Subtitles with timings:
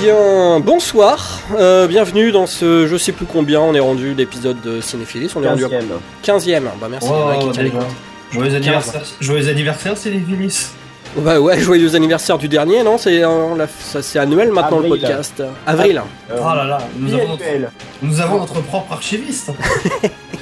[0.00, 4.80] bien, bonsoir, euh, bienvenue dans ce je sais plus combien on est rendu d'épisodes de
[4.80, 5.68] Cinéphilis, on est rendu à
[6.24, 6.64] 15ème.
[6.80, 7.08] Bah merci.
[7.54, 7.70] Déjà.
[8.32, 10.70] Joyeux anniversaire, joyeux anniversaire, Cinéphilis.
[11.16, 15.42] Bah ouais, joyeux anniversaire du dernier, non C'est euh, c'est annuel maintenant le podcast.
[15.66, 16.02] Avril.
[16.30, 17.70] Euh, Oh là là, nous avons, notre, PNPL.
[18.02, 19.52] nous avons notre propre archiviste.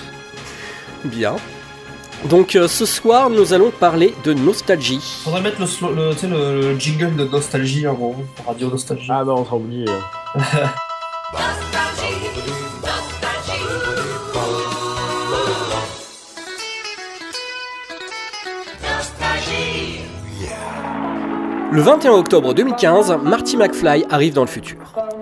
[1.05, 1.37] Bien.
[2.29, 5.21] Donc euh, ce soir nous allons parler de nostalgie.
[5.25, 8.69] Faudrait mettre le, slo- le, tu sais, le, le jingle de nostalgie en gros, Radio
[8.71, 9.09] Nostalgie.
[9.11, 9.85] Ah bah on s'en oublie.
[9.87, 10.67] euh.
[21.73, 24.79] Le 21 octobre 2015, Marty McFly arrive dans le futur.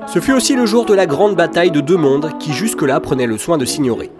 [0.06, 3.27] Ce fut aussi le jour de la grande bataille de deux mondes qui jusque-là prenaient
[3.27, 4.10] le soin de s'ignorer.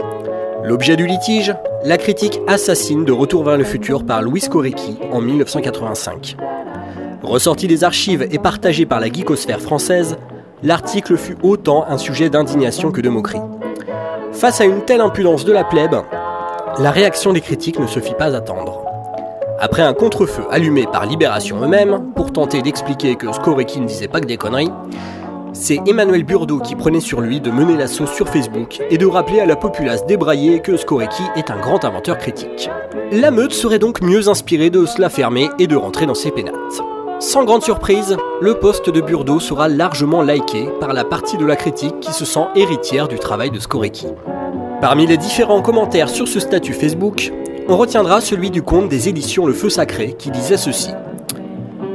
[0.64, 1.55] L'objet du litige
[1.85, 6.37] La critique assassine de Retour vers le futur par Louis Korecki en 1985.
[7.23, 10.17] Ressorti des archives et partagé par la geekosphère française,
[10.63, 13.41] l'article fut autant un sujet d'indignation que de moquerie.
[14.33, 15.97] Face à une telle impudence de la plèbe,
[16.79, 18.85] la réaction des critiques ne se fit pas attendre.
[19.59, 24.21] Après un contre-feu allumé par Libération eux-mêmes, pour tenter d'expliquer que Skorecki ne disait pas
[24.21, 24.71] que des conneries,
[25.53, 29.06] c'est Emmanuel Burdeau qui prenait sur lui de mener la sauce sur Facebook et de
[29.06, 32.70] rappeler à la populace débraillée que Skorecki est un grand inventeur critique.
[33.12, 36.30] La meute serait donc mieux inspirée de se la fermer et de rentrer dans ses
[36.30, 36.55] pénates.
[37.20, 41.57] Sans grande surprise, le poste de Burdeau sera largement liké par la partie de la
[41.57, 44.07] critique qui se sent héritière du travail de Skorecki.
[44.80, 47.33] Parmi les différents commentaires sur ce statut Facebook,
[47.68, 50.91] on retiendra celui du compte des éditions Le Feu Sacré qui disait ceci.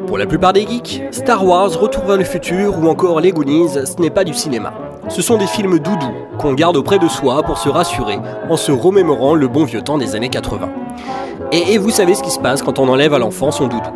[0.07, 3.67] Pour la plupart des geeks, Star Wars, Retour vers le futur ou encore Les Goonies,
[3.71, 4.73] ce n'est pas du cinéma.
[5.09, 8.17] Ce sont des films doudous qu'on garde auprès de soi pour se rassurer
[8.49, 10.69] en se remémorant le bon vieux temps des années 80.
[11.51, 13.89] Et, vous savez ce qui se passe quand on enlève à l'enfant son doudou.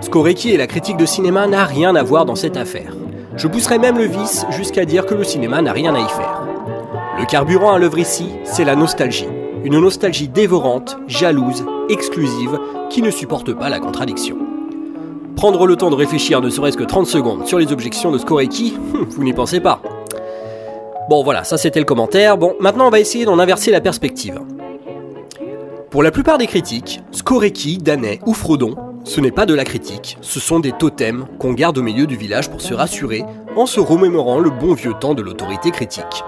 [0.00, 2.96] Skorecki et la critique de cinéma n'a rien à voir dans cette affaire.
[3.36, 6.42] Je pousserai même le vice jusqu'à dire que le cinéma n'a rien à y faire.
[7.18, 9.28] Le carburant à l'œuvre ici, c'est la nostalgie.
[9.64, 12.58] Une nostalgie dévorante, jalouse, exclusive,
[12.88, 14.51] qui ne supporte pas la contradiction.
[15.36, 18.74] Prendre le temps de réfléchir ne serait-ce que 30 secondes sur les objections de Skorecki,
[18.94, 19.80] hum, vous n'y pensez pas.
[21.08, 22.38] Bon voilà, ça c'était le commentaire.
[22.38, 24.40] Bon, maintenant on va essayer d'en inverser la perspective.
[25.90, 30.16] Pour la plupart des critiques, Skorecki, Danet ou Frodon, ce n'est pas de la critique,
[30.20, 33.24] ce sont des totems qu'on garde au milieu du village pour se rassurer
[33.56, 36.24] en se remémorant le bon vieux temps de l'autorité critique.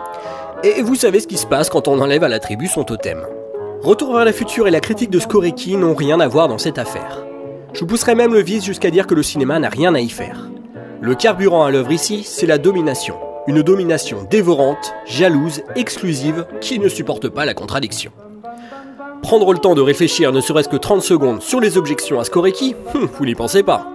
[0.65, 3.27] Et vous savez ce qui se passe quand on enlève à la tribu son totem.
[3.83, 6.79] Retour vers le futur et la critique de Skorecki n'ont rien à voir dans cette
[6.79, 7.25] affaire.
[7.75, 10.49] Je pousserai même le vice jusqu'à dire que le cinéma n'a rien à y faire.
[11.01, 13.17] Le carburant à l'œuvre ici, c'est la domination.
[13.49, 18.13] Une domination dévorante, jalouse, exclusive, qui ne supporte pas la contradiction.
[19.23, 22.77] Prendre le temps de réfléchir ne serait-ce que 30 secondes sur les objections à Skorecki,
[22.95, 23.89] hum, vous n'y pensez pas.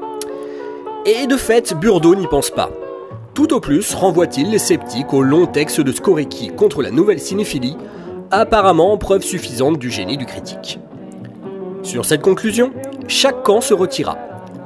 [1.06, 2.69] Et de fait, Burdeau n'y pense pas.
[3.34, 7.78] Tout au plus renvoie-t-il les sceptiques au long texte de Skorecki contre la nouvelle cinéphilie,
[8.29, 10.79] apparemment preuve suffisante du génie du critique.
[11.81, 12.72] Sur cette conclusion,
[13.09, 14.18] chaque camp se retira.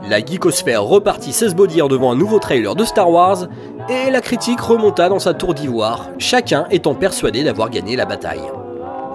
[0.09, 3.47] La geekosphère repartit s'esbaudir devant un nouveau trailer de Star Wars,
[3.89, 8.43] et la critique remonta dans sa tour d'ivoire, chacun étant persuadé d'avoir gagné la bataille.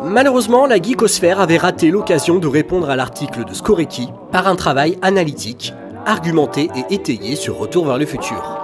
[0.03, 4.97] Malheureusement, la geekosphère avait raté l'occasion de répondre à l'article de Skorecki par un travail
[5.03, 5.75] analytique,
[6.07, 8.59] argumenté et étayé sur Retour vers le futur.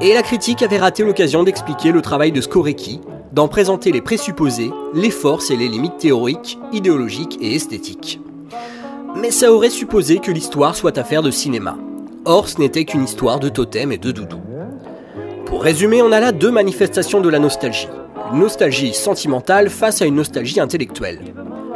[0.00, 3.02] Et la critique avait raté l'occasion d'expliquer le travail de Skorecki,
[3.32, 8.18] d'en présenter les présupposés, les forces et les limites théoriques, idéologiques et esthétiques.
[9.16, 11.76] Mais ça aurait supposé que l'histoire soit affaire de cinéma.
[12.24, 14.40] Or, ce n'était qu'une histoire de totem et de doudou.
[15.46, 17.88] Pour résumer, on a là deux manifestations de la nostalgie.
[18.32, 21.18] Une nostalgie sentimentale face à une nostalgie intellectuelle.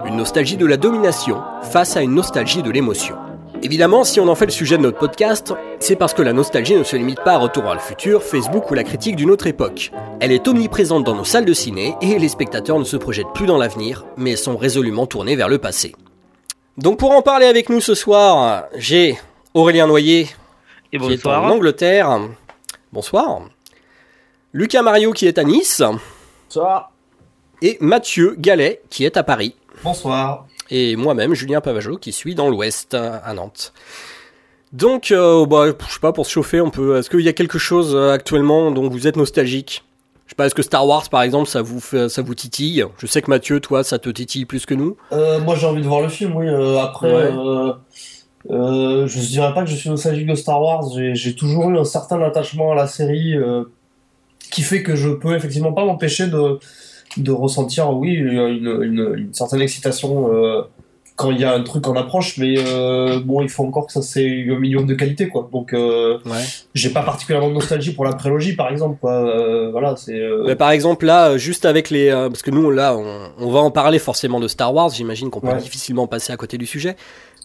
[0.06, 3.16] Une nostalgie de la domination face à une nostalgie de l'émotion.
[3.62, 6.76] Évidemment, si on en fait le sujet de notre podcast, c'est parce que la nostalgie
[6.76, 9.46] ne se limite pas à Retour vers le futur, Facebook ou la critique d'une autre
[9.46, 9.90] époque.
[10.20, 13.46] Elle est omniprésente dans nos salles de ciné et les spectateurs ne se projettent plus
[13.46, 15.94] dans l'avenir, mais sont résolument tournés vers le passé.
[16.78, 19.18] Donc pour en parler avec nous ce soir, j'ai
[19.54, 20.28] Aurélien Noyer
[20.92, 21.44] Et qui est en bonsoir.
[21.52, 22.18] Angleterre.
[22.92, 23.42] Bonsoir.
[24.52, 25.82] Lucas Mario qui est à Nice
[26.48, 26.90] Ça,
[27.62, 29.54] et Mathieu Gallet qui est à Paris.
[29.82, 30.46] Bonsoir.
[30.70, 33.72] et moi-même, Julien Pavageau, qui suis dans l'Ouest, à Nantes.
[34.72, 36.96] Donc, euh, bah, je sais pas, pour se chauffer, on peut.
[36.96, 39.84] Est-ce qu'il y a quelque chose euh, actuellement dont vous êtes nostalgique?
[40.26, 42.84] Je sais pas, est-ce que Star Wars, par exemple, ça vous fait, ça vous titille?
[42.98, 44.96] Je sais que Mathieu, toi, ça te titille plus que nous.
[45.12, 46.46] Euh, moi j'ai envie de voir le film, oui.
[46.48, 47.30] euh, après, Ouais.
[47.36, 47.72] euh,
[48.50, 50.82] euh, je dirais pas que je suis nostalgique de Star Wars.
[50.94, 53.64] J'ai j'ai toujours eu un certain attachement à la série euh,
[54.50, 56.58] qui fait que je peux effectivement pas m'empêcher de,
[57.18, 60.62] de ressentir, oui, une, une, une certaine excitation euh,
[61.16, 63.92] quand il y a un truc en approche, mais euh, bon, il faut encore que
[63.92, 65.48] ça c'est un minimum de qualité, quoi.
[65.52, 66.42] Donc, euh, Ouais.
[66.74, 69.12] j'ai pas particulièrement de nostalgie pour la prélogie, par exemple, quoi.
[69.12, 70.20] Euh, voilà, c'est.
[70.46, 73.70] Mais par exemple là, juste avec les, parce que nous là, on, on va en
[73.70, 74.90] parler forcément de Star Wars.
[74.90, 75.58] J'imagine qu'on peut Ouais.
[75.58, 76.96] difficilement passer à côté du sujet.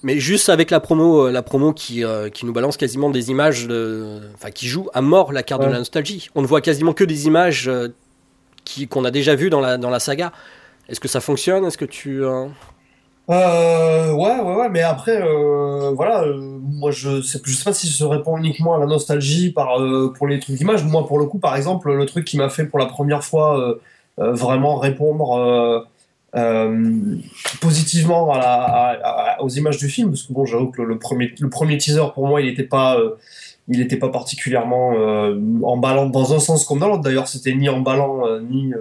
[0.02, 4.20] Mais juste avec la promo, la promo qui qui nous balance quasiment des images, de,
[4.34, 6.30] enfin qui joue à mort la carte de la nostalgie.
[6.36, 7.70] On ne voit quasiment que des images
[8.66, 10.32] qui qu'on a déjà vues dans la dans la saga.
[10.88, 11.66] Est-ce que ça fonctionne?
[11.66, 12.24] Est-ce que tu
[13.30, 17.74] euh, ouais, ouais, ouais, mais après, euh, voilà, euh, moi je sais, je sais pas
[17.74, 20.84] si je répond uniquement à la nostalgie par, euh, pour les trucs d'images.
[20.84, 23.60] Moi, pour le coup, par exemple, le truc qui m'a fait pour la première fois
[23.60, 23.76] euh,
[24.20, 25.86] euh, vraiment répondre
[27.62, 28.54] positivement à la,
[29.36, 32.04] à- aux images du film, parce que bon, j'avoue que le, premier, le premier teaser
[32.14, 32.98] pour moi, il n'était pas,
[33.68, 34.92] il était pas particulièrement
[35.64, 37.02] emballant dans un sens comme dans l'autre.
[37.04, 38.74] D'ailleurs, c'était ni emballant ni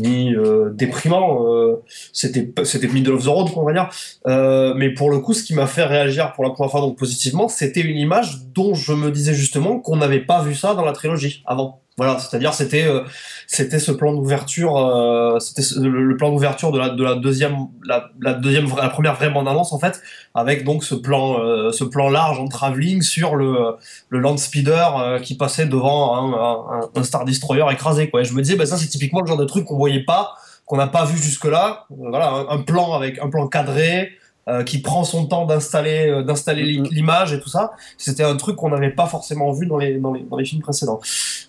[0.00, 1.46] ni euh, déprimant.
[1.46, 3.88] euh, c'était c'était middle of the road on va dire
[4.26, 6.96] Euh, mais pour le coup ce qui m'a fait réagir pour la première fois donc
[6.96, 10.84] positivement c'était une image dont je me disais justement qu'on n'avait pas vu ça dans
[10.84, 13.02] la trilogie avant voilà c'est-à-dire c'était euh,
[13.46, 18.10] c'était ce plan d'ouverture euh, c'était le, plan d'ouverture de la de la deuxième la,
[18.20, 20.00] la deuxième la première vraie bande annonce en fait
[20.34, 23.76] avec donc ce plan euh, ce plan large en travelling sur le
[24.08, 28.32] le land speeder euh, qui passait devant un, un, star destroyer écrasé quoi et je
[28.32, 30.34] me disais bah ça c'est typiquement le genre de truc qu'on voyait pas
[30.72, 31.86] qu'on n'a pas vu jusque-là.
[31.90, 34.12] Euh, Voilà, un, un plan avec un plan cadré
[34.48, 36.88] euh, qui prend son temps d'installer euh, d'installer Mhm.
[36.90, 37.72] l'image et tout ça.
[37.96, 40.62] C'était un truc qu'on n'avait pas forcément vu dans les dans les, dans les films
[40.62, 41.00] précédents.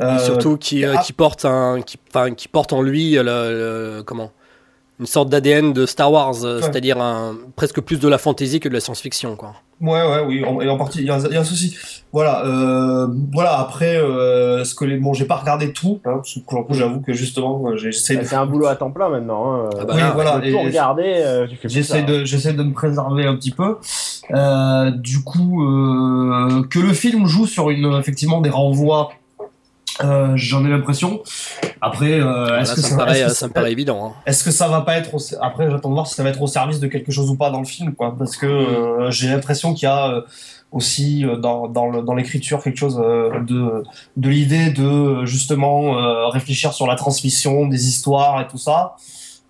[0.01, 0.97] Euh, et surtout qui ah.
[1.03, 4.31] qui porte un qui enfin qui porte en lui le, le- comment?
[4.99, 6.61] Une sorte d'ADN de Star Wars, Ouais.
[6.61, 6.97] c'est-à-dire
[7.55, 9.55] presque plus de la fantasy que de la science-fiction quoi.
[9.83, 11.43] Ouais, ouais, oui, en, et en partie, il y, a un- il y a un
[11.43, 11.75] souci.
[12.13, 13.59] Voilà, euh, voilà.
[13.59, 16.63] Après, euh, ce que les, bon, j'ai pas regardé tout, hein, parce que pour le
[16.63, 19.53] coup, j'avoue que justement, euh, j'essaie de, C'est un boulot à temps plein maintenant.
[19.65, 19.69] Hein.
[19.79, 21.47] Ah bah oui, là, voilà, tout regarder, euh.
[21.65, 23.77] J'essaie de, j'essaie de me préserver un petit peu.
[24.31, 29.09] Euh, du coup, euh, que le film joue sur une, effectivement, des renvois,
[30.03, 31.21] euh, j'en ai l'impression.
[31.81, 34.05] Après, euh, Voilà, est-ce que ça, ça, me paraît, est-ce que ça me paraît évident.
[34.05, 34.13] hein.
[34.25, 35.19] est-ce que ça va pas être au...
[35.41, 37.49] après j'attends de voir si ça va être au service de quelque chose ou pas
[37.49, 40.21] dans le film quoi parce que euh, j'ai l'impression qu'il y a euh,
[40.71, 43.83] aussi euh, dans dans le- dans l'écriture quelque chose euh, de
[44.17, 48.95] de l'idée de euh, justement euh, réfléchir sur la transmission des histoires et tout ça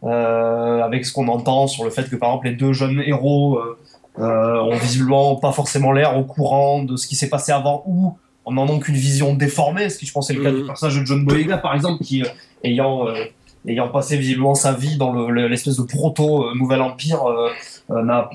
[0.04, 3.58] euh, avec ce qu'on entend sur le fait que par exemple les deux jeunes héros
[3.58, 3.78] euh,
[4.20, 8.18] euh, ont visiblement pas forcément l'air au courant de ce qui s'est passé avant ou
[8.46, 10.60] en en ont qu'une vision déformée ce qui je pense est le cas Mhm.
[10.62, 12.28] du personnage de John Boyega par exemple qui euh,
[12.64, 13.14] ayant euh,
[13.68, 17.48] ayant passé visiblement sa vie dans le- le- l'espèce de proto euh, nouvel empire euh,
[17.92, 18.30] euh, n'a,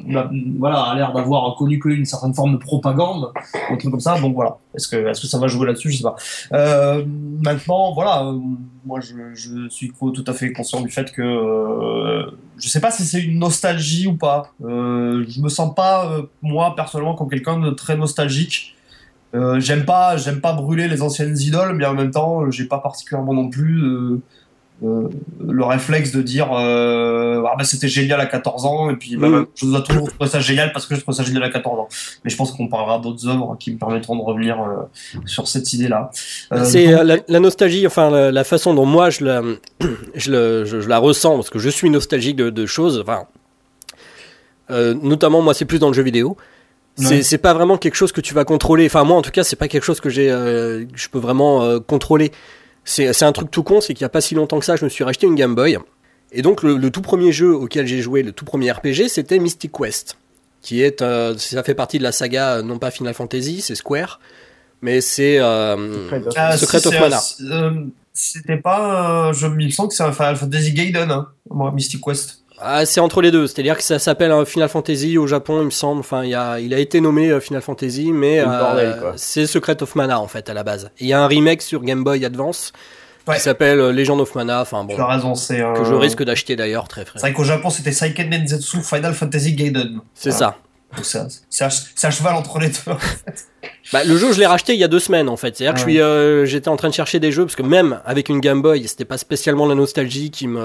[0.58, 3.32] voilà a l'air d'avoir connu qu'une certaine forme de propagande
[3.70, 4.18] un truc comme ça.
[4.20, 4.56] Donc voilà.
[4.74, 5.90] Est-ce que est-ce que ça va jouer là-dessus?
[5.90, 6.16] Je sais pas.
[6.52, 7.04] Euh,
[7.42, 8.30] maintenant voilà
[8.86, 12.90] moi je, je suis tout à fait conscient du fait que euh, je sais pas
[12.90, 14.52] si c'est une nostalgie ou pas.
[14.64, 18.74] Euh, je me sens pas euh, moi personnellement comme quelqu'un de très nostalgique
[19.34, 22.78] euh, j'aime pas j'aime pas brûler les anciennes idoles mais en même temps j'ai pas
[22.78, 24.20] particulièrement non plus euh,
[24.84, 25.08] euh,
[25.44, 29.46] le réflexe de dire ah bah c'était génial à 14 ans et puis bah, Mm.
[29.56, 31.88] je dois toujours trouver ça génial parce que je trouve ça génial à 14 ans
[32.24, 34.56] mais je pense qu'on parlera d'autres œuvres qui me permettront de revenir
[35.26, 36.10] sur cette idée là
[36.64, 39.42] C'est la, la nostalgie, enfin la, la façon dont moi je la,
[40.14, 43.24] je, le- je- je la ressens, parce que je suis nostalgique de, de choses, enfin,
[44.70, 46.36] notamment moi c'est plus dans le jeu vidéo.
[46.98, 47.22] C'est Ouais.
[47.22, 48.86] c'est pas vraiment quelque chose que tu vas contrôler.
[48.86, 51.62] Enfin moi en tout cas c'est pas quelque chose que j'ai, euh, je peux vraiment
[51.62, 52.32] euh, contrôler.
[52.84, 54.76] C'est c'est un truc tout con, c'est qu'il y a pas si longtemps que ça,
[54.76, 55.78] je me suis racheté une Game Boy.
[56.32, 59.38] Et donc le, le tout premier jeu auquel j'ai joué, le tout premier RPG, c'était
[59.38, 60.18] Mystic Quest,
[60.60, 64.18] qui est, euh, ça fait partie de la saga, non pas Final Fantasy, c'est Square,
[64.82, 67.20] mais c'est euh, Secret of- Ah, Mana.
[67.50, 67.70] euh,
[68.12, 72.00] c'était pas euh, je me semble que c'est un Final Fantasy Gaiden hein, moi Mystic
[72.04, 75.60] Quest Ah, c'est entre les deux, c'est-à-dire que ça s'appelle un Final Fantasy au Japon,
[75.60, 76.00] il me semble.
[76.00, 79.82] Enfin, il, a, il a été nommé euh, Final Fantasy, mais C'est euh, c'est Secret
[79.82, 80.90] of Mana en fait à la base.
[80.98, 82.72] Il y a un remake sur Game Boy Advance
[83.26, 83.36] Ouais.
[83.36, 84.62] qui s'appelle euh, Legend of Mana.
[84.62, 87.18] Enfin bon, tu as raison c'est un- que je risque d'acheter d'ailleurs très frais.
[87.18, 90.56] c'est vrai qu'au Japon c'était Seiken Densetsu Final Fantasy Gaiden C'est Voilà.
[91.02, 91.28] ça.
[91.50, 92.74] C'est à cheval entre les deux
[93.92, 95.54] Bah, le jeu, je l'ai racheté il y a deux semaines en fait.
[95.56, 95.92] C'est-à-dire que je Ouais.
[95.92, 98.62] suis, euh, j'étais en train de chercher des jeux parce que même avec une Game
[98.62, 100.60] Boy, c'était pas spécialement la nostalgie qui me,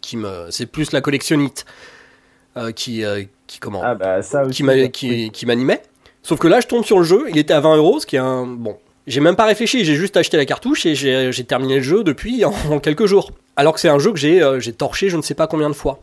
[0.00, 1.64] qui me, c'est plus la collectionnite
[2.56, 4.56] euh, qui, euh, qui comment, Ah bah ça aussi.
[4.56, 5.82] qui m'a- qui, qui m'animait.
[6.22, 8.16] Sauf que là, je tombe sur le jeu, il était à 20 euros, ce qui
[8.16, 8.76] est un bon.
[9.06, 12.04] J'ai même pas réfléchi, j'ai juste acheté la cartouche et j'ai j'ai terminé le jeu
[12.04, 13.30] depuis en, en quelques jours.
[13.56, 15.68] Alors que c'est un jeu que j'ai euh, j'ai torché je ne sais pas combien
[15.70, 16.00] de fois.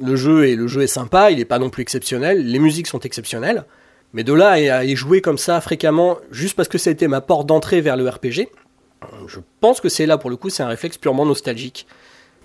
[0.00, 2.86] Le jeu est le jeu est sympa, il est pas non plus exceptionnel, les musiques
[2.86, 3.64] sont exceptionnelles,
[4.12, 7.08] mais de là à y jouer comme ça fréquemment juste parce que ça a été
[7.08, 8.48] ma porte d'entrée vers le RPG,
[9.26, 11.86] je pense que c'est là pour le coup c'est un réflexe purement nostalgique.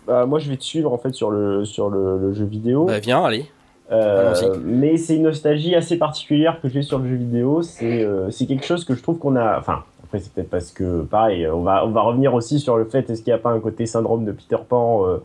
[0.08, 2.86] Bah, moi je vais te suivre en fait sur le, sur le, le jeu vidéo.
[2.86, 3.46] Bah viens, allez.
[3.92, 7.62] Euh, mais c'est une nostalgie assez particulière que j'ai sur le jeu vidéo.
[7.62, 9.60] C'est euh, quelque chose que je trouve qu'on a.
[9.60, 12.86] Enfin, après, c'est peut-être parce que, pareil, on va, on va revenir aussi sur le
[12.86, 15.18] fait est-ce qu'il n'y a pas un côté syndrome de Peter Pan euh,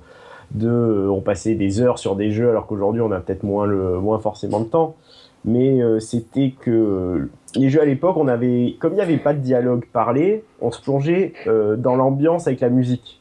[0.52, 3.66] de euh, on passait des heures sur des jeux alors qu'aujourd'hui on a peut-être moins,
[3.66, 4.96] le, moins forcément de temps.
[5.44, 9.38] Mais c'était que les jeux à l'époque, on avait, comme il n'y avait pas de
[9.38, 13.20] dialogue parlé, on se plongeait dans l'ambiance avec la musique.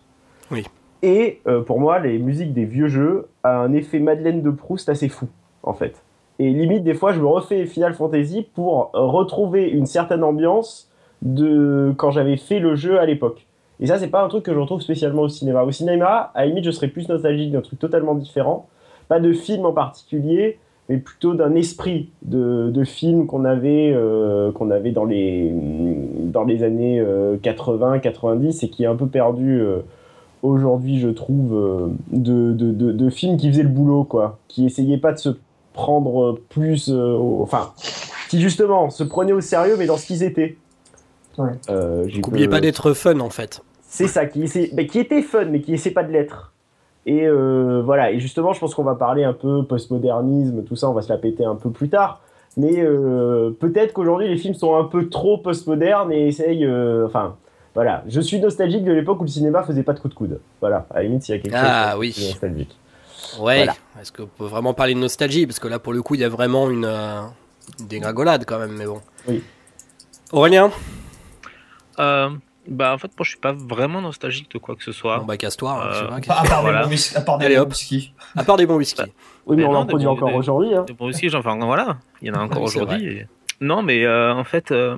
[0.50, 0.66] Oui.
[1.06, 4.90] Et euh, pour moi, les musiques des vieux jeux a un effet Madeleine de Proust
[4.90, 5.28] assez fou,
[5.62, 6.02] en fait.
[6.40, 10.92] Et limite, des fois, je me refais Final Fantasy pour euh, retrouver une certaine ambiance
[11.22, 13.46] de quand j'avais fait le jeu à l'époque.
[13.80, 15.64] Et ça, c'est pas un truc que je retrouve spécialement au cinéma.
[15.64, 18.68] Au cinéma, à la limite, je serais plus nostalgique d'un truc totalement différent.
[19.08, 20.58] Pas de film en particulier,
[20.90, 26.64] mais plutôt d'un esprit de, film qu'on avait, euh, qu'on avait dans les, dans les
[26.64, 27.00] années
[27.44, 29.82] 80-90 et qui est un peu perdu euh,
[30.44, 34.38] aujourd'hui, je trouve, euh, de, de, de, de films qui faisaient le boulot, quoi.
[34.48, 35.30] Qui essayaient pas de se
[35.74, 36.90] prendre plus.
[36.90, 37.72] euh, au- enfin,
[38.30, 40.58] qui justement se prenaient au sérieux, mais dans ce qu'ils étaient.
[41.38, 41.50] Ouais.
[41.70, 43.62] Euh, N'oubliez peu- pas d'être fun en fait.
[43.82, 46.54] c'est ça, qui, essaie- mais qui était fun, mais qui essaie pas de l'être.
[47.06, 50.90] Et euh, voilà, et justement, je pense qu'on va parler un peu postmodernisme, tout ça,
[50.90, 52.22] on va se la péter un peu plus tard.
[52.58, 56.66] Mais euh, peut-être qu'aujourd'hui, les films sont un peu trop postmodernes et essayent.
[56.66, 57.36] euh, enfin,
[57.76, 60.40] voilà, je suis nostalgique de l'époque où le cinéma faisait pas de coup de coude.
[60.62, 62.00] Voilà, à la limite, s'il y a quelque Ah, chose.
[62.00, 62.16] oui.
[62.30, 62.76] nostalgique.
[63.40, 63.58] Ouais.
[63.58, 63.76] Voilà.
[64.02, 65.46] Est-ce qu'on peut vraiment parler de nostalgie?
[65.46, 67.22] Parce que là, pour le coup, il y a vraiment une, euh,
[67.80, 69.02] une dégringolade quand même, mais bon.
[69.28, 69.44] Oui.
[70.32, 70.72] Aurélien?
[72.00, 72.30] Euh,
[72.68, 75.20] bah en fait moi je suis pas vraiment nostalgique de quoi que ce soit.
[75.20, 76.80] Bon bah casse-toi, hein, Euh, c'est vrai que- À part Voilà.
[76.80, 77.16] des bons whisky.
[77.18, 78.14] À part des Allez, bons whisky.
[78.36, 79.02] À part des bons whisky.
[79.46, 80.74] Oui, mais, Mais on non, en des produit bons- encore des- aujourd'hui.
[80.76, 80.86] Hein.
[80.90, 83.06] Et Bon aussi j'en enfin voilà, il y en a encore Oui, aujourd'hui.
[83.06, 83.28] et-
[83.62, 84.98] Non mais euh, en fait euh,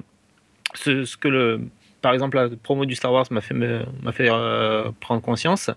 [0.76, 1.62] ce, ce que le
[2.08, 5.70] par exemple la promo du Star Wars m'a fait m'a fait euh, prendre conscience,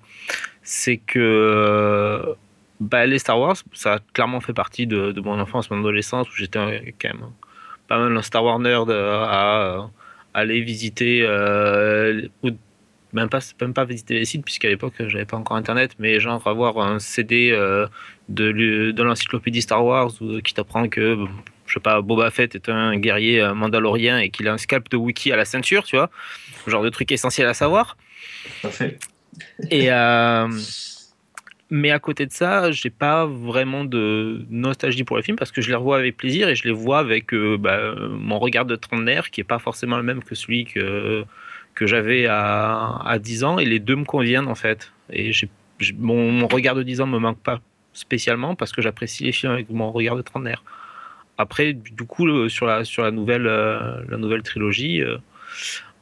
[0.63, 2.35] c'est que euh,
[2.79, 6.29] bah, les Star Wars ça a clairement fait partie de, de mon enfance, mon adolescence
[6.31, 6.61] où j'étais
[7.01, 7.31] quand même
[7.89, 9.91] pas mal un Star Wars nerd euh, à
[10.33, 11.27] aller visiter
[12.45, 12.51] ou
[13.13, 16.47] même pas même pas visiter les sites puisqu'à l'époque j'avais pas encore internet mais genre
[16.47, 17.51] avoir un CD
[18.29, 20.13] de, l'encyclopédie Star Wars
[20.45, 21.27] qui t'apprend que
[21.71, 24.91] je sais pas Boba Fett est un guerrier euh, mandalorien et qu'il a un scalp
[24.91, 26.11] de wiki à la ceinture tu vois
[26.67, 27.97] genre de truc essentiel à savoir
[28.61, 28.99] Tout à fait.
[29.71, 30.49] et euh,
[31.73, 35.61] mais à côté de ça, j'ai pas vraiment de nostalgie pour les films parce que
[35.63, 38.75] je les revois avec plaisir et je les vois avec euh, bah, mon regard de
[38.75, 41.25] trentenaire qui est pas forcément le même que celui que,
[41.77, 44.91] que j'avais à, à 10 ans et les deux me conviennent en fait.
[45.13, 45.49] Et j'ai,
[45.79, 47.61] j'ai- mon, mon regard de 10 ans me manque pas
[47.93, 50.65] spécialement parce que j'apprécie les films avec mon regard de trentenaire.
[51.41, 55.17] Après, du coup, le- sur la, sur la, nouvelle, euh, la nouvelle trilogie, euh,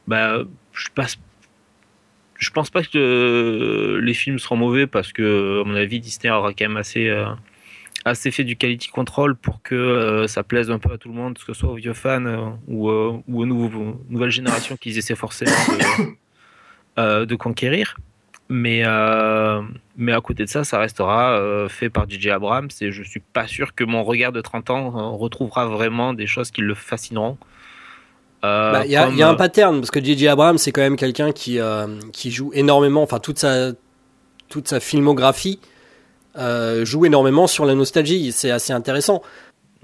[0.05, 0.43] bah,
[0.73, 1.17] je passe
[2.53, 6.49] pense pas que euh, les films seront mauvais parce que, à mon avis, Disney aura
[6.53, 7.25] quand même assez, euh,
[8.05, 11.15] assez fait du quality control pour que euh, ça plaise un peu à tout le
[11.15, 14.97] monde, que ce soit aux vieux fans euh, ou, euh, ou aux nouvelles générations qu'ils
[14.97, 15.51] essaient forcément
[16.99, 17.95] euh, de conquérir.
[18.51, 19.61] Mais, euh,
[19.95, 23.19] mais à côté de ça, ça restera euh, fait par DJ Abrams et je suis
[23.19, 26.73] pas sûr que mon regard de 30 ans euh, retrouvera vraiment des choses qui le
[26.73, 27.37] fascineront.
[28.43, 30.27] Euh, Bah, Il y, a- comme, il y a un pattern, parce que J.J.
[30.29, 33.71] Abrams, c'est quand même quelqu'un qui, euh, qui joue énormément, enfin toute sa,
[34.47, 35.59] toute sa filmographie
[36.37, 38.31] euh, joue énormément sur la nostalgie.
[38.31, 39.21] C'est assez intéressant.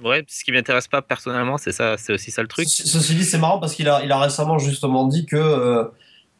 [0.03, 2.67] Ouais, ce qui m'intéresse pas personnellement, c'est ça, c'est aussi ça le truc.
[2.67, 5.83] Ce- Ceci dit, c'est marrant parce qu'il a, il a récemment justement dit que euh,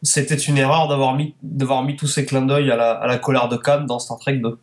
[0.02, 3.18] c'était une erreur d'avoir mis, d'avoir mis tous ces clins d'œil à la, à la
[3.18, 4.58] colère de Khan dans Star Trek 2.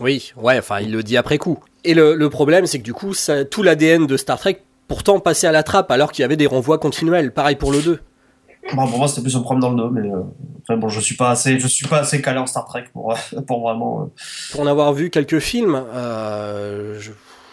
[0.00, 1.58] Oui, ouais, enfin, il le dit après coup.
[1.84, 5.20] Et le, le problème, c'est que du coup, ça, tout l'ADN de Star Trek, pourtant,
[5.20, 7.32] passait à la trappe, alors qu'il y avait des renvois continuels.
[7.32, 8.00] Pareil pour le 2.
[8.74, 10.08] Bon, pour moi, c'était plus un problème dans le 2, mais
[10.72, 13.14] euh, bon, je suis pas assez, je suis pas assez calé en Star Trek pour,
[13.46, 14.02] pour vraiment.
[14.02, 14.06] euh,
[14.52, 17.10] Pour en avoir vu quelques films, euh, je,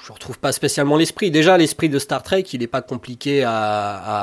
[0.09, 1.29] je retrouve pas spécialement l'esprit.
[1.29, 3.51] Déjà, l'esprit de Star Trek, il est pas compliqué à,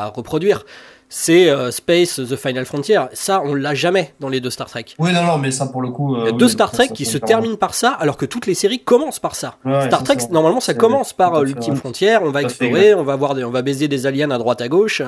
[0.04, 0.64] à reproduire.
[1.08, 3.00] C'est euh, Space, The Final Frontier.
[3.12, 4.86] Ça, on l'a jamais dans les deux Star Trek.
[4.98, 6.16] Oui, non, non, mais ça pour le coup.
[6.16, 8.26] Il y euh, a oui, deux Star Trek qui se terminent par ça, alors que
[8.26, 9.54] toutes les séries commencent par ça.
[9.64, 10.26] Ouais, Star Trek, ça.
[10.32, 11.78] normalement, ça commence par euh, l'ultime ouais.
[11.78, 12.22] frontière.
[12.24, 14.66] On va explorer, on va voir, des- on va baiser des aliens à droite à
[14.68, 15.02] gauche.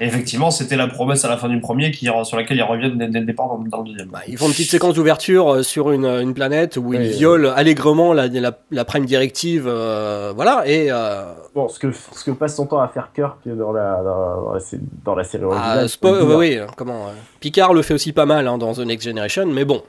[0.00, 2.96] Et effectivement, c'était la promesse à la fin du premier qui, sur laquelle ils reviennent
[2.98, 4.08] dès, dès le départ dans, dans le deuxième.
[4.08, 7.08] Bah, ils font une petite séquence d'ouverture euh, sur une, une planète où ils Oui.
[7.08, 10.62] violent allègrement la, la, la prime directive, euh, voilà.
[10.66, 11.24] Et euh,
[11.54, 14.52] Bon, ce que, ce que passe son temps à faire Kirk dans la, dans, dans
[14.54, 16.36] la, sé- dans la série ah, originale.
[16.36, 17.06] oui, comment
[17.40, 19.82] Picard le fait aussi pas mal hein, dans The Next Generation, mais bon,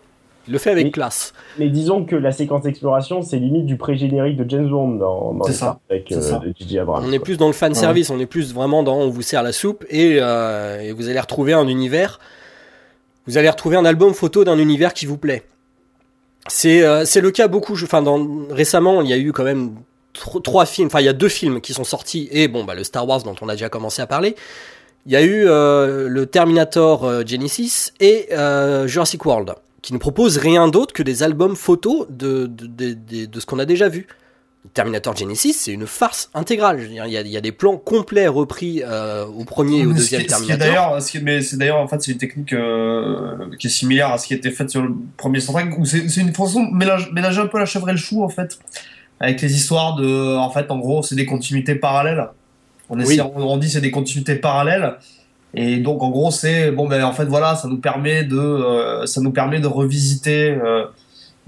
[0.49, 0.91] il le fait avec Oui.
[0.91, 1.33] classe.
[1.59, 5.43] Mais disons que la séquence d'exploration, c'est limite du pré-générique de James Bond dans, dans
[5.45, 5.79] ça.
[5.89, 6.81] C'est euh.
[6.81, 7.05] Abrams.
[7.07, 7.23] On est quoi.
[7.25, 9.85] plus dans le fan service, on est plus vraiment dans on vous sert la soupe
[9.89, 12.19] et, euh, et vous allez retrouver un univers,
[13.27, 15.43] vous allez retrouver un album photo d'un univers qui vous plaît.
[16.47, 17.73] C'est euh, c'est le cas beaucoup.
[17.73, 19.75] Enfin, dans, récemment, il y a eu quand même
[20.13, 20.87] tro- trois films.
[20.87, 23.21] Enfin, il y a deux films qui sont sortis et bon, bah le Star Wars
[23.21, 24.35] dont on a déjà commencé à parler.
[25.05, 29.97] Il y a eu euh, le Terminator euh, Genesis et euh, Jurassic World, qui ne
[29.97, 33.65] proposent rien d'autre que des albums photos de de, de, de- de ce qu'on a
[33.65, 34.07] déjà vu.
[34.73, 36.79] Terminator Genesis, c'est une farce intégrale.
[36.79, 39.45] Je veux dire, il y a, il y a des plans complets repris euh, au
[39.45, 40.57] premier et au deuxième Terminator.
[40.67, 43.69] d'ailleurs, ce qui est- mais c'est d'ailleurs en fait c'est une technique euh, qui est
[43.69, 46.63] similaire à ce qui était fait sur le premier Star Trek où c'est une façon
[46.65, 48.59] de mélange- mélanger un peu la chèvre et le chou en fait
[49.21, 52.27] avec les histoires de en fait en gros c'est des continuités parallèles.
[52.89, 54.95] On essaie, on, on dit c'est des continuités parallèles
[55.53, 59.05] et donc en gros c'est bon ben en fait voilà ça nous permet de euh,
[59.05, 60.85] ça nous permet de revisiter euh,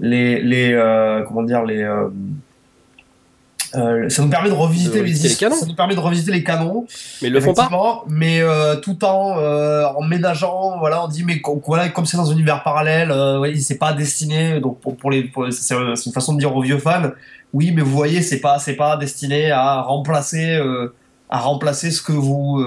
[0.00, 1.88] les les euh, comment dire les
[3.74, 5.54] ça nous permet de revisiter, De revisiter les canons.
[5.54, 6.86] ça nous permet de revisiter les canons
[7.22, 7.70] Mais ils le font pas.
[8.06, 8.42] Mais
[8.82, 13.10] tout en en ménageant, voilà, on dit mais voilà, comme c'est dans un univers parallèle,
[13.40, 14.60] oui, c'est pas destiné.
[14.60, 17.12] Donc pour, pour les, c'est une façon de dire aux vieux fans,
[17.54, 20.60] oui, mais vous voyez, c'est pas c'est pas destiné à remplacer
[21.30, 22.62] à remplacer ce que vous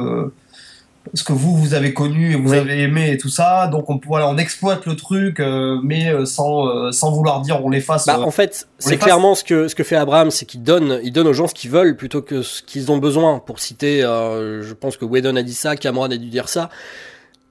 [1.14, 2.58] ce que vous vous avez connu et vous Oui.
[2.58, 3.68] avez aimé et tout ça.
[3.68, 7.64] Donc on voilà, on exploite le truc, euh, mais euh, sans euh, sans vouloir dire
[7.64, 8.06] on l'efface.
[8.06, 10.64] Bah, euh, en fait, c'est les clairement ce que, ce que fait Abraham, c'est qu'il
[10.64, 13.40] donne, il donne aux gens ce qu'ils veulent plutôt que ce qu'ils ont besoin.
[13.40, 16.70] Pour citer, euh, je pense que Whedon a dit ça, Cameron a dû dire ça.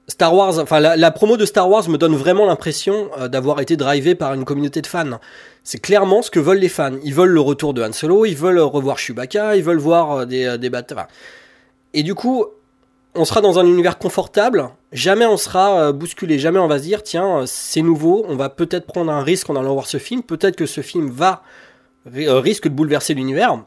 [0.07, 3.75] Star Wars, enfin la, la promo de Star Wars me donne vraiment l'impression d'avoir été
[3.75, 5.19] drivé par une communauté de fans.
[5.63, 6.91] C'est clairement ce que veulent les fans.
[7.03, 10.59] Ils veulent le retour de Han Solo, ils veulent revoir Chewbacca, ils veulent voir des,
[10.59, 11.07] des enfin.
[11.95, 12.45] Et du coup,
[13.15, 14.69] on sera dans un univers confortable.
[14.91, 16.39] Jamais on sera euh, bousculé.
[16.39, 18.25] Jamais on va se dire tiens euh, c'est nouveau.
[18.27, 20.23] On va peut-être prendre un risque en allant voir ce film.
[20.23, 21.43] Peut-être que ce film va
[22.13, 23.57] euh, risque de bouleverser l'univers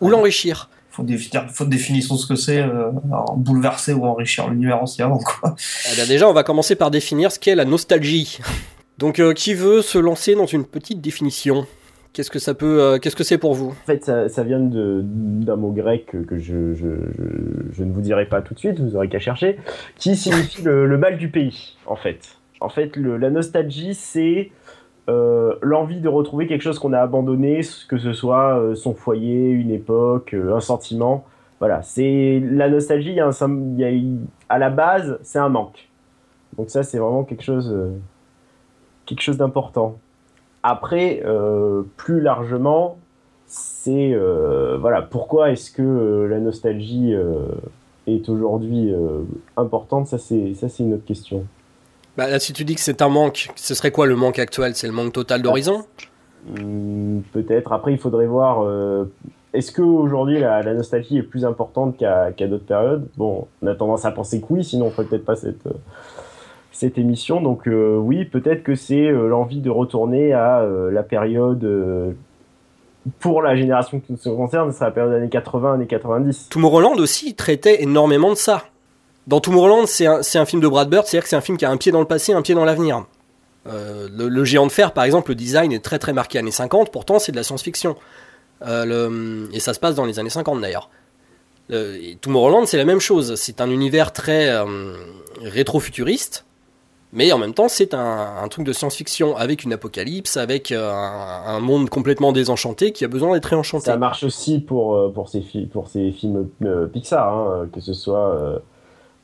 [0.00, 0.70] ou l'enrichir.
[0.90, 2.90] faut définir, faut définir ce que c'est, euh,
[3.36, 5.54] bouleverser ou enrichir l'univers aussi avant quoi.
[5.92, 8.38] Eh bien, déjà on va commencer par définir ce qu'est la nostalgie.
[8.96, 11.66] Donc euh, qui veut se lancer dans une petite définition?
[12.12, 13.68] Qu'est-ce que ça peut euh, Qu'est-ce que c'est pour vous?
[13.68, 18.58] En fait, ça, vient d'un mot grec que, je, ne vous dirai pas tout de
[18.58, 19.58] suite, vous aurez qu'à chercher,
[19.96, 22.36] qui signifie le, mal du pays, en fait.
[22.60, 24.50] En fait, la nostalgie, c'est
[25.08, 29.50] euh, l'envie de retrouver quelque chose qu'on a abandonné, que ce soit euh, son foyer,
[29.50, 31.24] une époque, un sentiment.
[31.60, 33.18] Voilà, c'est la nostalgie.
[34.48, 35.88] À la base, c'est un manque.
[36.56, 37.72] Donc ça, c'est vraiment quelque chose,
[39.06, 39.98] quelque chose d'important.
[40.62, 42.98] Après, euh, plus largement,
[43.46, 47.14] c'est euh, voilà pourquoi est-ce que euh, la nostalgie
[48.06, 48.92] est aujourd'hui
[49.56, 50.06] importante?
[50.06, 51.44] Ça, c'est ça, c'est une autre question.
[52.16, 54.74] bah, là, si tu dis que c'est un manque, ce serait quoi le manque actuel?
[54.74, 55.84] C'est le manque total d'horizon?
[56.46, 57.72] Hmm, Peut-être.
[57.72, 58.66] Après, il faudrait voir.
[59.52, 63.08] est-ce que aujourd'hui la, la nostalgie est plus importante qu'à d'autres périodes?
[63.16, 65.66] Bon, on a tendance à penser que oui, sinon on ferait peut-être pas cette
[66.72, 67.40] cette émission.
[67.40, 71.66] Donc euh, oui, peut-être que c'est euh, l'envie de retourner à euh, la période.
[73.18, 76.48] pour la génération qui nous concerne, c'est la période années 80, années 90.
[76.50, 78.64] Tomorrowland aussi traitait énormément de ça.
[79.26, 81.70] Dans Tomorrowland, c'est un, film de Brad Bird, c'est-à-dire que c'est un film qui a
[81.70, 83.04] un pied dans le passé, un pied dans l'avenir.
[83.66, 86.90] Le, le géant de fer, par exemple, le design est très très marqué années 50,
[86.90, 87.96] pourtant c'est de la science-fiction.
[88.62, 90.90] Et ça se passe dans les années 50 d'ailleurs.
[92.20, 93.36] Tomorrowland, c'est la même chose.
[93.36, 94.50] C'est un univers très
[95.42, 96.44] rétro-futuriste,
[97.12, 100.90] mais en même temps, c'est un, un truc de science-fiction avec une apocalypse, avec euh,
[100.92, 103.86] un, un monde complètement désenchanté qui a besoin d'être réenchanté.
[103.86, 107.80] Ça marche aussi pour, euh, pour, ces, fi- pour ces films euh, Pixar, hein, que
[107.80, 108.34] ce soit.
[108.34, 108.58] euh,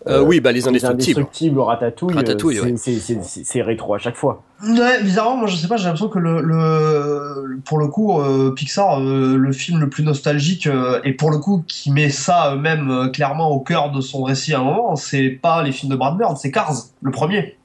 [0.09, 1.21] Euh, euh, oui, bah les indestructibles.
[1.23, 3.63] Indestructibles, Ratatouille, Ratatouille, c'est- ouais.
[3.63, 4.43] rétro à chaque fois.
[4.63, 8.53] Ouais, bizarrement, moi je sais pas, j'ai l'impression que le, le pour le coup euh,
[8.53, 12.53] Pixar, euh, le film le plus nostalgique euh, et pour le coup qui met ça
[12.53, 15.73] euh, même euh, clairement au cœur de son récit à un moment, c'est pas les
[15.73, 16.73] films de Brad Bird, c'est Cars,
[17.03, 17.56] le premier.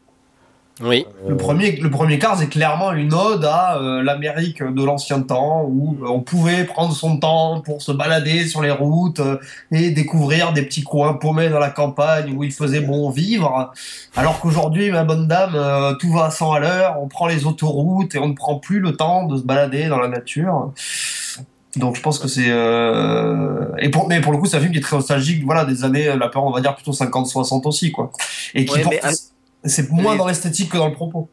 [0.84, 1.06] Oui.
[1.28, 5.64] Le premier, le premier Cars est clairement une ode à euh, l'Amérique de l'ancien temps
[5.68, 9.38] où euh, on pouvait prendre son temps pour se balader sur les routes euh,
[9.72, 13.72] et découvrir des petits coins paumés dans la campagne où il faisait bon vivre.
[14.16, 17.46] Alors qu'aujourd'hui, ma bonne dame, euh, tout va à 100 à l'heure, on prend les
[17.46, 20.72] autoroutes et on ne prend plus le temps de se balader dans la nature.
[21.78, 23.68] Donc je pense que c'est euh...
[23.80, 25.86] et pour mais pour le coup c'est un film qui est très nostalgique voilà des
[25.86, 28.12] années la peur on va dire plutôt 50 60 aussi quoi
[28.54, 29.12] et qui Ouais, porte- mais à-
[29.66, 31.30] c'est moins dans l'esthétique que dans le propos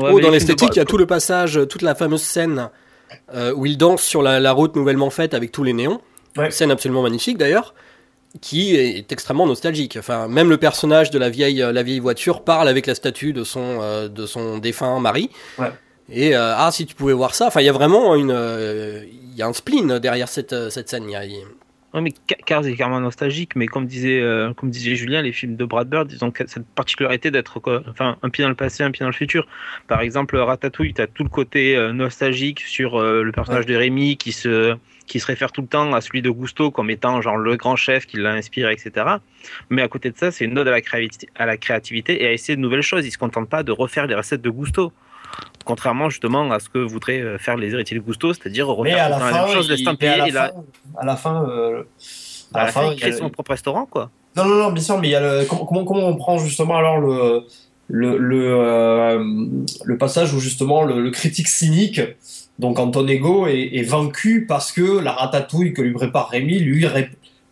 [0.00, 2.70] oh, Ouais, dans l'esthétique, il y a tout le passage, toute la fameuse scène
[3.34, 6.00] euh, où il danse sur la, la route nouvellement faite avec tous les néons.
[6.36, 6.46] Ouais.
[6.46, 7.74] Une scène absolument magnifique d'ailleurs,
[8.40, 9.96] qui est extrêmement nostalgique.
[9.98, 13.44] Enfin, même le personnage de la vieille, la vieille voiture parle avec la statue de
[13.44, 15.30] son, euh, de son défunt mari.
[15.58, 15.70] Ouais.
[16.10, 17.46] Et euh, ah, si tu pouvais voir ça.
[17.46, 20.88] Enfin, il y a vraiment une, euh, il y a un spleen derrière cette, cette
[20.90, 21.04] scène.
[21.08, 21.44] Il y a- il-
[21.94, 22.12] Ouais, mais
[22.44, 25.88] Cars est carrément nostalgique, mais comme disait, euh, comme disait Julien, les films de Brad
[25.88, 29.14] Bird, ont cette particularité d'être enfin, un pied dans le passé, un pied dans le
[29.14, 29.46] futur.
[29.86, 33.76] Par exemple, Ratatouille, tu as tout le côté euh, nostalgique sur euh, le personnage de
[33.76, 34.76] Rémi qui se,
[35.06, 37.76] qui se réfère tout le temps à celui de Gusto comme étant genre le grand
[37.76, 39.06] chef qui l'a inspiré, etc.
[39.70, 42.60] Mais à côté de ça, c'est une ode à la, créativité, et à essayer de
[42.60, 43.06] nouvelles choses.
[43.06, 44.92] Ils se contentent pas de refaire les recettes de Gusto
[45.64, 49.18] contrairement justement à ce que voudraient euh, faire les héritiers de Gusto, c'est-à-dire refaire la,
[49.18, 50.12] même chose, l'estampiller.
[50.12, 50.52] À, la
[50.98, 51.84] à la fin, euh,
[52.52, 54.10] à la fin, il crée son propre restaurant, quoi.
[54.36, 56.76] Non, non, non, bien sûr, mais il y a le, comment, comment on prend justement
[56.76, 57.44] alors le,
[57.88, 59.24] le, le, euh,
[59.84, 62.00] le passage où justement le, critique cynique,
[62.58, 66.86] donc Anton Ego, est, est, vaincu parce que la ratatouille que lui prépare Rémi lui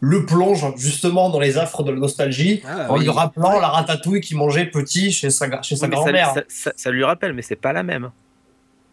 [0.04, 4.20] le plonge justement dans les affres de la nostalgie ah, en lui rappelant la ratatouille
[4.20, 6.34] qu'il mangeait petit chez sa, chez sa grand-mère.
[6.48, 8.10] Ça, ça, lui rappelle, mais c'est pas la même.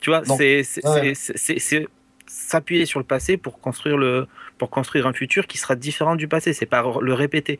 [0.02, 0.62] Tu vois, c'est
[2.28, 4.28] s'appuyer sur le passé pour construire, le,
[4.60, 6.54] pour construire un futur qui sera différent du passé.
[6.54, 7.60] C'est pas le répéter.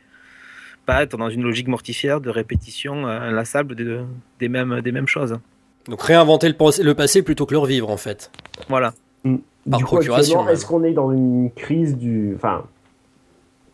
[0.86, 5.40] Pas être dans une logique mortifère de répétition inlassable des, mêmes, des mêmes choses.
[5.88, 8.32] Donc réinventer le, le passé plutôt que le revivre en fait.
[8.68, 8.94] Voilà.
[9.24, 9.38] Mm.
[9.72, 10.48] Par procuration.
[10.48, 12.34] Est-ce qu'on est dans une crise du.
[12.36, 12.66] Enfin,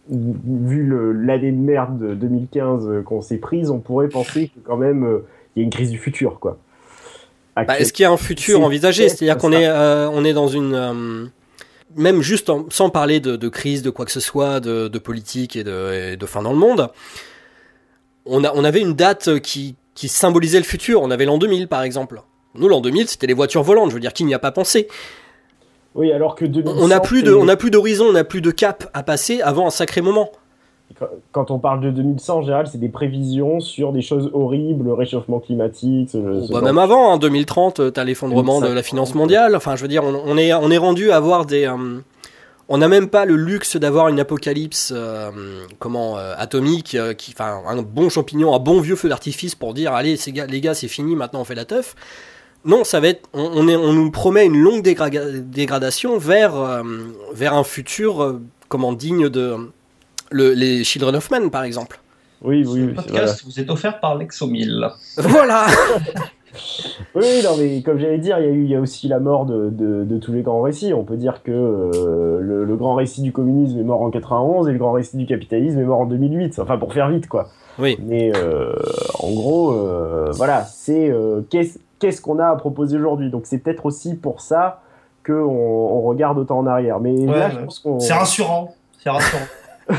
[0.09, 0.87] vu
[1.25, 5.03] l'année de merde de 2015 euh, qu'on s'est prise, on pourrait penser que quand même
[5.03, 6.57] euh, il y a une crise du futur, quoi.
[7.55, 9.07] Bah, est-ce qu'il y a un futur envisagé?
[9.07, 11.31] C'est-à-dire qu'on est, euh, on est dans une
[11.95, 16.15] même juste sans parler de, crise, de quoi que ce soit, de, politique et de,
[16.15, 16.89] de, fin dans le monde,
[18.25, 21.01] on, a, on avait une date qui, qui symbolisait le futur.
[21.01, 22.21] On avait l'an 2000 par exemple.
[22.55, 23.89] Nous, l'an 2000, c'était les voitures volantes.
[23.89, 24.89] Je veux dire, qui n'y a pas pensé?
[25.95, 28.51] Oui, alors que on n'a plus de, on n'a plus d'horizon, on n'a plus de
[28.51, 30.29] cap à passer avant un sacré moment.
[31.31, 34.93] Quand on parle de 2100, en général, c'est des prévisions sur des choses horribles, le
[34.93, 36.09] réchauffement climatique.
[36.11, 39.55] Ce, bah, même avant, hein, 2030, tu as l'effondrement de la finance mondiale.
[39.55, 41.65] Enfin, je veux dire, on, est, on est rendu à avoir des.
[41.65, 41.99] Euh,
[42.67, 45.29] on n'a même pas le luxe d'avoir une apocalypse euh,
[45.79, 49.93] comment euh, atomique, qui, enfin un bon champignon, un bon vieux feu d'artifice pour dire
[49.93, 50.17] allez
[50.49, 51.95] les gars c'est fini, maintenant on fait la teuf.
[52.65, 53.29] Non, ça va être.
[53.33, 56.81] On, est, on nous promet une longue dégradation vers, euh,
[57.31, 59.55] vers un futur, euh, comment, digne de.
[60.31, 61.99] Le, les Children of Men, par exemple.
[62.41, 62.89] Oui, oui.
[62.89, 64.89] Ce podcast vous êtes offert par Lexomil.
[65.17, 65.67] Voilà
[67.15, 69.19] Oui, non, mais comme j'allais dire, il y, a eu, il y a aussi la
[69.19, 70.93] mort de, de, tous les grands récits.
[70.93, 74.71] On peut dire que euh, le, grand récit du communisme est mort en 91 et
[74.71, 76.59] le grand récit du capitalisme est mort en 2008.
[76.59, 77.49] Enfin, pour faire vite, quoi.
[77.77, 77.97] Oui.
[78.01, 78.31] Mais
[79.19, 79.75] en gros,
[80.33, 81.13] voilà, c'est
[81.49, 83.29] qu'est-ce qu'est-ce qu'on a à proposer aujourd'hui.
[83.29, 84.81] Donc c'est peut-être aussi pour ça
[85.25, 86.99] qu'on on regarde autant en arrière.
[86.99, 87.99] Mais là, je pense qu'on.
[87.99, 88.75] C'est rassurant.
[89.01, 89.45] C'est rassurant.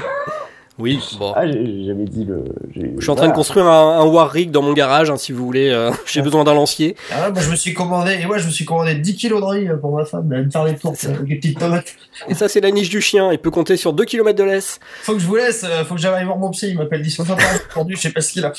[0.78, 1.32] Oui, bon.
[1.34, 2.44] Ah, j'ai jamais dit le.
[2.74, 5.32] Je suis en train de construire un, un War Rig dans mon garage, hein, si
[5.32, 5.70] vous voulez.
[5.70, 6.96] Euh, j'ai besoin d'un lancier.
[7.10, 9.46] Ah, moi, je me suis commandé, et ouais, je me suis commandé 10 kilos de
[9.46, 11.94] riz pour ma femme, elle me faire des tours avec des petites tomates.
[12.28, 14.78] Et ça, c'est la niche du chien, il peut compter sur 2 km de laisse.
[15.00, 17.16] Faut que je vous laisse, euh, faut que j'aille voir mon psy, il m'appelle 10
[17.16, 17.38] fois par
[17.70, 18.52] aujourd'hui, je sais pas ce qu'il a.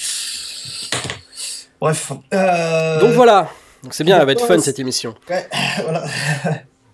[1.79, 2.11] Bref.
[2.33, 2.99] Euh...
[2.99, 3.49] Donc voilà.
[3.83, 5.13] Donc c'est bien, elle va être fun cette émission.
[5.29, 5.47] Ouais,
[5.83, 6.03] voilà.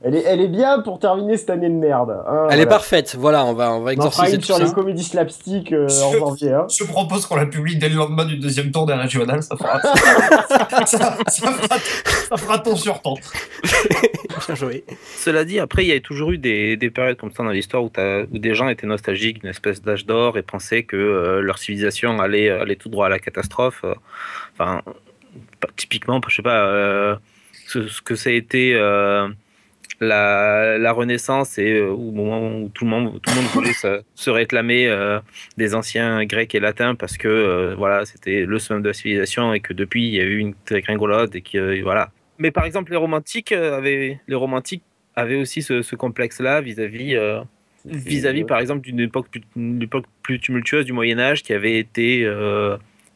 [0.05, 2.11] Elle est, elle est bien pour terminer cette année de merde.
[2.27, 5.71] Hein, elle est parfaite, voilà, on va, on va exorciser tout sur les comédies slapstick
[5.71, 6.51] euh, en janvier.
[6.51, 6.67] Hein.
[6.69, 9.79] Je propose qu'on la publie dès le lendemain du deuxième tour des régionales, ça fera,
[10.85, 13.13] ça, fera, ton sur ton.
[14.45, 14.83] bien joué.
[15.15, 17.81] Cela dit, après, il y a toujours eu des, des périodes comme ça dans l'histoire
[17.81, 21.57] où, où, des gens étaient nostalgiques d'une espèce d'âge d'or et pensaient que euh, leur
[21.59, 23.85] civilisation allait, allait tout droit à la catastrophe.
[24.53, 24.81] Enfin,
[25.75, 27.19] typiquement, je sais pas,
[27.67, 28.75] ce, ce, que ça a été
[30.03, 34.29] la, Renaissance et euh, au moment où tout le monde, tout le monde voulait se,
[34.29, 35.19] réclamer euh,
[35.57, 39.53] des anciens grecs et latins parce que euh, voilà, c'était le summum de la civilisation
[39.53, 42.11] et que depuis il y a eu une gringolade et que voilà.
[42.37, 44.83] Mais par exemple, les romantiques avaient, les romantiques
[45.15, 47.17] avaient aussi ce, complexe-là vis-à-vis
[47.85, 49.41] vis-à-vis par exemple d'une époque plus,
[49.81, 52.25] époque plus tumultueuse du Moyen Âge qui avait été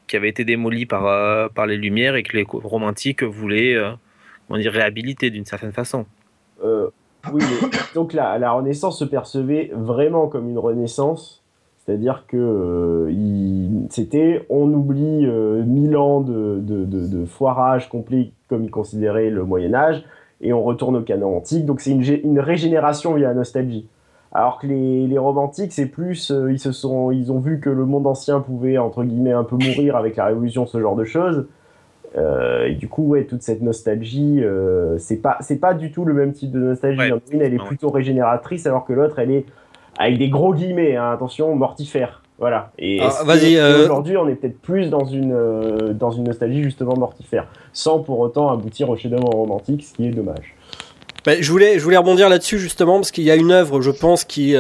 [0.08, 3.78] qui avait été démolie par par les Lumières et que les romantiques voulaient
[4.50, 6.06] on dire réhabiliter d'une certaine façon.
[6.64, 6.90] Euh,
[7.34, 7.42] oui,
[7.96, 11.44] donc la, la, Renaissance se percevait vraiment comme une Renaissance,
[11.78, 18.64] c'est-à-dire que euh, c'était on oublie euh, mille ans de, de, de, foirage complet comme
[18.64, 20.04] ils considéraient le Moyen Âge
[20.42, 21.66] et on retourne au canon antique.
[21.66, 23.88] Donc c'est une, une, régénération via la nostalgie.
[24.38, 27.86] Alors que les, les romantiques, c'est plus ils se sont ils ont vu que le
[27.86, 31.48] monde ancien pouvait entre guillemets un peu mourir avec la Révolution, ce genre de choses.
[32.18, 36.06] Euh, et du coup, ouais, toute cette nostalgie, euh, c'est pas, c'est pas du tout
[36.06, 37.12] le même type de nostalgie.
[37.32, 39.46] Une, elle est plutôt régénératrice, alors que l'autre, elle est
[39.98, 42.22] avec des gros guillemets, hein, attention, mortifère.
[42.40, 42.72] Voilà.
[42.78, 43.58] Et ah, vas-y.
[43.58, 45.36] Euh, aujourd'hui, on est peut-être plus dans une
[45.94, 50.12] dans une nostalgie justement mortifère, sans pour autant aboutir au chef-d'œuvre romantique, ce qui est
[50.12, 50.54] dommage.
[51.28, 53.92] Bah, je, voulais, je voulais rebondir là-dessus justement parce qu'il y a une œuvre, je
[53.92, 54.56] pense, qui,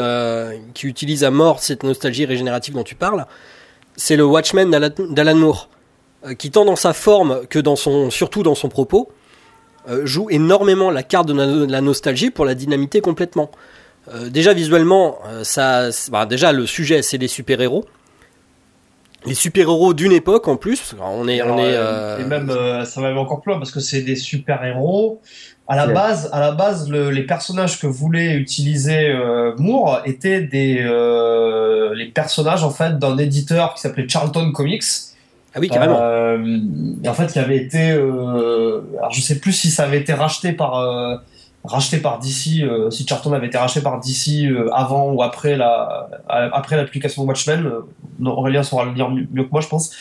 [0.75, 3.25] qui utilise à mort cette nostalgie régénérative dont tu parles.
[3.95, 5.69] C'est le Watchmen d'Alan Moore,
[6.37, 9.09] qui tant dans sa forme que dans son, surtout dans son propos,
[10.03, 13.49] joue énormément la carte de la nostalgie pour la dynamiter complètement.
[14.13, 17.85] Euh, déjà visuellement, euh, ça, bah, déjà le sujet c'est des super héros.
[19.25, 20.95] Les super héros d'une époque en plus.
[21.01, 21.73] On est, on est.
[21.73, 22.49] Euh, et même
[22.85, 25.21] ça va même encore plus loin parce que c'est des super héros.
[25.67, 29.13] À la base, à la base, les personnages que voulait utiliser
[29.57, 30.75] Moore étaient des
[31.95, 34.83] les personnages en fait d'un éditeur qui s'appelait Charlton Comics.
[35.53, 35.99] Ah oui, carrément.
[35.99, 41.21] en fait, qui avait été, alors je sais plus si ça avait été racheté par
[41.67, 45.55] racheté par DC, euh, si Charlton avait été racheté par DC euh, avant ou après
[45.55, 49.91] la après l'application Watchmen, euh, Aurélien saura le dire mieux, que moi je pense.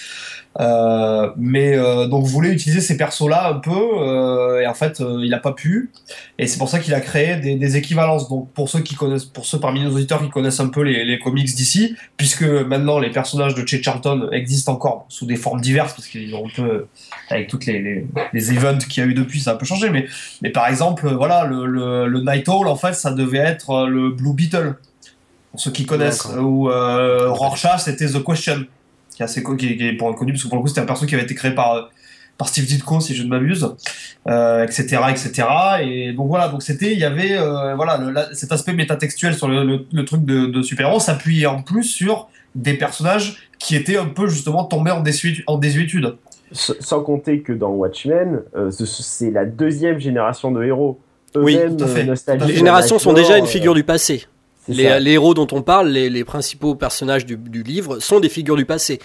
[0.58, 5.00] Euh, mais euh, donc voulait utiliser ces persos là un peu euh, et en fait
[5.00, 5.90] il n'a pas pu.
[6.38, 8.28] Et c'est pour ça qu'il a créé des, des, équivalences.
[8.28, 11.04] Donc pour ceux qui connaissent pour ceux parmi nos auditeurs qui connaissent un peu les,
[11.04, 15.60] les comics d'ici puisque maintenant les personnages de Che Charlton existent encore sous des formes
[15.60, 16.86] diverses parce qu'ils ont un peu
[17.28, 19.66] avec toutes les, les, les events qu'il y a eu depuis ça a un peu
[19.66, 19.90] changé.
[19.90, 20.06] Mais
[20.40, 24.10] mais par exemple voilà le, le, le Night Owl en fait ça devait être le
[24.10, 24.76] Blue Beetle.
[25.50, 28.66] Pour ceux qui connaissent ou euh, Rorschach c'était The Question
[29.16, 31.06] qui est assez qui est, pour connu parce que pour le coup c'était un perso
[31.06, 31.90] qui avait été créé par
[32.36, 33.74] par Steve Ditko si je ne m'abuse,
[34.28, 35.48] euh, etc., etc.
[35.80, 37.98] Et donc voilà, donc c'était, il y avait euh, voilà
[38.34, 42.74] cet aspect métatextuel sur le, le, truc de, de super-héros s'appuyait en plus sur des
[42.74, 45.44] personnages qui étaient un peu justement tombés en, désuétude.
[45.46, 46.16] En désuétude.
[46.52, 51.00] Sans compter que dans Watchmen, euh, c'est la deuxième génération de héros.
[51.34, 52.06] Oui, tout à fait.
[52.46, 54.26] Les générations sont déjà une figure du passé.
[54.68, 58.98] Les, héros dont on parle, les, principaux personnages du, livre, sont des figures du passé.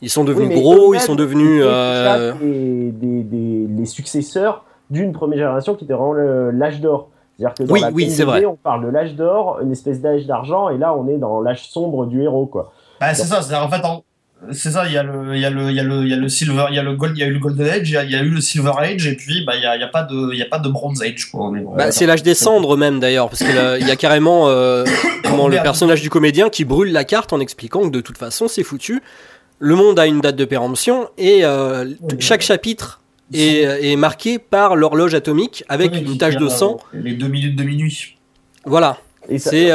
[0.00, 1.62] Ils sont devenus gros, ils sont devenus...
[1.64, 2.34] Euh...
[2.42, 6.14] les successeurs d'une première génération qui était vraiment
[6.52, 7.10] l'âge d'or.
[7.38, 8.44] C'est-à-dire que dans oui, la oui, c'est vrai.
[8.46, 11.68] on parle de l'âge d'or, une espèce d'âge d'argent, et là on est dans l'âge
[11.68, 12.72] sombre du héros, quoi.
[13.00, 13.80] Bah, c'est ça, c'est en fait,
[14.52, 16.08] c'est ça, il y a le, il y a le, il y a le, il
[16.08, 17.66] y a le silver, il y a le gold, il y a eu le golden
[17.66, 19.80] age, il y a, eu le silver age, et puis bah il y a, il
[19.80, 21.52] y a pas de, il y a pas de bronze age quoi.
[21.76, 24.84] Bah, c'est l'âge des cendres même d'ailleurs, parce qu'il y a carrément euh,
[25.24, 28.48] comment, le personnage du comédien qui brûle la carte en expliquant que de toute façon
[28.48, 29.02] c'est foutu.
[29.58, 31.84] Le monde a une date de péremption et euh,
[32.20, 33.00] chaque chapitre
[33.34, 36.78] est, est, marqué par l'horloge atomique avec une tache de sang.
[36.92, 38.16] Les deux minutes de minuit.
[38.64, 38.98] Voilà.
[39.36, 39.70] C'est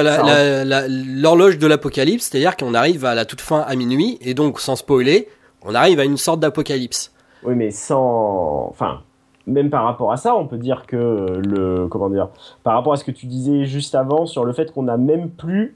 [0.87, 4.75] l'horloge de l'apocalypse, c'est-à-dire qu'on arrive à la toute fin à minuit, et donc sans
[4.75, 5.27] spoiler,
[5.63, 7.13] on arrive à une sorte d'apocalypse.
[7.43, 8.67] Oui, mais sans.
[8.69, 9.01] Enfin,
[9.45, 11.87] même par rapport à ça, on peut dire que le.
[11.87, 12.29] Comment dire
[12.63, 15.29] Par rapport à ce que tu disais juste avant sur le fait qu'on n'a même
[15.29, 15.75] plus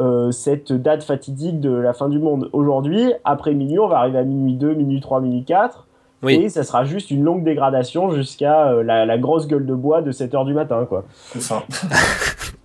[0.00, 2.48] euh, cette date fatidique de la fin du monde.
[2.52, 5.86] Aujourd'hui, après minuit, on va arriver à minuit 2, minuit 3, minuit 4.
[6.22, 6.34] Oui.
[6.36, 10.02] Et ça sera juste une longue dégradation jusqu'à euh, la, la, grosse gueule de bois
[10.02, 11.04] de 7 heures du matin, quoi.
[11.32, 11.64] C'est ça.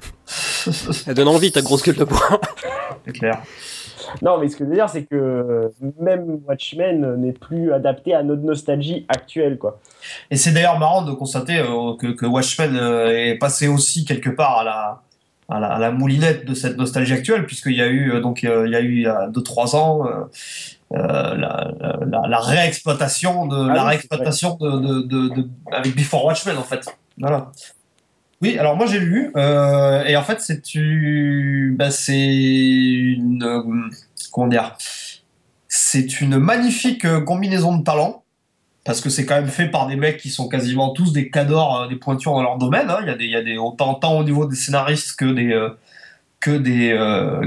[1.07, 2.41] Elle donne envie ta grosse gueule de bois.
[3.05, 3.41] C'est clair.
[4.21, 8.23] Non, mais ce que je veux dire, c'est que même Watchmen n'est plus adapté à
[8.23, 9.79] notre nostalgie actuelle, quoi.
[10.31, 14.59] Et c'est d'ailleurs marrant de constater euh, que, Watchmen euh, est passé aussi quelque part
[14.59, 15.01] à la,
[15.49, 18.75] à la, moulinette de cette nostalgie actuelle, puisqu'il y a eu euh, donc il y
[18.75, 20.05] a eu il y a 2-3 ans
[20.91, 26.85] la, la, réexploitation de ah la réexploitation de, de, de, avec Before Watchmen en fait.
[27.17, 27.51] Voilà.
[28.41, 30.61] Oui, alors moi j'ai lu, euh, et en fait c'est
[31.75, 33.89] bah, c'est une euh,
[34.31, 34.77] comment dire,
[35.67, 38.23] c'est une magnifique euh, combinaison de talents
[38.83, 41.87] parce que c'est quand même fait par des mecs qui sont quasiment tous des cadors,
[41.89, 42.89] des pointures dans leur domaine.
[42.89, 42.99] Hein.
[43.01, 45.69] Il y a des, y a des autant, tant au niveau des scénaristes que des
[46.39, 46.89] que des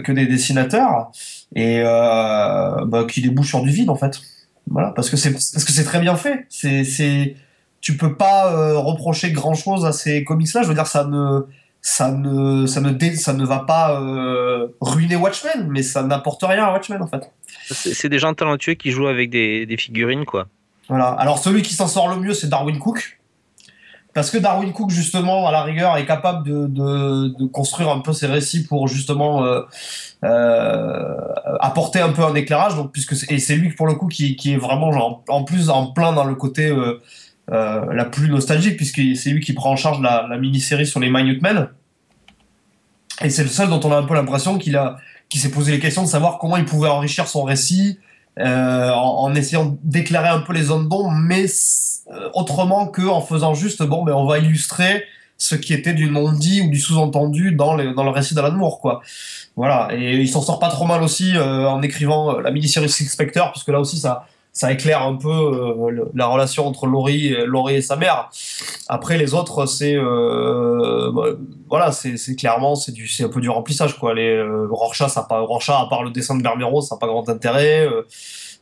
[0.05, 1.13] que des dessinateurs
[1.55, 4.21] et bah, qui débouchent sur du vide en fait.
[4.69, 6.47] Voilà, parce que c'est très bien fait.
[6.49, 7.37] C'est
[7.81, 11.05] tu peux pas euh, reprocher grand chose à ces comics là je veux dire ça
[11.05, 11.47] ne
[11.83, 16.65] ça ne ça ne ça ne va pas euh, ruiner Watchmen mais ça n'apporte rien
[16.65, 17.33] à Watchmen en fait.
[17.71, 20.47] C'est des gens talentueux qui jouent avec des, des figurines quoi.
[20.89, 21.09] Voilà.
[21.09, 23.19] Alors celui qui s'en sort le mieux c'est Darwin Cook.
[24.13, 28.01] Parce que Darwin Cook justement à la rigueur est capable de, de, de construire un
[28.01, 29.63] peu ses récits pour justement euh,
[30.25, 31.15] euh,
[31.61, 32.75] apporter un peu un éclairage.
[32.75, 35.71] Donc puisque et c'est lui pour le coup qui, qui est vraiment genre, en plus
[35.71, 36.75] en plein dans le côté
[37.53, 41.11] euh, la plus nostalgique, puisque c'est lui qui prend en charge la, mini-série sur les
[41.11, 41.69] Minutemen.
[43.23, 44.79] Et c'est le seul dont on a un peu l'impression qu'il
[45.35, 47.99] s'est posé les questions de savoir comment il pouvait enrichir son récit
[48.39, 51.47] euh, en, essayant d'éclairer un peu les zones d'ombre, mais
[52.13, 55.03] euh, autrement que en faisant juste bon, mais ben, on va illustrer
[55.37, 59.01] ce qui était du non-dit ou du sous-entendu dans, dans le récit d'Alan Moore, quoi.
[59.57, 59.89] Voilà.
[59.93, 63.69] Et il s'en sort pas trop mal aussi en écrivant la mini-série Six Spectre, puisque
[63.69, 67.97] là aussi ça ça éclaire un peu euh, la relation entre Laurie, Laurie et sa
[67.97, 68.31] mère.
[68.89, 71.27] Après les autres, c'est euh, bah,
[71.69, 74.15] voilà, c'est clairement c'est du un peu du remplissage quoi.
[74.15, 77.07] Les euh, Rorschach, ça pas Rorschach à part le dessin de Bermero, ça n'a pas
[77.07, 77.87] grand intérêt.
[77.87, 78.03] Euh,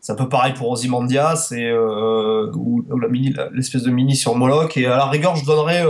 [0.03, 4.77] c'est un peu pareil pour Ozymandias et ou, la mini l'espèce de mini sur Moloch
[4.77, 5.83] et à la rigueur, je donnerais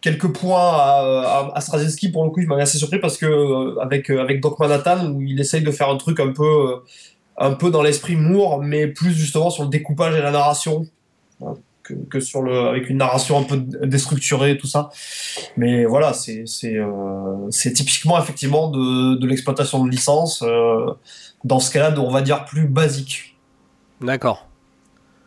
[0.00, 4.10] quelques points à, à, Straczynski pour le coup, il m'a assez surpris parce que avec
[4.10, 6.82] avec Doc Manhattan où il essaye de faire un truc un peu
[7.38, 10.86] un peu dans l'esprit Moore, mais plus justement sur le découpage et la narration.
[11.82, 14.90] Que, que, sur le avec une narration un peu déstructurée tout ça.
[15.56, 20.86] Mais voilà c'est c'est euh, c'est typiquement effectivement de, de l'exploitation de licence euh,
[21.44, 23.36] dans ce cas-là on va dire plus basique.
[24.00, 24.48] D'accord.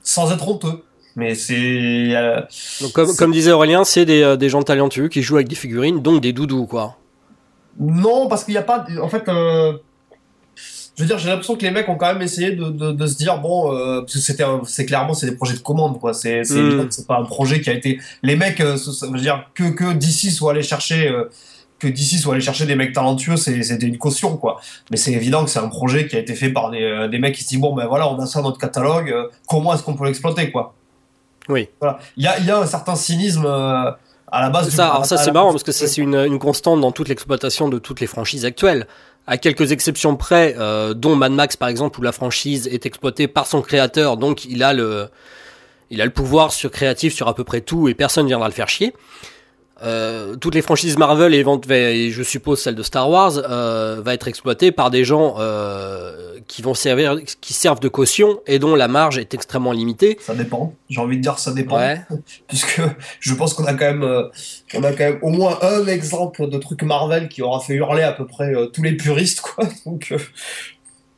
[0.04, 0.84] Sans être honteux
[1.16, 1.56] mais c'est
[2.16, 2.42] euh,
[2.94, 6.02] comme, comme disait Aurélien c'est des, euh, des gens talentueux qui jouent avec des figurines
[6.02, 6.98] donc des doudous quoi.
[7.80, 9.78] Non parce qu'il n'y a pas en fait euh,
[11.00, 13.08] je veux dire, j'ai l'impression que les mecs ont quand même essayé de, de, de
[13.08, 16.14] se dire bon, euh, parce que c'était, c'est clairement c'est des projets de commande quoi.
[16.14, 16.88] C'est, c'est, mm.
[16.90, 18.02] c'est pas un projet qui a été.
[18.22, 21.08] Les mecs, euh, ça veut dire que que d'ici soit allé chercher.
[21.08, 21.30] Euh,
[21.80, 24.60] que d'ici soit aller chercher des mecs talentueux, c'est, c'était une caution, quoi.
[24.92, 27.20] Mais c'est évident que c'est un projet qui a été fait par des, euh, des
[27.20, 29.16] mecs qui se disent, bon, ben voilà, on a ça dans notre catalogue,
[29.48, 30.74] comment est-ce qu'on peut l'exploiter, quoi?
[31.48, 31.70] Oui.
[31.80, 32.00] Voilà.
[32.18, 34.70] Il y a, il y a un certain cynisme, à la base.
[34.72, 37.80] Ça, alors ça c'est marrant parce que c'est une, une constante dans toute l'exploitation de
[37.80, 38.86] toutes les franchises actuelles
[39.28, 43.28] à quelques exceptions près, euh, dont Mad Max par exemple, où la franchise est exploitée
[43.28, 45.08] par son créateur, donc il a le,
[45.90, 48.54] il a le pouvoir sur créatif sur à peu près tout et personne viendra le
[48.54, 48.94] faire chier.
[49.82, 54.28] Euh, toutes les franchises Marvel et, je suppose celle de Star Wars euh, va être
[54.28, 58.88] exploitée par des gens euh, qui vont servir, qui servent de caution et dont la
[58.88, 60.18] marge est extrêmement limitée.
[60.22, 60.74] Ça dépend.
[60.90, 61.80] J'ai envie de dire ça dépend,
[62.48, 62.82] puisque
[63.20, 64.28] je pense qu'on a quand même, euh,
[64.74, 68.04] on a quand même au moins un exemple de truc Marvel qui aura fait hurler
[68.04, 69.66] à peu près tous les puristes, quoi.
[69.86, 70.14] Donc,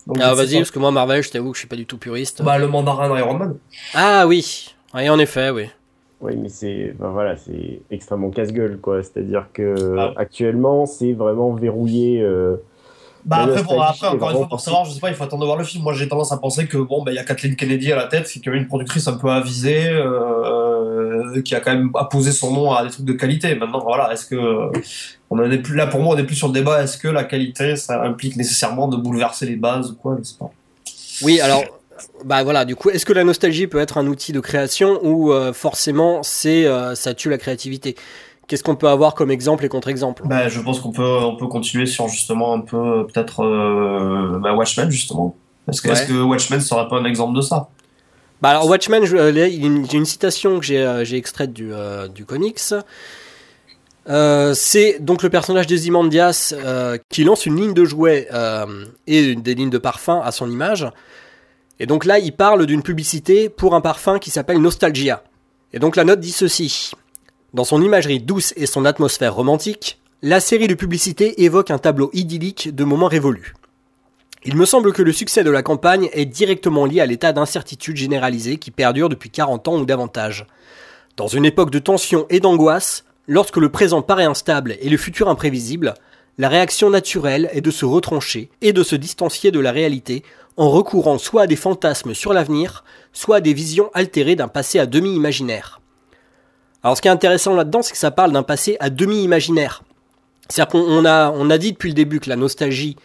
[0.07, 1.99] donc ah vas-y, parce que moi Marvel, je t'avoue que je suis pas du tout
[1.99, 2.41] puriste.
[2.41, 3.57] Bah le mandarin Iron Man.
[3.93, 5.67] Ah oui, oui en effet, oui.
[6.21, 9.01] Oui, mais c'est ben voilà, c'est extrêmement casse-gueule, quoi.
[9.01, 10.13] C'est-à-dire que ah.
[10.17, 12.21] actuellement, c'est vraiment verrouillé.
[12.21, 12.57] Euh,
[13.25, 13.61] bah après,
[14.07, 15.83] encore une fois, pour savoir, je sais pas, il faut attendre de voir le film.
[15.83, 18.05] Moi, j'ai tendance à penser que bon, ben il y a Kathleen Kennedy à la
[18.05, 21.89] tête, c'est qu'il y a une productrice un peu avisée, euh, qui a quand même
[21.95, 23.55] apposé son nom à des trucs de qualité.
[23.55, 24.71] Maintenant, voilà, est-ce que
[25.31, 26.83] on en est plus là pour moi, on est plus sur le débat.
[26.83, 30.37] Est-ce que la qualité, ça implique nécessairement de bouleverser les bases ou quoi, je sais
[30.37, 30.51] pas.
[31.23, 31.63] Oui, alors
[32.25, 35.31] bah voilà, du coup, est-ce que la nostalgie peut être un outil de création ou
[35.31, 37.95] euh, forcément c'est euh, ça tue la créativité?
[38.47, 40.23] Qu'est-ce qu'on peut avoir comme exemple et contre-exemple?
[40.25, 44.53] Bah, Je pense qu'on peut, on peut continuer sur justement un peu peut-être euh, bah,
[44.53, 45.35] Watchmen justement.
[45.67, 47.69] Est-ce que, Watchmen serait pas un exemple de ça?
[48.41, 51.71] Bah alors Watchmen, j'ai une, une, citation que j'ai extraite du,
[52.13, 52.59] du comics.
[54.53, 56.55] c'est donc le personnage des Imandias
[57.09, 58.27] qui lance une ligne de jouets
[59.05, 60.87] et des lignes de parfum à son image.
[61.81, 65.23] Et donc là, il parle d'une publicité pour un parfum qui s'appelle Nostalgia.
[65.73, 66.91] Et donc la note dit ceci.
[67.55, 72.11] Dans son imagerie douce et son atmosphère romantique, la série de publicités évoque un tableau
[72.13, 73.55] idyllique de moments révolus.
[74.45, 77.97] Il me semble que le succès de la campagne est directement lié à l'état d'incertitude
[77.97, 80.45] généralisée qui perdure depuis 40 ans ou davantage.
[81.17, 85.29] Dans une époque de tension et d'angoisse, lorsque le présent paraît instable et le futur
[85.29, 85.95] imprévisible,
[86.37, 90.23] la réaction naturelle est de se retrancher et de se distancier de la réalité
[90.57, 92.83] en recourant soit à des fantasmes sur l'avenir,
[93.13, 95.81] soit à des visions altérées d'un passé à demi imaginaire.
[96.83, 99.83] Alors ce qui est intéressant là-dedans, c'est que ça parle d'un passé à demi imaginaire.
[100.49, 102.97] C'est-à-dire qu'on a, on a dit depuis le début que la nostalgie,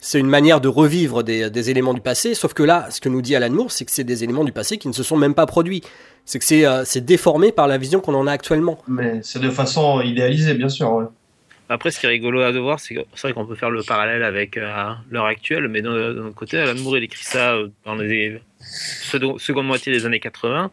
[0.00, 3.20] c'est une manière de revivre des, éléments du passé, sauf que là, ce que nous
[3.20, 5.34] dit Alan Moore, c'est que c'est des éléments du passé qui ne se sont même
[5.34, 5.82] pas produits.
[6.24, 8.78] C'est que c'est euh, déformé par la vision qu'on en a actuellement.
[8.86, 11.10] Mais c'est de façon idéalisée, bien sûr.
[11.70, 14.56] Après, ce qui est rigolo à devoir, c'est vrai qu'on peut faire le parallèle avec
[14.56, 18.40] euh, l'heure actuelle, mais d'un autre côté, Alan Moore, il écrit ça euh, dans les
[18.60, 20.70] seconde moitié des années 80.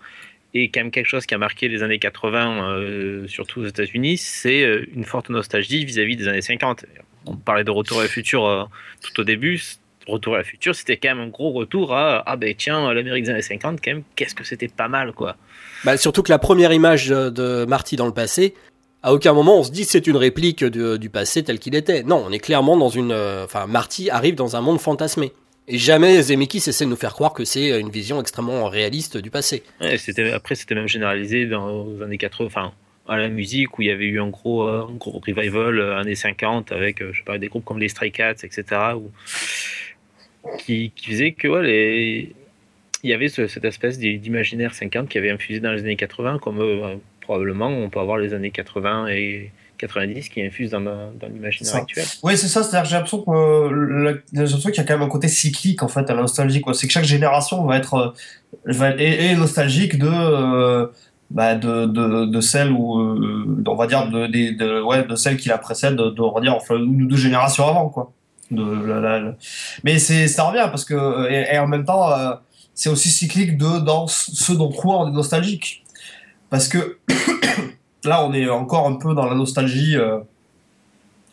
[0.53, 4.15] Et quand même quelque chose qui a marqué les années 80, euh, surtout aux États-Unis,
[4.15, 4.61] c'est
[4.95, 6.85] une forte nostalgie vis-à-vis des années 50.
[7.25, 8.69] On parlait de Retour à le futur
[9.01, 9.61] tout au début.
[10.07, 13.25] Retour à le futur, c'était quand même un gros retour à ah ben tiens, l'Amérique
[13.25, 15.35] des années 50, quand même, qu'est-ce que c'était pas mal quoi.
[15.83, 18.53] Bah, surtout que la première image de Marty dans le passé,
[19.05, 22.01] à aucun moment on se dit c'est une réplique du passé tel qu'il était.
[22.01, 23.11] Non, on est clairement dans une.
[23.11, 25.31] Euh, enfin, Marty arrive dans un monde fantasmé.
[25.67, 29.29] Et jamais Zemeckis essaie de nous faire croire que c'est une vision extrêmement réaliste du
[29.29, 29.63] passé.
[29.79, 32.71] après, c'était même généralisé dans les années 80, enfin,
[33.07, 35.97] à la musique, où il y avait eu un gros, euh, un gros revival euh,
[35.97, 38.63] années 50 avec, je sais des groupes comme les Stray Cats, etc.,
[40.59, 41.47] qui, qui faisaient que
[43.03, 46.59] il y avait cette espèce d'imaginaire 50 qui avait infusé dans les années 80, comme
[47.25, 52.05] probablement on peut avoir les années 80 et 90 qui infusent dans, dans l'imaginaire actuel.
[52.23, 52.63] Oui, c'est ça.
[52.63, 56.09] C'est-à-dire j'ai l'impression que l'impression qu'il y a quand même un côté cyclique en fait
[56.09, 56.61] à la nostalgie.
[56.73, 58.13] C'est que chaque génération va être,
[58.65, 60.89] va est, nostalgique de
[61.31, 62.99] bah, de, de, de celle où
[63.67, 66.41] on va dire de, de, de, ouais, de celle qui la précède de, on va
[66.41, 68.11] dire enfin une ou deux générations avant quoi
[68.51, 69.33] de la,
[69.83, 72.11] mais ça revient parce que et, en même temps
[72.75, 75.83] c'est aussi cyclique de dans ce dont quoi on est nostalgique
[76.55, 76.99] parce que
[78.05, 80.19] là, on est encore un peu dans la nostalgie euh,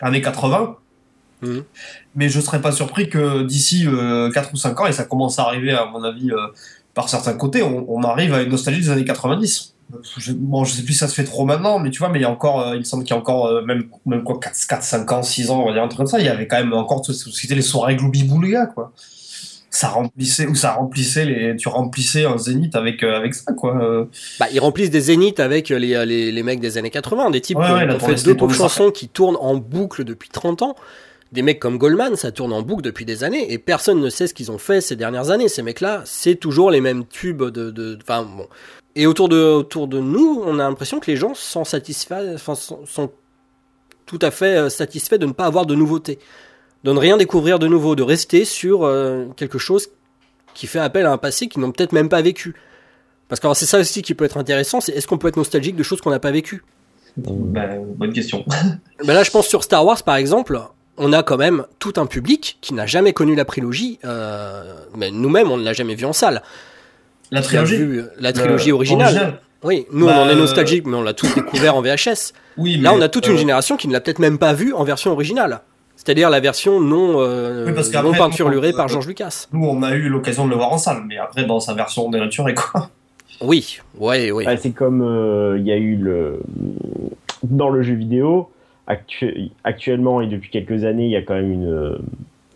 [0.00, 0.76] années 80.
[1.42, 1.62] Mhm.
[2.16, 5.38] Mais je serais pas surpris que d'ici 4 euh, ou 5 ans, et ça commence
[5.38, 6.48] à arriver, à mon avis, euh,
[6.92, 9.74] par certains côtés, on, arrive à une nostalgie des années 90.
[10.16, 12.18] Je, bon, je sais plus si ça se fait trop maintenant, mais tu vois, mais
[12.18, 14.56] il y a encore, il me semble qu'il y a encore, même, même quoi, 4,
[14.68, 16.48] 4, 5 ans, 6 ans, on va dire un truc comme ça, il y avait
[16.48, 18.92] quand même encore, c'était les soirées Boulga, quoi
[19.72, 23.82] ça remplissait ou ça remplissait les tu remplissais un zénith avec euh, avec ça quoi
[23.82, 24.04] euh.
[24.38, 27.56] bah ils remplissent des zéniths avec les, les, les, mecs des années 80 des types
[27.56, 30.76] qui ont fait deux pauvres chansons qui tournent en boucle depuis 30 ans.
[31.32, 34.26] Des mecs comme Goldman ça tourne en boucle depuis des années et personne ne sait
[34.26, 35.48] ce qu'ils ont fait ces dernières années.
[35.48, 38.48] Ces mecs là c'est toujours les mêmes tubes de enfin bon.
[38.94, 42.54] Et autour de autour de nous on a l'impression que les gens sont satisfaits enfin,
[42.54, 43.10] sont, sont
[44.04, 46.18] tout à fait euh, satisfaits de ne pas avoir de nouveautés
[46.84, 49.88] de ne rien découvrir de nouveau, de rester sur euh, quelque chose
[50.54, 52.54] qui fait appel à un passé qu'ils n'ont peut-être même pas vécu.
[53.28, 55.76] Parce que c'est ça aussi qui peut être intéressant, c'est est-ce qu'on peut être nostalgique
[55.76, 56.64] de choses qu'on n'a pas vécues?
[57.16, 58.44] Ben, Bonne question.
[59.04, 60.60] ben là, je pense sur Star Wars, par exemple,
[60.98, 65.10] on a quand même tout un public qui n'a jamais connu la prélogie, euh, mais
[65.10, 66.42] nous-mêmes, on ne l'a jamais vu en salle.
[67.30, 69.40] La trilogie vu La trilogie originale.
[69.62, 72.32] Oui, nous, on en est bah, nostalgique, mais on l'a tous découvert en VHS.
[72.58, 74.74] Oui, Là, on a toute une euh, génération qui ne l'a peut-être même pas vu
[74.74, 75.62] en version originale.
[76.04, 77.72] C'est-à-dire la version non, euh,
[78.02, 79.46] non peinturlurée par George Lucas.
[79.52, 82.10] Nous, on a eu l'occasion de le voir en salle, mais après, dans sa version
[82.10, 82.90] dénaturée, quoi.
[83.40, 84.44] Oui, ouais, oui.
[84.58, 86.42] c'est comme euh, il y a eu le.
[87.44, 88.50] Dans le jeu vidéo,
[89.62, 91.98] actuellement et depuis quelques années, il y a quand même une.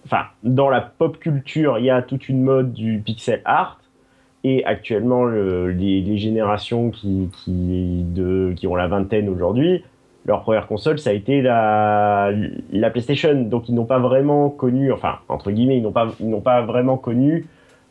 [0.07, 3.80] Enfin, dans la pop culture, il y a toute une mode du pixel art.
[4.42, 9.84] Et actuellement, les, générations qui, qui, de, qui ont la vingtaine aujourd'hui
[10.26, 12.32] leur première console, ça a été la,
[12.72, 13.34] la PlayStation.
[13.42, 16.62] Donc ils n'ont pas vraiment connu, enfin entre guillemets, ils n'ont pas, ils n'ont pas
[16.62, 17.46] vraiment connu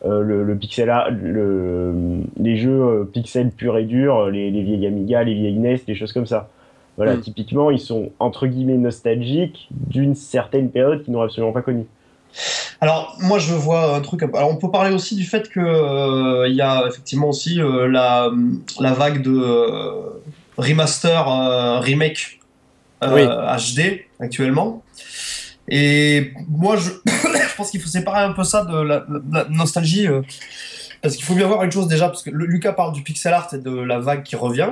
[0.06, 5.24] euh, le, pixel, le, les jeux euh, pixel pur et dur, les, les, vieilles Amiga,
[5.24, 6.50] les vieilles NES, des choses comme ça.
[6.98, 7.22] Voilà, mm.
[7.22, 11.86] typiquement, ils sont entre guillemets nostalgiques d'une certaine période qu'ils n'ont absolument pas connue.
[12.82, 14.24] Alors moi je vois un truc.
[14.24, 18.30] Alors on peut parler aussi du fait que euh, il y a effectivement aussi la,
[18.82, 19.32] la vague de
[20.58, 22.40] remaster, euh, remake
[23.02, 24.84] HD euh, actuellement.
[25.68, 29.06] Et moi, je, je pense qu'il faut séparer un peu ça de la,
[29.50, 30.08] nostalgie.
[30.08, 30.22] Euh,
[31.02, 33.50] parce qu'il faut bien voir une chose déjà, parce que Lucas parle du pixel art
[33.54, 34.72] et de la vague qui revient.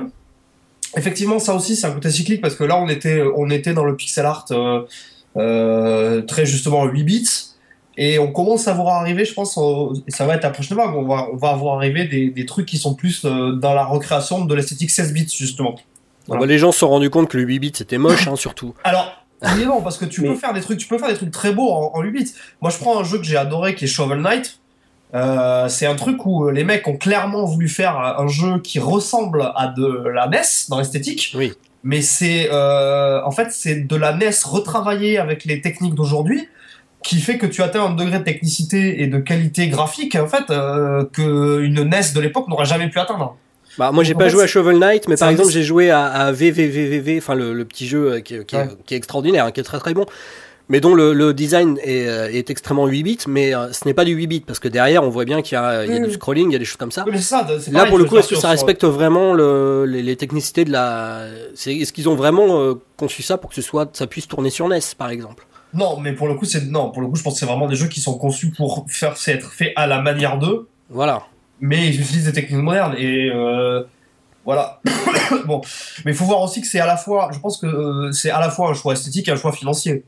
[0.96, 3.84] Effectivement, ça aussi, c'est un côté cyclique, parce que là, on était, on était dans
[3.84, 7.53] le pixel art très justement 8 bits.
[7.96, 9.58] Et on commence à voir arriver, je pense,
[10.06, 12.46] et ça va être la prochaine vague, on va, on va voir arriver des, des
[12.46, 15.76] trucs qui sont plus euh, dans la recréation de l'esthétique 16 bits, justement.
[16.30, 18.36] Ah bah, les gens se sont rendus compte que le 8 bits c'était moche, hein,
[18.36, 18.74] surtout.
[18.84, 21.30] Alors, oui non, parce que tu peux faire des trucs, tu peux faire des trucs
[21.30, 22.32] très beaux en, 8 bits.
[22.60, 24.58] Moi, je prends un jeu que j'ai adoré qui est Shovel Knight.
[25.14, 28.80] Euh, c'est un truc où euh, les mecs ont clairement voulu faire un jeu qui
[28.80, 31.32] ressemble à de la NES dans l'esthétique.
[31.36, 31.52] Oui.
[31.84, 36.48] Mais c'est, euh, en fait, c'est de la NES retravaillée avec les techniques d'aujourd'hui
[37.04, 40.50] qui fait que tu atteins un degré de technicité et de qualité graphique en fait
[40.50, 43.36] euh, que une NES de l'époque n'aurait jamais pu atteindre.
[43.78, 46.32] Bah, moi j'ai pas joué à Shovel Knight, mais par exemple j'ai joué à, à
[46.32, 49.64] VVVVV, enfin le, le, petit jeu euh, qui, est, qui, est, extraordinaire, hein, qui est
[49.64, 50.06] très très bon,
[50.68, 53.92] mais dont le, le design est, euh, est, extrêmement 8 bits, mais euh, ce n'est
[53.92, 55.96] pas du 8 bits parce que derrière on voit bien qu'il y a, il y
[55.96, 57.04] a du scrolling, il y a des choses comme ça.
[57.18, 60.70] ça Là pour le coup, est-ce que ça respecte vraiment le, les, les, technicités de
[60.70, 64.68] la, est-ce qu'ils ont vraiment conçu ça pour que ce soit, ça puisse tourner sur
[64.68, 65.44] NES par exemple?
[65.74, 66.90] Non, mais pour le coup, c'est non.
[66.90, 69.14] Pour le coup, je pense que c'est vraiment des jeux qui sont conçus pour faire
[69.26, 70.68] être fait à la manière d'eux.
[70.88, 71.24] Voilà.
[71.60, 73.82] Mais ils utilisent des techniques modernes et euh,
[74.44, 74.80] voilà.
[75.46, 75.60] bon,
[76.04, 77.30] mais il faut voir aussi que c'est à la fois.
[77.32, 80.04] Je pense que euh, c'est à la fois un choix esthétique et un choix financier.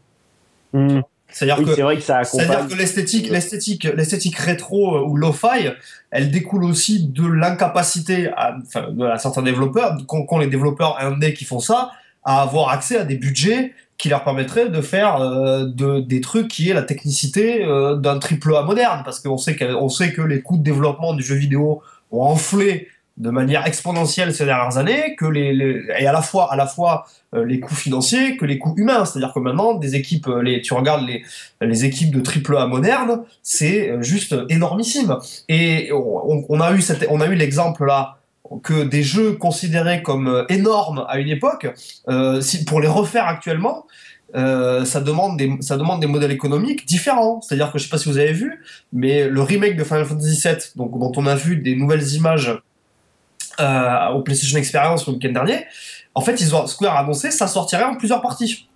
[0.73, 1.01] Hmm.
[1.29, 5.71] C'est-à-dire que, vrai que, ça que l'esthétique, l'esthétique, l'esthétique rétro euh, ou lo-fi,
[6.11, 11.45] elle découle aussi de l'incapacité à, enfin, à certains développeurs, qu'ont les développeurs indés qui
[11.45, 11.91] font ça,
[12.25, 16.49] à avoir accès à des budgets qui leur permettrait de faire euh, de, des trucs
[16.49, 19.03] qui est la technicité euh, d'un triple A moderne.
[19.05, 21.83] Parce qu'on sait qu'on sait que les coûts de développement du jeu vidéo
[22.13, 26.57] ont enflé de manière exponentielle ces dernières années que les, et à la fois à
[26.57, 29.07] la fois euh, les coûts financiers que les coûts humains.
[29.07, 31.25] C'est-à-dire que maintenant des équipes les tu regardes les
[31.63, 35.17] les équipes de triple A moderne c'est juste énormissime.
[35.49, 38.19] Et on, on, a eu on a eu l'exemple là
[38.63, 41.69] que des jeux considérés comme euh, énormes à une époque,
[42.09, 43.87] euh, si, pour les refaire actuellement,
[44.35, 47.41] euh, ça, demande des, ça demande des modèles économiques différents.
[47.41, 50.41] C'est-à-dire que je sais pas si vous avez vu, mais le remake de Final Fantasy
[50.43, 52.61] VII, donc, dont on a vu des nouvelles images
[53.61, 55.65] euh, au PlayStation Experience le week-end dernier,
[56.15, 58.69] en fait, ils ont, Square a annoncé ça sortirait en plusieurs parties.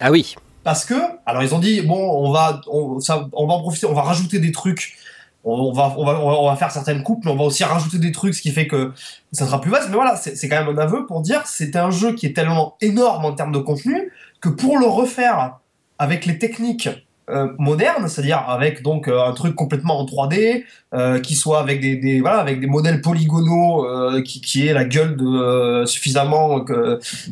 [0.00, 0.34] Ah oui.
[0.64, 0.94] Parce que,
[1.26, 4.02] alors ils ont dit, bon, on va, on, ça, on va en profiter, on va
[4.02, 4.96] rajouter des trucs
[5.44, 8.12] on va, on, va, on va faire certaines coupes, mais on va aussi rajouter des
[8.12, 8.92] trucs, ce qui fait que
[9.32, 9.88] ça sera plus vaste.
[9.88, 12.76] Mais voilà, c'est quand même un aveu pour dire c'est un jeu qui est tellement
[12.80, 15.58] énorme en termes de contenu que pour le refaire
[15.98, 16.88] avec les techniques
[17.32, 21.80] euh, moderne, c'est-à-dire avec donc euh, un truc complètement en 3D, euh, qui soit avec
[21.80, 23.86] des, voilà avec des modèles polygonaux,
[24.22, 26.64] qui, qui est la gueule de suffisamment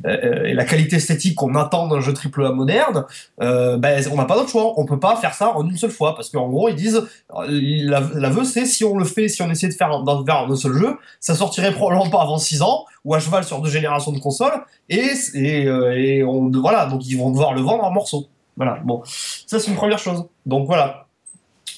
[0.05, 3.05] et la qualité esthétique qu'on attend d'un jeu triple A moderne.
[3.39, 6.15] ben on n'a pas d'autre choix, on peut pas faire ça en une seule fois
[6.15, 7.03] parce qu'en gros ils disent
[7.49, 10.97] l'aveu c'est si on le fait, si on essaie de faire dans un seul jeu,
[11.21, 14.65] ça sortirait probablement pas avant 6 ans ou à cheval sur deux générations de consoles
[14.89, 18.27] et et, et on voilà donc ils vont devoir le vendre en morceaux.
[18.61, 20.27] Voilà, bon, ça c'est une première chose.
[20.45, 21.07] Donc voilà.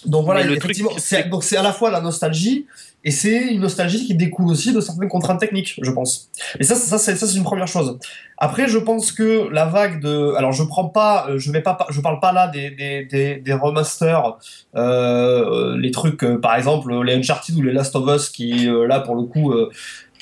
[0.05, 2.67] Donc voilà, effectivement, c'est, donc c'est à la fois la nostalgie
[3.05, 6.29] et c'est une nostalgie qui découle aussi de certaines contraintes techniques, je pense.
[6.59, 8.01] Et ça, ça, c'est, ça c'est une première chose.
[8.37, 12.01] Après, je pense que la vague de, alors je prends pas, je vais pas, je
[12.01, 14.39] parle pas là des des, des, des remasters,
[14.75, 18.89] euh, les trucs, euh, par exemple les Uncharted ou les Last of Us qui euh,
[18.89, 19.55] là pour le coup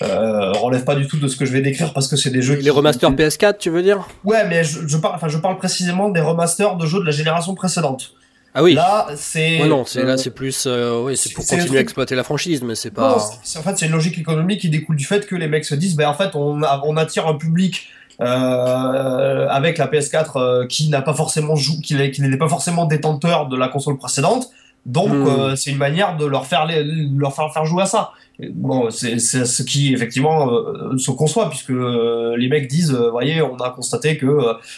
[0.03, 2.41] euh, relève pas du tout de ce que je vais décrire parce que c'est des
[2.41, 4.09] jeux les remasters PS4 tu veux dire?
[4.25, 7.11] Ouais mais je, je parle enfin je parle précisément des remasters de jeux de la
[7.11, 8.15] génération précédente.
[8.55, 8.73] Ah oui.
[8.75, 12.25] Là c'est non c'est là c'est plus euh, oui c'est pour continuer à exploiter la
[12.25, 15.37] franchise mais c'est pas en fait c'est une logique économique qui découle du fait que
[15.37, 17.89] les mecs se disent ben en fait on, on attire un public
[18.23, 22.87] euh, avec la PS4 euh, qui n'a pas forcément jou qui, qui n'est pas forcément
[22.87, 24.49] détenteur de la console précédente.
[24.87, 25.57] Donc hmm.
[25.57, 28.13] c'est une manière de leur faire les, leur faire faire jouer à ça
[28.53, 33.43] bon, c'est ce qui effectivement euh, se conçoit puisque euh, les mecs disent, euh, voyez,
[33.43, 34.27] on a constaté que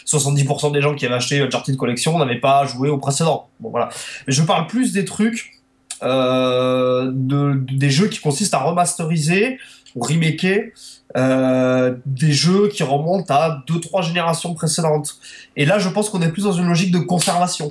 [0.06, 3.48] 70% des gens qui avaient acheté Uncharted Collection n'avaient pas joué au précédent.
[3.60, 3.88] Bon voilà.
[4.26, 5.60] Mais je parle plus des trucs,
[6.02, 9.58] de, des jeux qui consistent à remasteriser
[9.94, 10.72] ou remaker
[11.14, 15.18] des jeux qui remontent à deux trois générations précédentes.
[15.56, 17.70] Et là, je pense qu'on est plus dans une logique de conservation.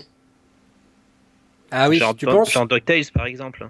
[1.71, 2.51] Ah oui, genre, tu penses?
[2.51, 3.65] Genre DuckTales par exemple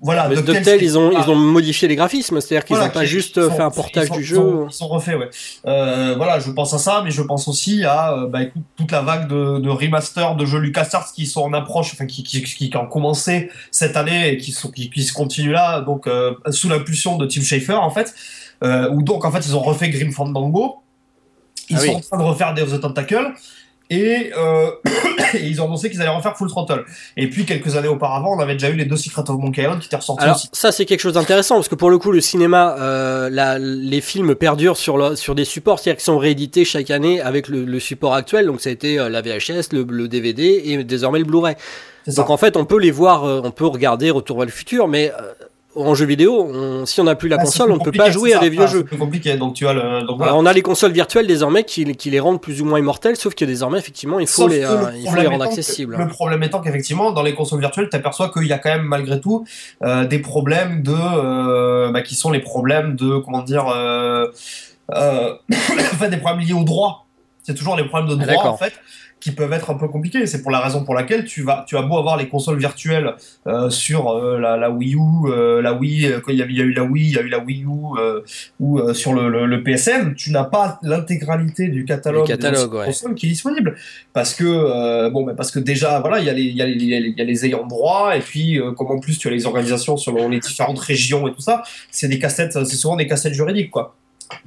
[0.00, 3.34] voilà, mais DuckTales, ils ont, ils ont modifié les graphismes, c'est-à-dire qu'ils n'ont pas juste
[3.50, 4.36] fait un portage du jeu.
[4.68, 5.28] Ils sont, refaits, ouais.
[5.66, 8.92] Euh, voilà, je pense à ça, mais je pense aussi à euh, bah, écoute, toute
[8.92, 12.42] la vague de, de remaster de jeux LucasArts qui sont en approche, enfin qui, qui,
[12.42, 16.34] qui, ont commencé cette année et qui, sont, qui, qui se continuent là, donc euh,
[16.50, 18.14] sous l'impulsion de Tim Schafer en fait,
[18.62, 20.76] euh, où donc en fait ils ont refait Grim Fandango.
[21.70, 23.34] Ils ah sont en train de refaire Day of the Tentacle.
[23.90, 24.70] Et, euh,
[25.34, 26.84] et, ils ont annoncé qu'ils allaient refaire Full Throttle.
[27.16, 29.80] Et puis quelques années auparavant, on avait déjà eu les deux Secret of Monkey Island
[29.80, 30.48] qui étaient ressortis Alors, aussi.
[30.52, 34.00] Ça c'est quelque chose d'intéressant parce que pour le coup le cinéma, euh, la, les
[34.00, 37.64] films perdurent sur, le, sur des supports, c'est-à-dire qu'ils sont réédités chaque année avec le,
[37.64, 38.46] le, support actuel.
[38.46, 41.56] Donc ça a été euh, la VHS, le, le DVD et désormais le Blu-ray.
[42.16, 44.88] Donc en fait on peut les voir, euh, on peut regarder Retour vers le futur,
[44.88, 45.32] mais euh,
[45.76, 48.10] en jeu vidéo, on, si on n'a plus la Ah, console, on ne peut pas
[48.10, 48.84] jouer à des vieux Ah, jeux.
[48.90, 50.00] C'est compliqué, donc tu as le.
[50.06, 50.32] Donc, voilà.
[50.32, 53.16] Alors, on a les consoles virtuelles désormais qui, qui, les rendent plus ou moins immortelles,
[53.16, 55.44] sauf que désormais, effectivement, il faut, Sauf les, euh, le il faut les problème rendre
[55.44, 55.96] accessibles.
[55.96, 58.70] que- Le problème étant qu'effectivement, dans les consoles virtuelles, tu aperçois qu'il y a quand
[58.70, 59.44] même malgré tout
[59.84, 63.66] euh, des problèmes de, euh, bah, qui sont les problèmes de, comment dire,
[64.92, 67.06] enfin, des problèmes liés au droit.
[67.42, 68.72] C'est toujours les problèmes de Ah, droit en fait
[69.20, 70.26] qui peuvent être un peu compliqués.
[70.26, 73.14] C'est pour la raison pour laquelle tu vas, tu as beau avoir les consoles virtuelles
[73.46, 76.56] euh, sur euh, la, la Wii U, euh, la Wii, quand il y, a, il
[76.56, 78.20] y a eu la Wii, il y a eu la Wii U, euh,
[78.60, 82.76] ou euh, sur le, le, le PSN, tu n'as pas l'intégralité du catalogue, catalogue, des
[82.78, 82.86] ouais.
[82.86, 83.76] consoles qui est disponible
[84.12, 86.66] parce que euh, bon, parce que déjà voilà, il y a les, il y a
[86.66, 88.88] les, il y a les, il y a les ayants droit et puis euh, comme
[88.90, 92.18] en plus tu as les organisations selon les différentes régions et tout ça, c'est des
[92.18, 93.94] cassettes, c'est souvent des cassettes juridiques quoi.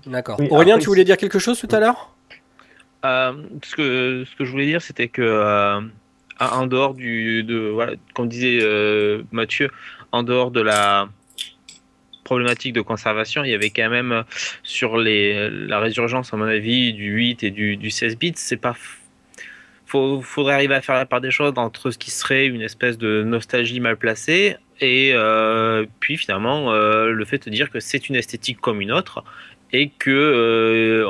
[0.05, 0.37] D'accord.
[0.39, 2.11] Oui, Aurélien, après, tu voulais dire quelque chose tout à l'heure?
[3.03, 5.81] Ce, que, ce que je voulais dire, c'était que euh,
[6.39, 9.69] en dehors du, de, voilà, comme disait euh, Mathieu,
[10.11, 11.09] en dehors de la
[12.23, 14.23] problématique de conservation, il y avait quand même euh,
[14.63, 18.75] sur la résurgence, à mon avis, du 8 et du, du 16 bits, c'est pas.
[19.85, 22.97] Faut, faudrait arriver à faire la part des choses entre ce qui serait une espèce
[22.97, 28.09] de nostalgie mal placée et euh, puis finalement euh, le fait de dire que c'est
[28.09, 29.23] une esthétique comme une autre
[29.73, 31.05] et que euh,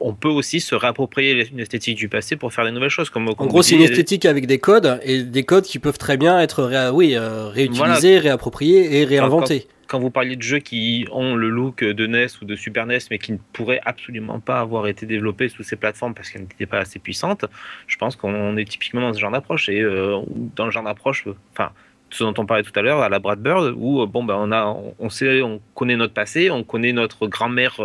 [0.00, 3.10] on, peut aussi se réapproprier une esthétique du passé pour faire des nouvelles choses.
[3.10, 6.16] Comme, En gros, c'est une esthétique avec des codes et des codes qui peuvent très
[6.16, 9.66] bien être ré- oui, euh, réutilisés, réappropriés et réinventés.
[9.86, 12.98] quand vous parliez de jeux qui ont le look de NES ou de Super NES,
[13.10, 16.66] mais qui ne pourraient absolument pas avoir été développés sous ces plateformes parce qu'elles n'étaient
[16.66, 17.44] pas assez puissantes,
[17.86, 19.68] je pense qu'on est typiquement dans ce genre d'approche.
[19.68, 20.18] Et euh,
[20.56, 21.70] dans le genre d'approche, enfin,
[22.10, 24.52] ce dont on parlait tout à l'heure à la Brad Bird, où bon ben on
[24.52, 27.80] a, on sait, on connaît notre passé, on connaît notre grand-mère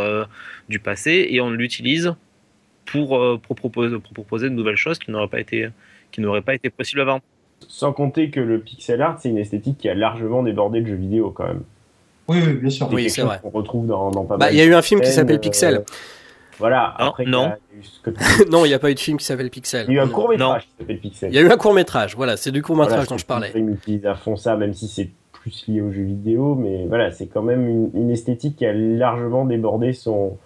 [0.70, 2.16] du passé et on l'utilise
[2.86, 5.70] pour, pour, proposer, pour proposer de nouvelles choses qui n'auraient pas été
[6.14, 7.20] qui n'auraient pas été possibles avant.
[7.68, 10.96] Sans compter que le pixel art, c'est une esthétique qui a largement débordé le jeu
[10.96, 11.64] vidéo quand même.
[12.28, 12.90] Oui, oui bien sûr.
[12.92, 13.40] Oui, c'est vrai.
[13.44, 14.54] On retrouve dans, dans pas bah, mal.
[14.54, 15.76] Il y a eu un film qui s'appelle Pixel.
[15.76, 15.82] Euh,
[16.60, 16.96] voilà.
[17.00, 17.52] Non, après, non.
[17.74, 19.86] il y a eu non, il n'y a pas eu de film qui s'appelle Pixel.
[19.90, 20.12] Il y a eu un Non.
[20.14, 20.68] court métrage Non.
[20.68, 21.30] qui s'appelle Pixel.
[21.32, 23.26] Il y a eu un court métrage, voilà, c'est du court métrage Voilà, dont je
[23.26, 23.52] parlais.
[23.56, 27.12] Ils utilisent à fond ça, même si c'est plus lié aux jeux vidéo, mais voilà,
[27.12, 30.38] c'est quand même une, une esthétique qui a largement débordé son,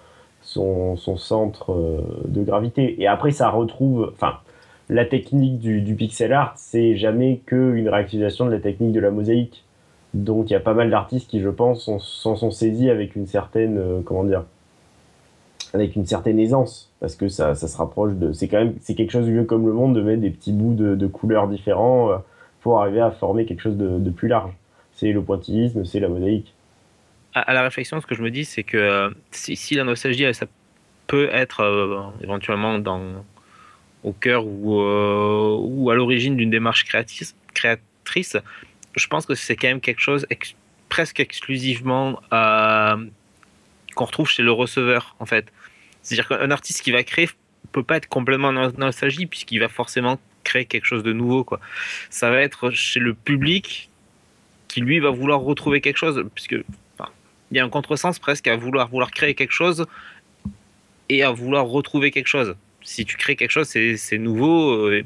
[0.42, 3.02] son, son centre euh, de gravité.
[3.02, 4.12] Et après, ça retrouve.
[4.14, 4.34] Enfin,
[4.90, 9.12] la technique du, du pixel art, c'est jamais qu'une réactivation de la technique de la
[9.12, 9.64] mosaïque.
[10.14, 13.16] Donc, il y a pas mal d'artistes qui, je pense, sont- s'en sont saisis avec
[13.16, 13.78] une certaine.
[13.78, 14.46] euh, comment dire
[15.80, 18.96] avec une certaine aisance parce que ça, ça se rapproche de c'est quand même c'est
[18.96, 22.12] quelque chose vieux comme le monde de mettre des petits bouts de, de couleurs différents
[22.12, 22.18] euh,
[22.62, 24.52] pour arriver à former quelque chose de, de plus large
[24.94, 26.54] c'est le pointillisme c'est la mosaïque
[27.34, 30.34] à, la réflexion, ce que je me dis, c'est que euh, si, si la nostalgie,
[30.34, 30.48] ça
[31.06, 33.24] peut être euh, éventuellement dans,
[34.04, 38.38] au cœur ou, ou à l'origine d'une démarche créatrice, créatrice,
[38.96, 40.26] je pense que c'est quand même quelque chose
[40.90, 42.20] presque exclusivement
[43.98, 45.52] qu'on retrouve chez le receveur, en fait.
[46.08, 47.28] C'est-à-dire qu'un artiste qui va créer
[47.74, 51.60] peut pas être complètement nostalgie puisqu'il va forcément créer quelque chose de nouveau, quoi.
[52.10, 53.90] Ça va être chez le public
[54.70, 56.56] qui lui va vouloir retrouver quelque chose, puisque
[57.52, 59.86] il y a un contresens presque à vouloir vouloir créer quelque chose
[61.10, 62.56] et à vouloir retrouver quelque chose.
[62.84, 64.72] Si tu crées quelque chose, c'est c'est nouveau.
[64.88, 65.04] euh,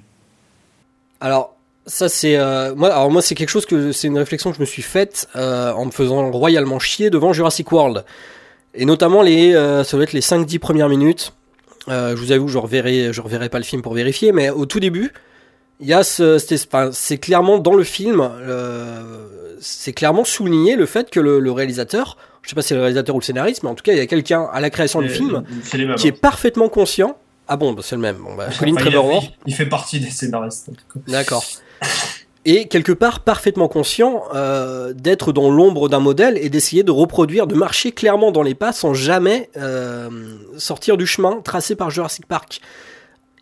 [1.19, 1.55] Alors,
[1.87, 4.61] ça c'est euh, moi alors moi c'est quelque chose que c'est une réflexion que je
[4.61, 8.05] me suis faite euh, en me faisant royalement chier devant Jurassic World.
[8.73, 11.33] Et notamment les euh, ça doit être les 5 10 premières minutes.
[11.89, 14.65] Euh, je vous avoue, je reverrai je reverrai pas le film pour vérifier mais au
[14.65, 15.11] tout début,
[15.79, 16.37] il y a ce
[16.93, 19.27] c'est clairement dans le film euh,
[19.59, 22.81] c'est clairement souligné le fait que le, le réalisateur, je sais pas si c'est le
[22.81, 25.01] réalisateur ou le scénariste mais en tout cas, il y a quelqu'un à la création
[25.01, 25.43] du film
[25.97, 27.17] qui est parfaitement conscient
[27.47, 28.15] ah bon, bah, c'est le même.
[28.17, 29.19] Bon, bah, Colin Trevorrow.
[29.23, 30.69] il- il fait partie des scénaristes.
[31.07, 31.43] D'accord.
[32.43, 37.45] Et quelque part parfaitement conscient euh, d'être dans l'ombre d'un modèle et d'essayer de reproduire,
[37.45, 40.09] de marcher clairement dans les pas sans jamais euh,
[40.57, 42.59] sortir du chemin tracé par Jurassic Park.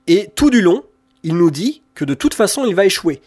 [0.07, 0.83] Et tout du long,
[1.23, 3.21] il nous dit que de toute façon, il va échouer.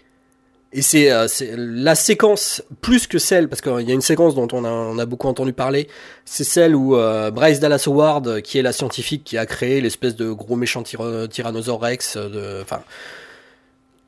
[0.74, 4.48] Et c'est euh, la séquence plus que celle, parce qu'il y a une séquence dont
[4.52, 5.88] on a, a beaucoup entendu parler,
[6.26, 6.96] c'est celle où
[7.32, 11.28] Bryce Dallas Howard, qui est la scientifique qui a créé l'espèce de gros méchant tyra-
[11.28, 12.18] tyrannosaure Rex,
[12.62, 12.82] enfin,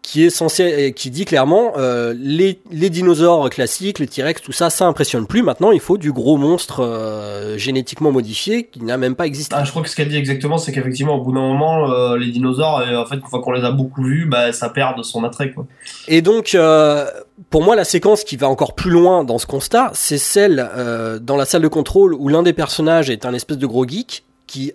[0.04, 4.52] qui est censé, et qui dit clairement, euh, les, les dinosaures classiques, les T-Rex, tout
[4.52, 5.42] ça, ça impressionne plus.
[5.42, 9.56] Maintenant, il faut du gros monstre euh, génétiquement modifié qui n'a même pas existé.
[9.58, 12.18] Ah, je crois que ce qu'elle dit exactement, c'est qu'effectivement, au bout d'un moment, euh,
[12.18, 14.98] les dinosaures, euh, en fait, une fois qu'on les a beaucoup vus, bah, ça perd
[14.98, 15.66] de son attrait, quoi.
[16.06, 17.06] Et donc, euh,
[17.48, 21.18] pour moi, la séquence qui va encore plus loin dans ce constat, c'est celle euh,
[21.18, 24.24] dans la salle de contrôle où l'un des personnages est un espèce de gros geek
[24.46, 24.74] qui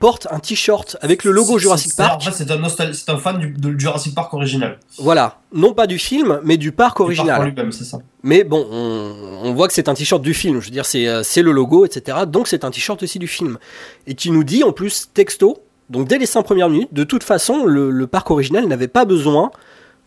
[0.00, 2.22] porte un t-shirt avec le logo Jurassic En Park.
[2.24, 4.78] fait, c'est un, nostal- c'est un fan du, Jurassic Park original.
[4.98, 7.54] Voilà, non pas du film, mais du parc parc en original.
[7.70, 7.98] c'est ça.
[8.22, 9.14] Mais bon, on,
[9.44, 10.60] on voit que c'est un t-shirt du film.
[10.60, 12.18] Je veux dire, c'est euh, le logo, etc.
[12.26, 13.58] Donc c'est un t-shirt aussi du film.
[14.06, 15.58] Et qui nous dit en plus texto,
[15.90, 19.04] donc dès les cinq premières minutes, de toute façon, le, le parc original n'avait pas
[19.04, 19.50] besoin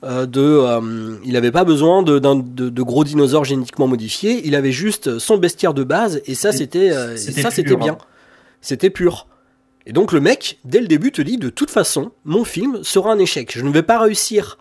[0.03, 4.41] euh, de, euh, il n'avait pas besoin de, d'un- de, de gros dinosaures génétiquement modifiés.
[4.45, 7.77] Il avait juste son bestiaire de base et ça c'était, euh, ça c'était hein.
[7.79, 7.97] bien.
[8.61, 9.25] C'était pur.
[9.87, 13.13] Et donc le mec, dès le début, te dit de toute façon, mon film sera
[13.13, 13.53] un échec.
[13.57, 14.57] Je ne vais pas réussir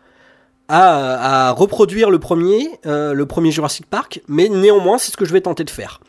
[0.69, 5.33] à, reproduire le premier, euh, le premier Jurassic Park, mais néanmoins, c'est ce que je
[5.33, 6.01] vais tenter de faire.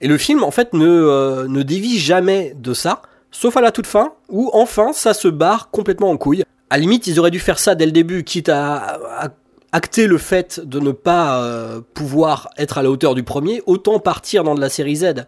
[0.00, 3.86] Et le film, en fait, ne, euh, dévie jamais de ça, sauf à la toute
[3.86, 6.42] fin, où enfin, ça se barre complètement en couille.
[6.70, 9.28] À limite, ils auraient dû faire ça dès le début, quitte à, à
[9.72, 13.98] acter le fait de ne pas euh, pouvoir être à la hauteur du premier, autant
[13.98, 15.26] partir dans de la série Z.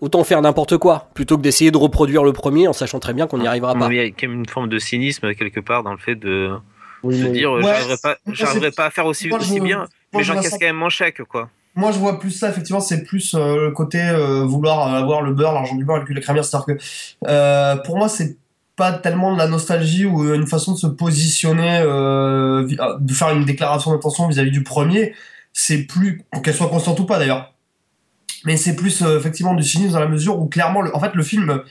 [0.00, 3.26] Autant faire n'importe quoi, plutôt que d'essayer de reproduire le premier en sachant très bien
[3.26, 3.88] qu'on n'y arrivera pas.
[3.90, 6.50] Il y a quand même une forme de cynisme quelque part dans le fait de
[7.02, 9.86] Oui, se dire Ouais, j'arriverai pas, j'arriverai à faire aussi, moi, je- aussi bien, moi,
[10.14, 11.48] mais je j'encaisse ça- quand même mon chèque quoi.
[11.76, 15.32] Moi, je vois plus ça, effectivement, c'est plus euh, le côté euh, vouloir avoir le
[15.32, 16.44] beurre, l'argent du beurre et le cul de la crémière.
[16.44, 16.82] C'est-à-dire que
[17.28, 18.36] euh, pour moi, c'est
[18.76, 23.92] pas tellement de la nostalgie ou une façon de se positionner, de faire une déclaration
[23.92, 25.14] d'intention vis-à-vis du premier.
[25.52, 27.53] C'est plus, qu'elle soit consciente ou pas d'ailleurs,
[28.44, 31.22] mais c'est plus euh, effectivement du cynisme dans la mesure où clairement, en fait, le
[31.22, 31.62] film,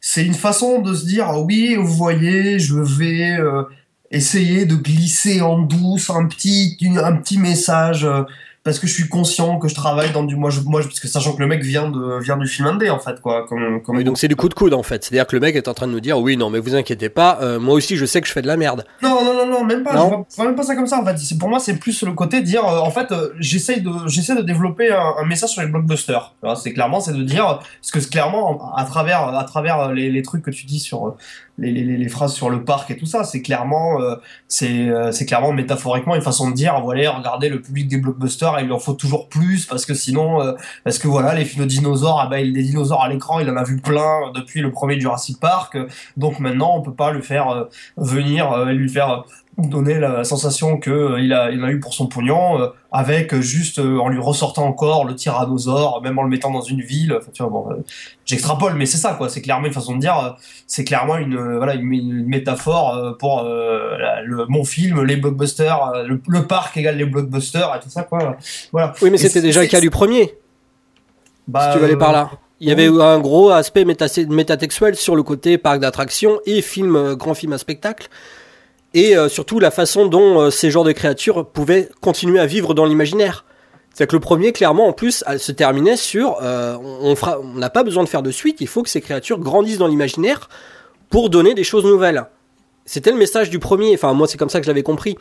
[0.00, 3.62] c'est une façon de se dire oui, vous voyez, je vais euh,
[4.10, 8.06] essayer de glisser en douce un petit, un petit message.
[8.68, 11.08] Parce que je suis conscient que je travaille dans du moi je moi parce que
[11.08, 13.96] sachant que le mec vient de vient du film indé en fait quoi comme, comme
[13.96, 15.02] Oui, donc c'est du coup de coude en fait.
[15.04, 17.08] C'est-à-dire que le mec est en train de nous dire oui, non, mais vous inquiétez
[17.08, 18.84] pas, euh, moi aussi je sais que je fais de la merde.
[19.02, 19.94] Non, non, non, non, même pas.
[19.94, 20.26] Non.
[20.30, 21.00] Je vois, même pas ça comme ça.
[21.00, 23.30] En fait, c'est pour moi, c'est plus le côté de dire, euh, en fait, euh,
[23.38, 26.34] j'essaye de, j'essaie de développer un, un message sur les blockbusters.
[26.56, 30.22] C'est clairement, c'est de dire, parce que c'est clairement, à travers, à travers les, les
[30.22, 31.16] trucs que tu dis sur
[31.58, 34.14] les, phrases sur le parc et tout ça, c'est clairement, euh,
[34.46, 38.58] c'est, euh, c'est clairement métaphoriquement une façon de dire, voilà, regardez le public des blockbusters,
[38.60, 40.52] il lui en faut toujours plus parce que sinon, euh,
[40.84, 43.50] parce que voilà, les films de dinosaures, ah ben, il des dinosaures à l'écran, il
[43.50, 45.76] en a vu plein depuis le premier Jurassic Park,
[46.16, 49.24] donc maintenant on peut pas le faire venir lui faire
[49.58, 53.34] donner la sensation que euh, il a il a eu pour son pognon euh, avec
[53.34, 56.80] euh, juste euh, en lui ressortant encore le tyrannosaure même en le mettant dans une
[56.80, 57.12] ville.
[57.18, 57.84] Enfin, tu vois bon
[58.24, 59.28] j'extrapole mais c'est ça quoi.
[59.28, 60.36] C'est clairement une façon de dire
[60.68, 66.20] c'est clairement une voilà une, une métaphore pour la- le mon film les blockbusters le,
[66.28, 68.36] le parc égale les blockbusters et tout ça quoi.
[68.70, 68.92] Voilà.
[69.02, 70.34] Oui, mais c'était déjà le cas du premier,
[71.48, 72.30] bah, si tu veux aller par là.
[72.60, 77.14] Il y avait un gros aspect méta- métatextuel sur le côté parc d'attractions et film,
[77.14, 78.08] grand film à spectacle.
[78.98, 82.74] Et euh, surtout la façon dont euh, ces genres de créatures pouvaient continuer à vivre
[82.74, 83.44] dans l'imaginaire.
[83.94, 87.14] C'est que le premier, clairement, en plus, se terminait sur euh, on
[87.54, 90.48] n'a pas besoin de faire de suite, il faut que ces créatures grandissent dans l'imaginaire
[91.10, 92.26] pour donner des choses nouvelles.
[92.86, 95.16] C'était le message du premier, enfin moi c'est comme ça que je l'avais compris.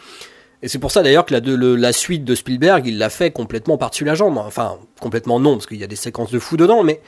[0.63, 3.77] Et c'est pour ça d'ailleurs que la, la suite de Spielberg, il l'a fait complètement
[3.77, 4.39] par-dessus la jambe.
[4.39, 6.99] Enfin, complètement non, parce qu'il y a des séquences de fou dedans, mais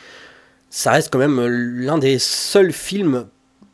[0.69, 3.25] ça reste quand même l'un des seuls films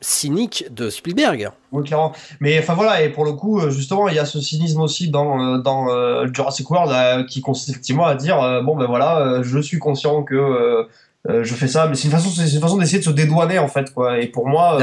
[0.06, 1.49] cyniques de Spielberg.
[1.72, 2.14] Oui, clairement.
[2.39, 5.10] Mais enfin voilà, et pour le coup, euh, justement, il y a ce cynisme aussi
[5.10, 8.86] dans, euh, dans euh, Jurassic World euh, qui consiste effectivement à dire euh, bon ben
[8.86, 10.88] voilà, je suis conscient que
[11.28, 13.68] je fais ça, mais c'est une façon, c'est une façon d'essayer de se dédouaner en
[13.68, 14.20] fait quoi.
[14.20, 14.78] Et pour moi,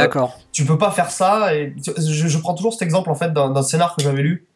[0.51, 1.55] tu peux pas faire ça.
[1.55, 4.47] Et je, je prends toujours cet exemple en fait d'un d'un scénar que j'avais lu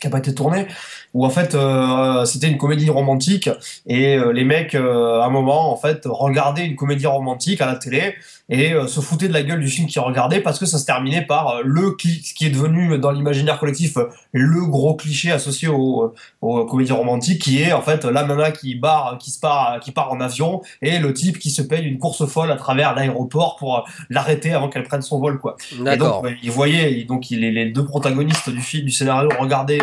[0.00, 0.66] qui a pas été tourné
[1.12, 3.48] où en fait euh, c'était une comédie romantique
[3.86, 7.66] et euh, les mecs euh, à un moment en fait regardaient une comédie romantique à
[7.66, 8.14] la télé
[8.48, 10.86] et euh, se foutaient de la gueule du film qu'ils regardaient parce que ça se
[10.86, 15.30] terminait par euh, le ce qui est devenu dans l'imaginaire collectif euh, le gros cliché
[15.32, 19.40] associé aux, aux comédies romantiques qui est en fait la nana qui barre qui se
[19.40, 22.56] part qui part en avion et le type qui se paye une course folle à
[22.56, 25.56] travers l'aéroport pour euh, l'arrêter avant qu'elle prenne son vol quoi.
[25.72, 26.22] Et D'accord.
[26.22, 29.80] donc, ouais, il voyait, et donc les, les deux protagonistes du film, du scénario, regardaient,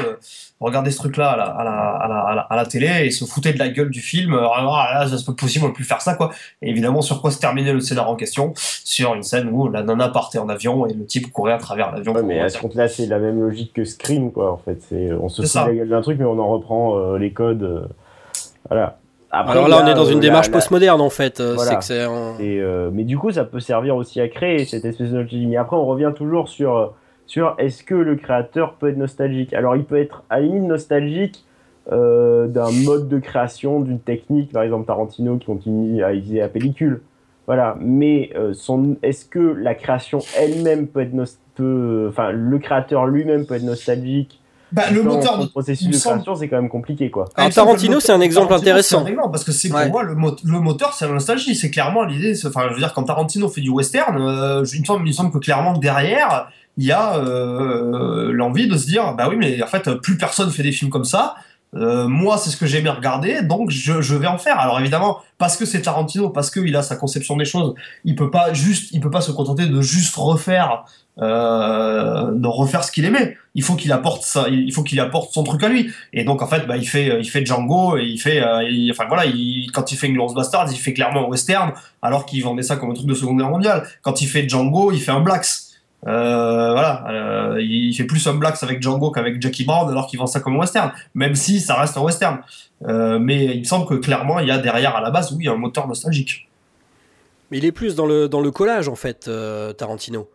[0.61, 3.05] euh, regardaient ce truc-là à la, à, la, à, la, à, la, à la télé
[3.05, 4.33] et se foutaient de la gueule du film.
[4.33, 6.31] Euh, Ah, là, ça se peut possible, on peut plus faire ça, quoi.
[6.61, 8.53] Et évidemment, sur quoi se terminait le scénario en question?
[8.55, 11.91] Sur une scène où la nana partait en avion et le type courait à travers
[11.91, 12.13] l'avion.
[12.13, 14.81] Ouais, mais à ce compte-là, c'est la même logique que Scream, quoi, en fait.
[14.89, 17.17] C'est, on se C'est fout de la gueule d'un truc, mais on en reprend euh,
[17.17, 17.63] les codes.
[17.63, 17.85] euh,
[18.69, 18.97] voilà.
[19.29, 21.41] Après, Alors là, a, on est dans euh, une la- démarche postmoderne en fait.
[21.41, 21.71] Euh, Voilà.
[21.71, 24.63] C'est que c'est un- Et, euh, mais du coup, ça peut servir aussi à créer
[24.65, 25.45] cette espèce de nostalgie.
[25.47, 26.87] Mais après, on revient toujours sur, euh,
[27.27, 30.63] sur est-ce que le créateur peut être nostalgique Alors, il peut être à la limite
[30.63, 31.45] nostalgique
[31.91, 36.49] euh, d'un mode de création, d'une technique, par exemple Tarantino qui continue à utiliser la
[36.49, 37.01] pellicule.
[37.45, 37.77] Voilà.
[37.79, 41.23] Mais euh, son, est-ce que la création elle-même peut être nos-
[41.55, 44.41] peut, enfin, le créateur lui-même peut être nostalgique
[44.73, 47.25] Bah, le moteur de processus de semble- création, c'est quand même compliqué, quoi.
[47.35, 48.97] Alors, Tarantino, le c'est un exemple Tarantino, intéressant.
[48.99, 49.89] c'est un exemple, parce que c'est pour Ouais.
[49.89, 51.55] moi le, mo- le moteur, c'est la nostalgie.
[51.55, 52.35] C'est clairement l'idée.
[52.35, 55.05] c'est- Enfin, je veux dire, quand Tarantino fait du western, euh, je- il, me semble,
[55.05, 59.27] il me semble que clairement derrière, il y a euh, l'envie de se dire, bah
[59.29, 61.35] oui, mais en fait, plus personne fait des films comme ça.
[61.75, 64.57] Euh, moi, c'est ce que j'aimais regarder, donc je, je vais en faire.
[64.59, 67.73] Alors évidemment, parce que c'est Tarantino, parce qu'il a sa conception des choses,
[68.05, 70.85] il peut pas juste, il peut pas se contenter de juste refaire,
[71.19, 73.37] euh, de refaire ce qu'il aimait.
[73.53, 75.91] Il faut qu'il apporte ça, il faut qu'il apporte son truc à lui.
[76.13, 78.89] Et donc en fait, bah, il fait, il fait Django et il fait, euh, il-
[78.91, 82.41] enfin voilà, il, quand il fait Inglourious Basterds, il fait clairement un western, alors qu'il
[82.43, 83.83] vendait ça comme un truc de Seconde Guerre mondiale.
[84.03, 85.47] Quand il fait Django, il fait un blacks.
[86.05, 90.19] Euh, voilà, euh, il fait plus un blacks avec Django qu'avec Jackie Brown, alors qu'il
[90.19, 90.91] vend ça comme western.
[91.15, 92.39] Même si ça reste un western.
[92.87, 95.47] Euh, mais il me semble que clairement, il y a derrière à la base, oui,
[95.47, 96.47] un moteur nostalgique.
[97.49, 99.29] Mais il est plus dans le, dans le collage, en fait,
[99.77, 100.29] Tarantino.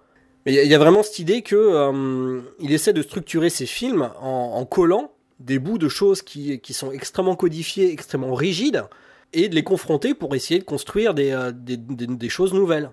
[0.45, 4.65] Mais il y a- vraiment cette idée que il essaie de structurer ses films en,
[4.65, 8.85] collant des bouts de choses qui, qui sont extrêmement codifiées, extrêmement rigides,
[9.33, 12.91] et de les confronter pour essayer de construire des- des choses nouvelles.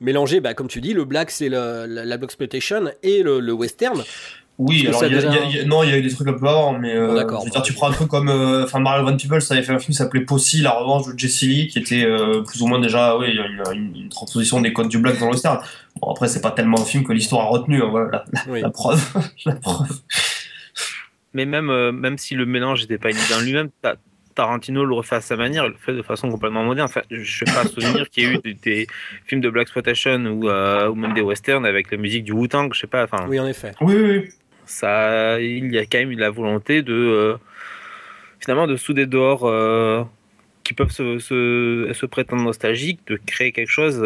[0.00, 3.52] Mélanger, bah, comme tu dis, le black, c'est le- la, la blaxploitation et le, le
[3.52, 4.02] western.
[4.58, 6.32] Oui, alors il y a- déjà- y non, il y a eu des trucs un
[6.32, 8.64] peu avant, mais euh, Bon, je veux bon, dire, tu prends un truc comme, euh,
[8.64, 11.42] enfin, Mario Van Peebles, avait fait un film qui s'appelait Possy, la revanche de Jesse
[11.42, 14.88] Lee, qui était euh, plus ou moins déjà, oui, une, une, une transposition des codes
[14.88, 15.58] du black dans le western.
[16.00, 18.60] Bon, après, c'est pas tellement un film que l'histoire a retenu, hein, voilà, la, Oui.
[18.62, 19.02] la preuve,
[19.44, 19.88] la preuve.
[21.34, 23.68] Mais même, euh, même si le mélange n'était pas une idée en lui-même,
[24.36, 26.88] Tarantino le refait à sa manière, il le fait de façon complètement moderne.
[26.88, 28.86] Enfin, je ne sais pas souvenir qu'il y ait eu des, des
[29.24, 32.72] films de Black Exploitation ou, euh, ou même des westerns avec la musique du Wu-Tang,
[32.72, 33.04] je sais pas.
[33.04, 33.72] Enfin, Oui, en effet.
[33.80, 34.28] Oui,
[34.66, 37.36] ça, il y a quand même eu la volonté de, euh,
[38.38, 39.40] finalement de souder dehors
[40.62, 43.98] qui peuvent se, se, prétendre nostalgiques, de créer quelque chose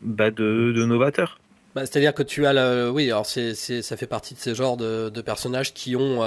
[0.00, 1.38] bah, de, de, novateur.
[1.74, 2.90] Bah, C'est-à-dire que tu as le...
[2.90, 6.22] Oui, alors c'est, ça fait partie de ces genres de, de personnages qui ont...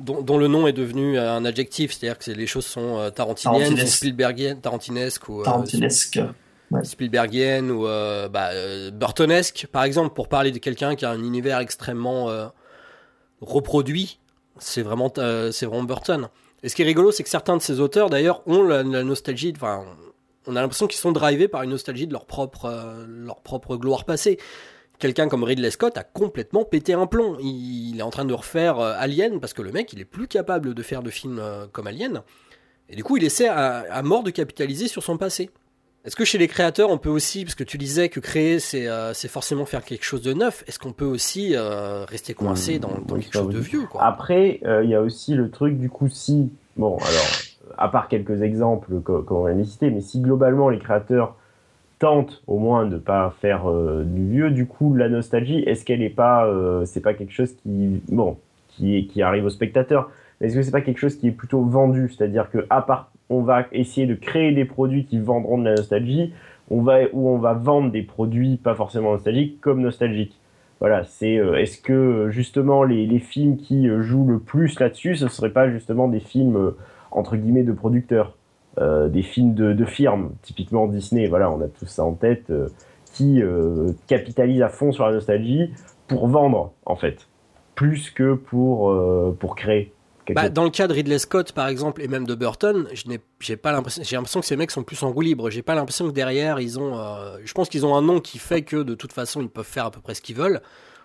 [0.00, 5.28] Dont, le nom est devenu un adjectif, c'est-à-dire que les choses sont tarantiniennes, Spielbergiennes, tarantinesques
[5.28, 5.42] ou...
[5.42, 6.20] Tarantinesques.
[6.82, 11.22] Spielbergienne ou euh, bah, euh, Burtonesque, par exemple, pour parler de quelqu'un qui a un
[11.22, 12.46] univers extrêmement euh,
[13.40, 14.18] reproduit,
[14.58, 15.12] c'est vraiment,
[15.52, 16.28] c'est vraiment Burton.
[16.62, 19.52] Et ce qui est rigolo, c'est que certains de ces auteurs, d'ailleurs, ont la, nostalgie,
[19.54, 19.84] enfin,
[20.46, 24.04] on a l'impression qu'ils sont drivés par une nostalgie de leur propre, leur propre gloire
[24.04, 24.38] passée.
[24.98, 27.36] Quelqu'un comme Ridley Scott a complètement pété un plomb.
[27.40, 30.72] Il, est en train de refaire Alien parce que le mec, il est plus capable
[30.72, 31.42] de faire de films
[31.72, 32.22] comme Alien.
[32.88, 35.50] Et du coup, il essaie à mort de capitaliser sur son passé.
[36.04, 38.88] Est-ce que chez les créateurs, on peut aussi, parce que tu disais que créer, c'est
[38.88, 42.90] euh, forcément faire quelque chose de neuf, est-ce qu'on peut aussi euh, rester coincé dans,
[42.90, 44.04] quelque chose de vieux quoi?
[44.04, 48.08] Après, euh, il y a aussi le truc, du coup, si, bon, alors, à part
[48.08, 51.36] quelques exemples qu'on vient de citer, mais si globalement les créateurs
[52.46, 53.64] au moins de pas faire
[54.04, 56.48] du vieux, du coup, la nostalgie, est-ce qu'elle n'est pas,
[56.84, 58.36] c'est pas quelque chose qui, bon,
[58.68, 62.10] qui, qui arrive au spectateur est-ce que c'est pas quelque chose qui est plutôt vendu?
[62.10, 65.74] C'est-à-dire que à part on va essayer de créer des produits qui vendront de la
[65.74, 66.32] nostalgie,
[66.70, 70.38] on va, ou on va vendre des produits pas forcément nostalgiques comme nostalgiques.
[70.80, 75.16] Voilà, c'est euh, est-ce que justement les, les, films qui euh, jouent le plus là-dessus,
[75.16, 76.76] ce ne seraient pas justement des films euh,
[77.10, 78.36] entre guillemets de producteurs,
[78.78, 82.52] des films de, de, firmes, typiquement Disney, voilà, on a tout ça en tête,
[83.12, 83.40] qui
[84.06, 85.70] capitalisent à fond sur la nostalgie
[86.08, 87.28] pour vendre en fait,
[87.74, 88.92] plus que pour,
[89.38, 89.92] pour créer.
[90.32, 93.20] Bah, dans le cas de Ridley Scott, par exemple, et même de Burton, je n'ai,
[93.40, 95.50] j'ai pas l'impression, j'ai l'impression que ces mecs sont plus en roue libre.
[95.50, 98.38] J'ai pas l'impression que derrière, ils ont, euh, je pense qu'ils ont un nom qui
[98.38, 100.62] fait que de toute façon, ils peuvent faire à peu près ce qu'ils veulent,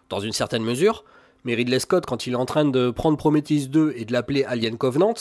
[0.08, 1.04] dans une certaine mesure.
[1.44, 4.46] Mais Ridley Scott, quand il est en train de prendre Prometheus 2 et de l'appeler
[4.46, 5.16] Alien Covenant,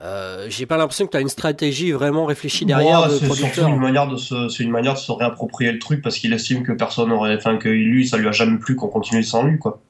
[0.00, 3.10] euh, j'ai pas l'impression que tu as une stratégie vraiment réfléchie derrière.
[3.10, 6.18] c'est surtout une manière de se, c'est une manière de se réapproprier le truc parce
[6.18, 9.24] qu'il estime que personne aurait, enfin que lui, ça lui a jamais plu qu'on continue
[9.24, 9.80] sans lui, quoi.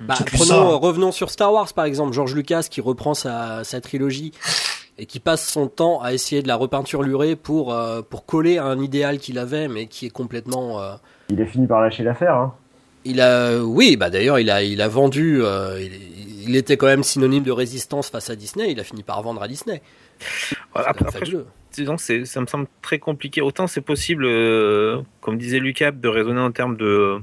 [0.00, 4.32] Bah, prenons, revenons sur Star Wars par exemple, George Lucas qui reprend sa, sa trilogie
[4.98, 8.64] et qui passe son temps à essayer de la repeinturer pour, euh, pour coller à
[8.64, 10.80] un idéal qu'il avait, mais qui est complètement.
[10.80, 10.94] Euh,
[11.28, 12.34] il est fini par lâcher l'affaire.
[12.34, 12.54] Hein.
[13.04, 15.42] Il a, oui, bah d'ailleurs, il a, il a vendu.
[15.42, 15.80] Euh,
[16.46, 18.72] il, était quand même synonyme de résistance face à Disney.
[18.72, 19.82] Il a fini par vendre à Disney.
[20.74, 21.20] après,
[21.72, 23.40] disons ça me semble très compliqué.
[23.40, 24.24] Autant c'est possible,
[25.20, 27.20] comme disait Lucas, de raisonner en termes de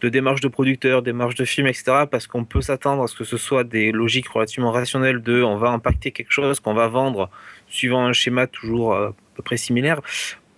[0.00, 2.04] de démarche de producteur, démarche de film, etc.
[2.10, 5.56] Parce qu'on peut s'attendre à ce que ce soit des logiques relativement rationnelles de on
[5.56, 7.30] va impacter quelque chose qu'on va vendre
[7.68, 10.00] suivant un schéma toujours euh, à peu près similaire.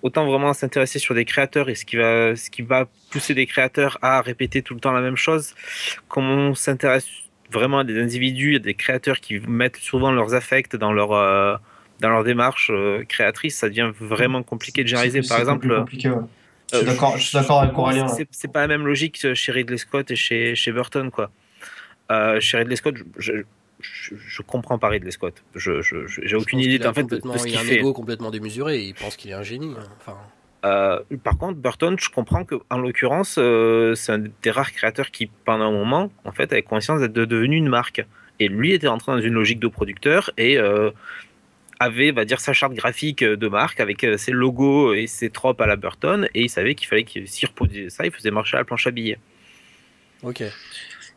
[0.03, 3.47] Autant vraiment s'intéresser sur des créateurs et ce qui va, ce qui va pousser des
[3.47, 5.55] créateurs à répéter tout le temps la même chose.
[6.09, 7.07] Comme on s'intéresse
[7.51, 11.57] vraiment à des individus, à des créateurs qui mettent souvent leurs affects dans leur, euh,
[12.01, 15.21] dans leur démarche euh, créatrice, ça devient vraiment compliqué de généraliser.
[15.29, 15.85] Par exemple,
[16.73, 18.07] je suis d'accord, je suis d'accord avec Aurélien.
[18.31, 21.31] C'est pas la même logique chez Ridley Scott et chez, chez Burton, quoi.
[22.11, 23.43] Euh, chez Ridley Scott, je, je,
[23.81, 25.43] je, comprends pas Ridley Scott.
[25.55, 27.65] Je, j'ai aucune idée en fait de, ce qu'il fait.
[27.65, 28.81] Il a un ego complètement démesuré.
[28.81, 29.75] Il pense qu'il est un génie.
[29.79, 29.89] Hein.
[29.99, 30.17] Enfin.
[30.65, 35.11] Euh, par contre, Burton, je comprends que, en l'occurrence, euh, c'est un des rares créateurs
[35.11, 38.05] qui, pendant un moment, en fait, avait conscience d'être devenu une marque.
[38.39, 40.91] Et lui était entré dans une logique de producteur et euh,
[41.79, 45.67] avait, va dire, sa charte graphique de marque avec ses logos et ses tropes à
[45.67, 48.61] la Burton, et il savait qu'il fallait qu'il s'y reproduisait ça, il faisait marcher à
[48.61, 49.19] la planche à billets.
[50.23, 50.43] Ok.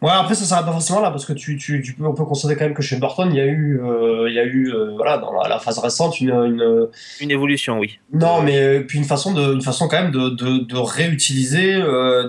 [0.03, 2.25] Ouais, après, ça s'arrête pas forcément là, parce que tu, tu, tu, peux, on peut
[2.25, 4.69] constater quand même que chez Burton, il y a eu, euh, il y a eu
[4.69, 6.89] euh, voilà, dans la, phase récente, une, une,
[7.21, 7.31] une.
[7.31, 7.99] évolution, oui.
[8.11, 11.81] Non, mais euh, puis une façon, de, une façon quand même de, de, de réutiliser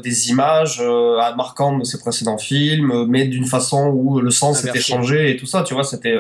[0.05, 0.81] des images
[1.37, 5.47] marquantes de ses précédents films, mais d'une façon où le sens était changé et tout
[5.47, 6.17] ça, tu vois, c'était.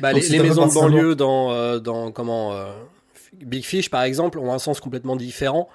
[0.00, 2.52] Bah, les, les maisons de banlieue dans, dans comment.
[3.44, 5.68] Big Fish, par exemple, ont un sens complètement différent.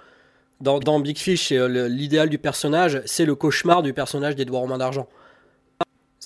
[0.60, 5.08] Dans, dans Big Fish, l'idéal du personnage, c'est le cauchemar du personnage d'Edouard Romain d'Argent.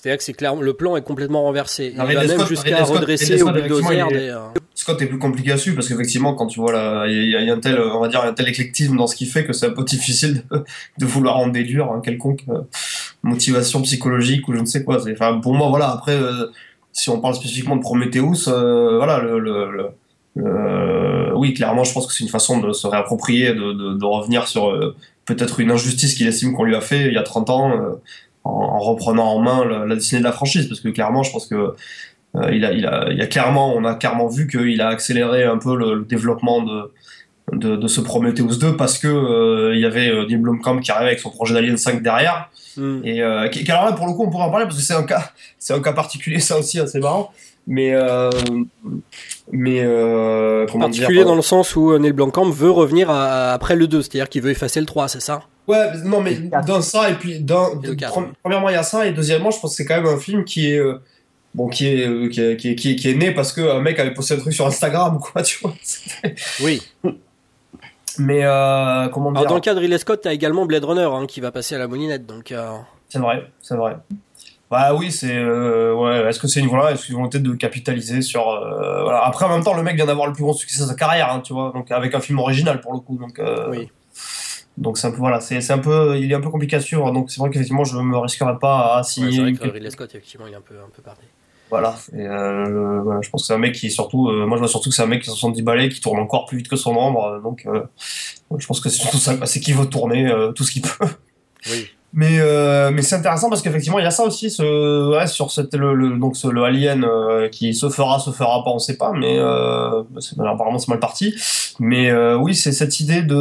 [0.06, 1.90] C'est-à-dire que c'est clair, le plan est complètement renversé.
[1.92, 4.28] Il va même jusqu'à redresser au bulldozer des.
[4.28, 4.38] Euh,
[4.72, 7.52] Scott est plus compliqué à suivre parce qu'effectivement, quand tu vois là, il y, a
[7.52, 9.72] un tel, on va dire, un tel éclectisme dans ce qu'il fait que c'est un
[9.72, 10.44] peu difficile
[10.96, 12.60] de, vouloir en déduire hein, quelconque euh,
[13.24, 15.02] motivation psychologique ou je ne sais quoi.
[15.10, 15.90] Enfin, pour moi, voilà.
[15.90, 16.52] Après, euh,
[16.92, 19.90] si on parle spécifiquement de Prometheus, voilà, le,
[21.34, 24.94] oui, clairement, je pense que c'est une façon de se réapproprier, de, de revenir sur
[25.24, 27.72] peut-être une injustice qu'il estime qu'on lui a fait il y a 30 ans
[28.46, 31.74] en, reprenant en main la, destinée de la franchise, parce que clairement, je pense que
[32.36, 35.44] euh, il, a, il, a, il a clairement, on a clairement vu qu'il a accéléré
[35.44, 36.92] un peu le, développement de,
[37.52, 40.90] de, de ce Prometheus 2 parce que euh, il y avait euh, Neil Blomkamp qui
[40.90, 42.50] arrivait avec son projet d'Alien 5 derrière.
[42.76, 43.00] Hmm.
[43.04, 44.92] et euh, qui, alors là pour le coup on pourrait en parler parce que c'est
[44.92, 47.32] un cas c'est un cas particulier ça aussi assez marrant.
[47.68, 47.94] Mais
[49.50, 49.82] mais
[50.78, 54.28] Particulier dire dans le sens où Neil Blomkamp veut revenir à- après le 2, c'est-à-dire
[54.28, 55.42] qu'il veut effacer le 3, c'est ça?
[55.68, 56.36] Ouais, non, mais
[56.66, 57.96] dans ça, et puis, dans, Et
[58.42, 60.44] premièrement, il y a ça, et deuxièmement, je pense que c'est quand même un film
[60.44, 61.02] qui est, euh,
[61.54, 63.80] bon, qui est, euh, qui est, qui est, qui est, qui est né parce qu'un
[63.80, 65.74] mec avait posté un truc sur Instagram, quoi, tu vois.
[66.60, 66.82] Oui.
[68.18, 71.08] Mais, euh, comment dire Alors dans le cas de Ridley Scott, t'as également Blade Runner
[71.10, 72.54] hein, qui va passer à la moulinette, donc...
[73.08, 73.96] C'est vrai, c'est vrai.
[74.68, 78.44] Bah oui, c'est, ouais, est-ce que c'est une, voilà, est-ce une volonté de capitaliser sur,
[78.44, 79.24] voilà.
[79.24, 81.32] Après, en même temps, le mec vient d'avoir le plus gros succès de sa carrière,
[81.32, 83.90] hein, tu vois, donc avec un film original pour le coup, donc, Oui.
[84.78, 87.10] Donc c'est un peu, voilà, c'est, un peu, il est un peu compliqué à suivre,
[87.12, 89.90] donc c'est vrai qu'effectivement, je me risquerai pas à ouais, signer c'est vrai que Ridley
[89.90, 91.22] Scott, effectivement, il est un peu, un peu parti.
[91.68, 94.56] Voilà, et euh, voilà, je pense que c'est un mec qui est surtout, euh, moi
[94.56, 96.58] je vois surtout que c'est un mec qui a 70 balais, qui tourne encore plus
[96.58, 97.82] vite que son ombre, euh, donc euh,
[98.56, 101.06] je pense que c'est surtout ça, c'est qu'il veut tourner tout ce qu'il peut.
[101.70, 101.86] Oui.
[102.12, 102.38] Mais,
[102.92, 105.92] mais c'est intéressant parce qu'effectivement il y a ça aussi, ce, ouais, sur cette, le,
[105.92, 107.04] le- donc ce, le alien
[107.50, 109.36] qui se fera, se fera pas, on sait pas, mais
[110.20, 111.34] c'est- apparemment c'est mal parti.
[111.80, 113.34] Mais oui, c'est cette idée de...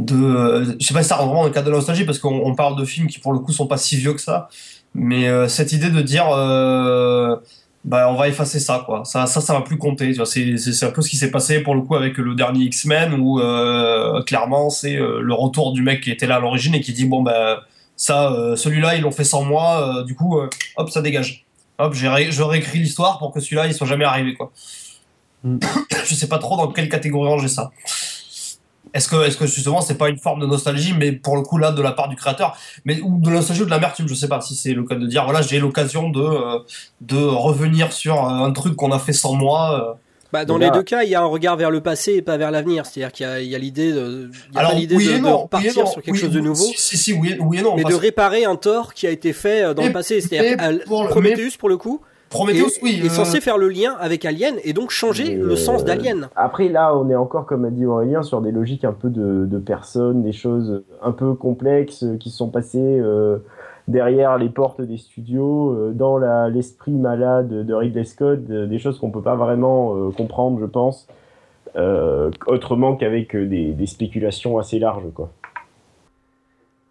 [0.00, 2.04] de euh, je sais pas si ça rentre vraiment dans le cadre de la nostalgie
[2.04, 4.20] parce qu'on on parle de films qui pour le coup sont pas si vieux que
[4.20, 4.48] ça.
[4.94, 7.36] Mais euh, cette idée de dire euh,
[7.84, 9.04] bah on va effacer ça quoi.
[9.04, 11.82] Ça ça ça va plus compter c'est un peu ce qui s'est passé pour le
[11.82, 16.26] coup avec le dernier X-Men où euh, clairement c'est le retour du mec qui était
[16.26, 17.60] là à l'origine et qui dit bon bah
[17.96, 20.40] ça celui-là ils l'ont fait sans moi du coup
[20.76, 21.44] hop ça dégage.
[21.78, 24.50] Hop ré- je réécris l'histoire pour que celui-là il soit jamais arrivé quoi.
[25.44, 25.58] Mm.
[26.06, 27.70] je sais pas trop dans quelle catégorie ranger ça
[28.92, 31.58] est-ce que, est-ce que justement c'est pas une forme de nostalgie, mais pour le coup
[31.58, 34.14] là de la part du créateur, mais ou de la nostalgie ou de l'amertume, je
[34.14, 36.58] sais pas si c'est le cas de dire voilà j'ai l'occasion de euh,
[37.00, 39.90] de revenir sur euh, un truc qu'on a fait sans moi.
[39.90, 39.94] euh.
[40.32, 42.36] Bah, dans les deux cas, il y a un regard vers le passé et pas
[42.36, 42.86] vers l'avenir.
[42.86, 45.22] C'est-à-dire qu'il y a, l'idée de, il y a pas l'idée oui de, et de
[45.24, 47.58] non, repartir oui sur quelque oui, chose de nouveau, Si si, si, oui, et- oui
[47.58, 47.74] et non.
[47.74, 50.20] mais de réparer un tort qui a été fait dans le passé.
[50.20, 52.00] C'est-à-dire pour Prometheus, pour le coup,
[52.30, 53.00] Prometheus est, oui.
[53.02, 55.84] est euh, censé faire le lien avec Alien et donc changer Mais, le sens euh,
[55.84, 56.28] d'Alien.
[56.36, 59.46] Après, là, on est encore, comme a dit Aurélien, sur des logiques un peu de,
[59.46, 63.38] de personnes, des choses un peu complexes qui sont passées euh,
[63.88, 68.78] derrière les portes des studios, euh, dans la- l'esprit malade de Ridley Scott, euh, des
[68.78, 71.08] choses qu'on peut pas vraiment euh, comprendre, je pense,
[71.76, 75.30] euh, autrement qu'avec des, des spéculations assez larges, quoi.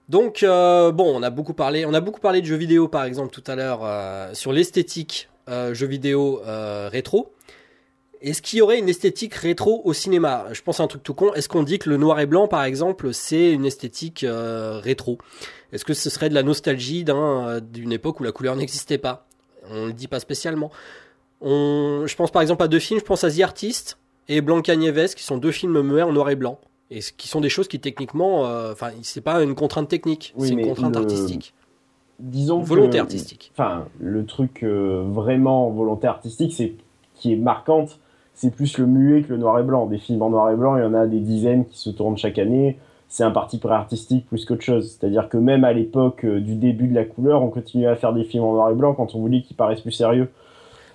[0.10, 3.03] Donc euh, bon, on a beaucoup parlé, on a beaucoup parlé de jeux vidéo par
[3.03, 7.32] exemple tout à l'heure euh, sur l'esthétique euh, jeux vidéo rétro.
[8.22, 10.47] Est-ce qu'il y aurait une esthétique rétro au cinéma?
[10.51, 11.32] Je pense à un truc tout con.
[11.36, 15.20] Est-ce qu'on dit que le noir et blanc par exemple c'est une esthétique rétro?
[15.72, 19.28] Est-ce que ce serait de la nostalgie d'un, d'une époque où la couleur n'existait pas?
[19.70, 20.72] On le dit pas spécialement.
[21.43, 22.99] Je pense par exemple à deux films.
[22.99, 26.32] Je pense à The Artist et Blanca Nieves qui sont deux films muets en noir
[26.32, 26.60] et blanc.
[26.92, 30.34] Et ce qui sont des choses qui techniquement, euh, enfin, c'est pas une contrainte technique,
[30.38, 31.54] Oui, c'est une contrainte le- artistique,
[32.20, 33.52] Disons volonté que- artistique.
[33.56, 36.74] Enfin, le truc euh, vraiment volonté artistique, c'est
[37.16, 38.00] qui est marquante,
[38.34, 39.86] c'est plus le muet que le noir et blanc.
[39.86, 42.18] Des films en noir et blanc, il y en a des dizaines qui se tournent
[42.18, 42.78] chaque année.
[43.08, 44.98] C'est un parti pré artistique plus qu'autre chose.
[45.00, 48.14] C'est-à-dire que même à l'époque euh, du début de la couleur, on continuait à faire
[48.14, 50.30] des films en noir et blanc quand on voulait qu'ils paraissent plus sérieux.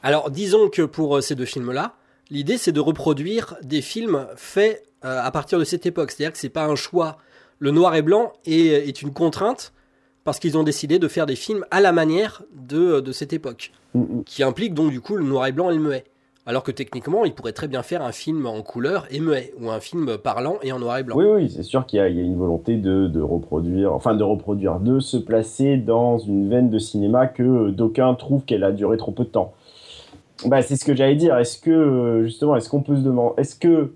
[0.02, 1.92] Alors, disons que pour euh, ces deux films-là,
[2.30, 6.10] l'idée c'est de reproduire des films faits euh, à partir de cette époque.
[6.10, 7.18] C'est-à-dire que c'est pas un choix.
[7.58, 9.72] Le noir et blanc est, est une contrainte
[10.24, 13.72] parce qu'ils ont décidé de faire des films à la manière de, de cette époque,
[13.94, 14.24] Mm, mm.
[14.24, 16.04] qui implique donc du coup le noir et blanc et le muet.
[16.46, 19.70] Alors que techniquement, ils pourraient très bien faire un film en couleur et muet, ou
[19.70, 21.16] un film parlant et en noir et blanc.
[21.16, 24.22] Oui, oui, c'est sûr qu'il y, y a une volonté de, de reproduire, enfin de
[24.22, 28.98] reproduire, de se placer dans une veine de cinéma que d'aucuns trouvent qu'elle a duré
[28.98, 29.54] trop peu de temps.
[30.44, 31.38] Bah, c'est ce que j'allais dire.
[31.38, 33.92] Est-ce que, euh, justement, est-ce qu'on peut se demander, est-ce que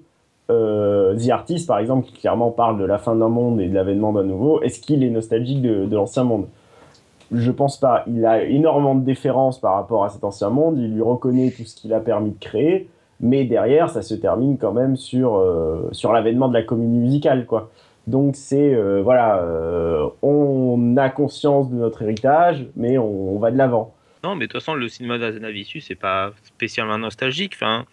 [0.51, 3.75] euh, The Artist, par exemple, qui clairement parle de la fin d'un monde et de
[3.75, 6.47] l'avènement d'un nouveau, est-ce qu'il est nostalgique de, l'ancien monde?
[7.31, 8.05] Je pense pas.
[8.07, 10.79] Il a énormément de déférence par rapport à cet ancien monde.
[10.79, 12.89] Il lui reconnaît tout ce qu'il a permis de créer.
[13.21, 17.45] Mais derrière, ça se termine quand même sur, euh, sur l'avènement de la comédie musicale,
[17.45, 17.71] quoi.
[18.07, 19.45] Donc c'est, euh, voilà,
[20.23, 23.93] on a conscience de notre héritage, mais on, va de l'avant.
[24.25, 27.53] Non, mais de toute façon, le cinéma d'Azanavicius, c'est pas spécialement nostalgique.
[27.57, 27.85] Enfin,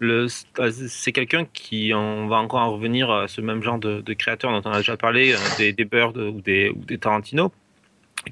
[0.00, 4.50] c'est quelqu'un qui, on va encore en revenir à ce même genre de, de créateurs
[4.50, 7.52] dont on a déjà parlé, euh, des, des ou des, Tarantino,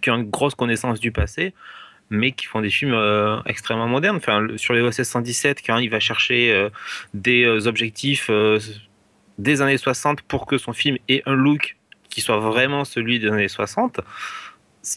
[0.00, 1.54] qui ont une grosse connaissance du passé,
[2.10, 4.20] mais qui font des films euh, extrêmement modernes.
[4.56, 6.68] Sur les OSS 117, quand il va chercher euh,
[7.14, 8.58] des euh, objectifs euh,
[9.38, 11.76] des années 60 pour que son film ait un look
[12.10, 14.00] qui soit vraiment celui des années 60,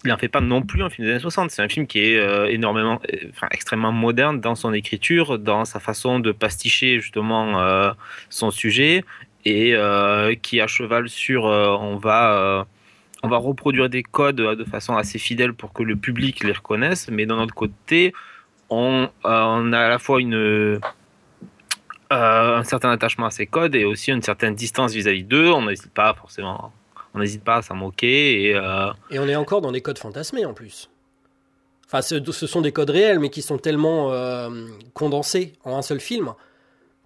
[0.03, 1.51] il n'en fait pas non plus un film des années 60.
[1.51, 5.79] C'est un film qui est euh, énormément, enfin, extrêmement moderne dans son écriture, dans sa
[5.79, 7.91] façon de pasticher justement euh,
[8.29, 9.03] son sujet
[9.47, 9.75] et
[10.41, 12.65] qui à cheval sur on va
[13.21, 17.09] on va reproduire des codes de façon assez fidèle pour que le public les reconnaisse,
[17.11, 18.11] mais d'un autre côté,
[18.71, 20.79] on, on a à la fois une
[22.09, 25.51] un certain attachement à ces codes et aussi une certaine distance vis-à-vis d'eux.
[25.51, 26.71] On n'hésite pas forcément,
[27.15, 28.49] on n'hésite pas à s'en moquer.
[28.49, 30.89] Et, euh, et on est encore dans des codes fantasmés en plus.
[31.87, 34.49] Enfin, ce, sont des codes réels, mais qui sont tellement euh,
[34.93, 36.33] condensés en un seul film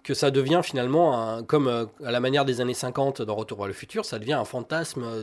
[0.02, 3.66] que ça devient finalement, comme euh, à la manière des années 50 dans Retour vers
[3.66, 5.22] le futur, ça devient un fantasme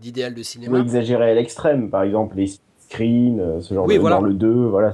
[0.00, 0.78] d'idéal de, cinéma.
[0.78, 2.52] Ou exagéré à l'extrême, par exemple les
[2.94, 4.16] screen, euh, ce genre de voilà.
[4.16, 4.92] dans le 2, voilà.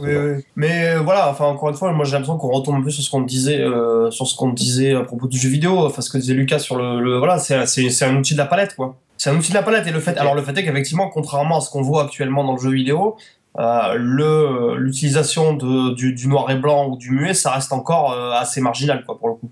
[0.57, 3.05] Mais euh, voilà, enfin encore une fois, moi j'ai l'impression qu'on retombe un peu sur
[3.05, 6.11] ce qu'on disait, euh, sur ce qu'on disait à propos du jeu vidéo, enfin ce
[6.11, 8.97] que disait Lucas sur le, voilà, c'est c'est un outil de la palette quoi.
[9.17, 11.59] C'est un outil de la palette et le fait, alors le fait est qu'effectivement, contrairement
[11.59, 13.17] à ce qu'on voit actuellement dans le jeu vidéo,
[13.57, 18.61] le l'utilisation de du, du, noir et blanc ou du muet, ça reste encore assez
[18.63, 19.51] marginal quoi pour le coup.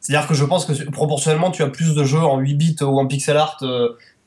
[0.00, 2.98] C'est-à-dire que je pense que proportionnellement, tu as plus de jeux en 8 bits ou
[2.98, 3.58] en pixel art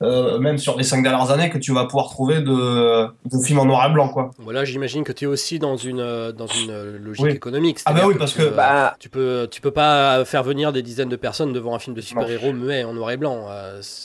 [0.03, 3.59] euh, même sur les cinq dernières années, que tu vas pouvoir trouver de, de films
[3.59, 4.09] en noir et blanc.
[4.09, 4.29] Quoi.
[4.37, 7.79] Voilà, j'imagine que tu es aussi dans une, euh, dans une euh, logique économique.
[7.85, 8.95] Ah bah oui, parce que, bah...
[8.99, 12.01] tu, peux, tu peux pas faire venir des dizaines de personnes devant un film de
[12.01, 13.47] super-héros muet en noir et blanc.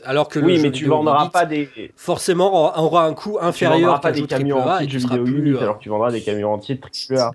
[0.05, 1.69] alors que oui, mais tu vendras pas des...
[1.97, 5.83] Forcément, aura un coût inférieur pas des camions entiers de jeux vidéo plus, alors que
[5.83, 7.33] tu vendras des camions entiers de triple A.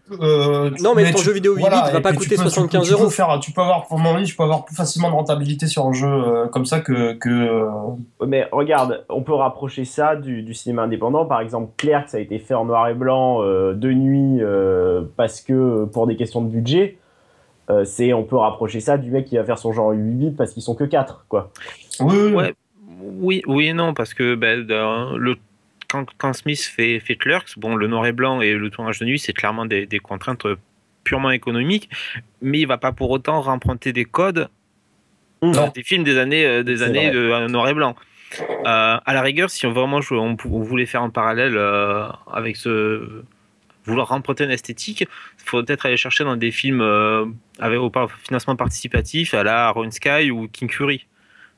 [0.81, 3.09] non, mais, ton jeu vidéo 8 voilà, va pas coûter 75 euros.
[3.09, 5.85] Faire, tu peux avoir, pour mon avis, tu peux avoir plus facilement de rentabilité sur
[5.85, 7.13] un jeu comme ça que...
[7.13, 7.67] que
[8.25, 11.25] mais regarde, on peut rapprocher ça du, cinéma indépendant.
[11.25, 15.41] Par exemple, Clerks a été fait en noir et blanc euh, de nuit euh, parce
[15.41, 16.97] que pour des questions de budget.
[17.69, 20.31] Euh, c'est, on peut rapprocher ça du mec qui va faire son genre 8 bits
[20.31, 21.51] parce qu'ils sont que 4 quoi.
[21.99, 22.33] Oui,
[23.01, 25.35] oui, oui et non parce que ben, le
[25.89, 29.19] quand, Smith fait, fait Clerks, bon, le noir et blanc et le tournage de nuit,
[29.19, 30.45] c'est clairement des, contraintes
[31.05, 31.89] purement économiques,
[32.41, 34.49] mais il va pas pour autant remprunter des codes
[35.41, 37.95] des films des années, des années de noir et blanc.
[38.41, 43.23] Euh, à la rigueur, si on voulait faire un parallèle euh, avec ce
[43.85, 47.25] vouloir remprunter une esthétique, il faudrait peut-être aller chercher dans des films euh,
[47.59, 47.89] avec au
[48.23, 51.05] financement participatif à la Run Sky ou King Fury.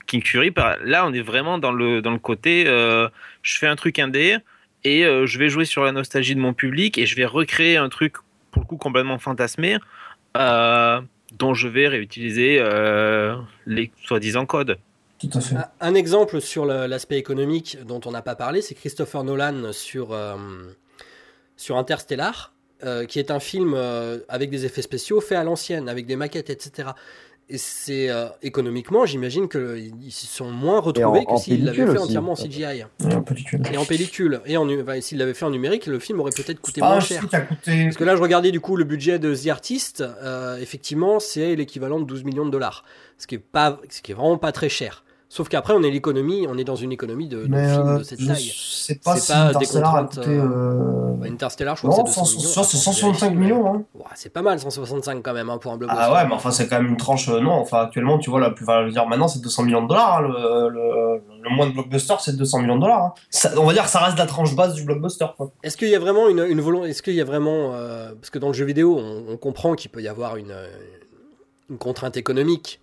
[0.06, 0.54] King Fury,
[0.84, 4.38] là, on est vraiment dans le côté, je fais un truc indé
[4.84, 7.90] et je vais jouer sur la nostalgie de mon public et je vais recréer un
[7.90, 8.16] truc
[8.50, 9.78] pour le coup complètement fantasmé
[10.34, 12.60] dont je vais réutiliser
[13.68, 14.80] les soi-disant codes.
[15.82, 20.36] Un exemple sur l'aspect économique dont on n'a pas parlé, c'est Christopher Nolan sur, euh,
[21.58, 22.54] sur Interstellar,
[22.84, 26.16] euh, qui est un film euh, avec des effets spéciaux faits à l'ancienne, avec des
[26.16, 26.90] maquettes, etc.
[27.52, 28.10] Et c'est
[28.44, 32.84] économiquement, j'imagine qu'ils s'y sont moins retrouvés que s'ils l'avaient fait entièrement en CGI.
[33.10, 33.62] Et en pellicule.
[33.74, 34.42] Et en pellicule.
[34.46, 34.68] Et en,
[35.02, 37.26] s'ils l'avaient fait en numérique, le film aurait peut-être coûté ah, moins cher.
[37.28, 40.04] Parce que là, je regardais du coup le budget de The Artist.
[40.62, 42.86] effectivement, c'est l'équivalent de 12 millions de dollars.
[43.18, 45.04] Ce qui est, pas, ce qui est vraiment pas très cher.
[45.32, 48.26] Sauf qu'après, on est l'économie, on est dans une économie de, de films de cette
[48.26, 48.52] taille.
[48.52, 50.16] C'est pas, pas des contraintes.
[50.16, 51.14] Coûté, euh...
[51.18, 52.50] Bah, Interstellar, je crois que c'est 200 millions.
[52.50, 53.68] Ça, c'est 165 millions.
[53.72, 53.84] Hein.
[53.94, 56.04] Ouais, c'est pas mal, 165 quand même, hein, pour un blockbuster.
[56.04, 57.30] Ah ouais, mais enfin, c'est quand même une tranche.
[57.30, 59.88] Euh, non, enfin, actuellement, tu vois, la plus, va dire maintenant, c'est 200 millions de
[59.88, 60.18] dollars.
[60.18, 63.04] Hein, le, le, le, moins de blockbuster, c'est 200 millions de dollars.
[63.04, 63.14] Hein.
[63.30, 65.28] Ça, on va dire que ça reste la tranche basse du blockbuster.
[65.62, 67.76] Est-ce qu'il y a vraiment une, une volonté Est-ce qu'il y a vraiment.
[67.76, 70.56] Euh, parce que dans le jeu vidéo, on, on comprend qu'il peut y avoir une,
[71.70, 72.80] une contrainte économique.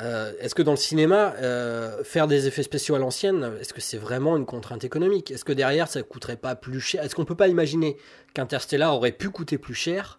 [0.00, 3.80] Euh, est-ce que dans le cinéma, euh, faire des effets spéciaux à l'ancienne, est-ce que
[3.80, 5.30] c'est vraiment une contrainte économique?
[5.30, 7.02] Est-ce que derrière, ça coûterait pas plus cher?
[7.02, 7.96] Est-ce qu'on peut pas imaginer
[8.34, 10.18] qu'Interstellar aurait pu coûter plus cher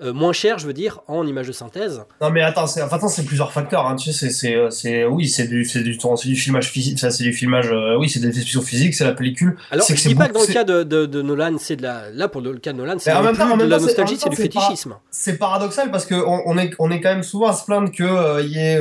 [0.00, 2.04] euh, moins cher, je veux dire, en image de synthèse.
[2.20, 3.84] Non, mais attends, c'est, enfin, plusieurs facteurs.
[3.84, 3.96] Hein.
[3.96, 7.00] Tu sais, c'est, c'est, oui, c'est du, c'est du, du filmage physique.
[7.00, 7.72] Ça, c'est du filmage.
[7.98, 9.56] oui, c'est des spéciaux physiques, c'est la pellicule.
[9.72, 12.10] Alors, je dis pas que dans le cas de, de, Nolan, c'est de la.
[12.12, 14.94] Là, pour le cas de Nolan, c'est de la nostalgie, c'est, du fétichisme.
[15.10, 18.40] c'est paradoxal parce que on, est, on est quand même souvent à se plaindre que
[18.42, 18.80] il y ait,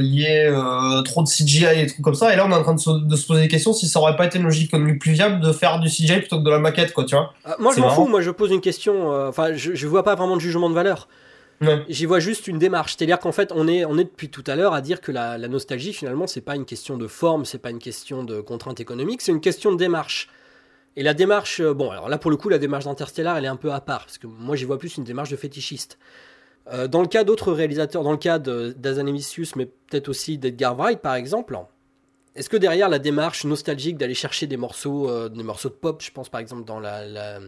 [0.00, 0.50] y ait
[1.04, 2.32] trop de CGI et des trucs comme ça.
[2.32, 4.00] Et là, on est en train de se, de se poser des questions si ça
[4.00, 6.58] aurait pas été une logique plus viable de faire du CGI plutôt que de la
[6.58, 7.34] maquette, quoi, tu vois.
[7.44, 8.06] Ah, moi, je m'en fous.
[8.06, 9.10] Moi, je pose une question.
[9.28, 11.08] Enfin, je, je vois pas vraiment de jugement de valeur.
[11.88, 12.96] J'y vois juste une démarche.
[12.96, 15.38] C'est-à-dire qu'en fait, on est, on est depuis tout à l'heure à dire que la,
[15.48, 19.22] nostalgie, finalement, c'est pas une question de forme, c'est pas une question de contrainte économique,
[19.22, 20.28] c'est une question de démarche.
[20.96, 23.48] Et la démarche, euh, bon, alors là, pour le coup, la démarche d'Interstellar, elle est
[23.48, 25.98] un peu à part, parce que moi, j'y vois plus une démarche de fétichiste.
[26.72, 31.00] Euh, dans le cas d'autres réalisateurs, dans le cas d'Azanemisius, mais peut-être aussi d'Edgar Wright,
[31.00, 31.58] par exemple,
[32.36, 36.02] est-ce que derrière la démarche nostalgique d'aller chercher des morceaux, euh, des morceaux de pop,
[36.02, 37.38] je pense par exemple dans la,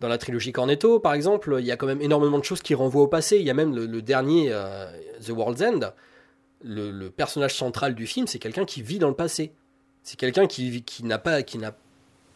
[0.00, 2.74] dans la trilogie Cornetto, par exemple, il y a quand même énormément de choses qui
[2.74, 3.36] renvoient au passé.
[3.38, 4.86] Il y a même le, dernier euh,
[5.24, 5.80] The World's End.
[6.62, 9.52] Le, personnage central du film, c'est quelqu'un qui vit dans le passé.
[10.02, 11.74] C'est quelqu'un qui, qui n'a pas, qui n'a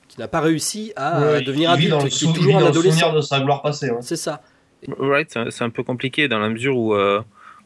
[0.09, 2.57] qui n'a pas réussi à Ouais, devenir il vit adulte, dans le qui est toujours
[2.57, 3.13] un dans le souvenir adolescent.
[3.15, 3.91] de sa gloire passée.
[3.91, 3.99] ouais.
[4.01, 4.41] C'est ça.
[4.99, 7.21] Right, c'est un- c'est un peu compliqué dans la mesure où, euh,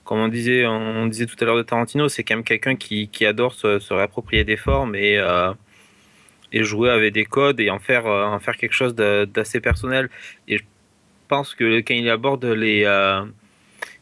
[0.04, 3.06] comme on disait, on disait tout à l'heure de Tarantino, c'est quand même quelqu'un qui,
[3.08, 5.52] qui adore se, se réapproprier des formes et, euh,
[6.52, 10.10] et jouer avec des codes et en faire, euh, en faire quelque chose d'assez personnel.
[10.48, 10.64] Et je
[11.28, 12.84] pense que quand il aborde les.
[12.84, 13.22] euh,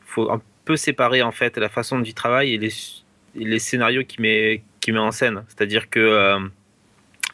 [0.05, 2.73] faut un peu séparer en fait la façon dont il travaille et les,
[3.35, 5.45] les scénarios qu'il met, qu'il met en scène.
[5.49, 6.01] C'est-à-dire que.
[6.01, 6.39] euh,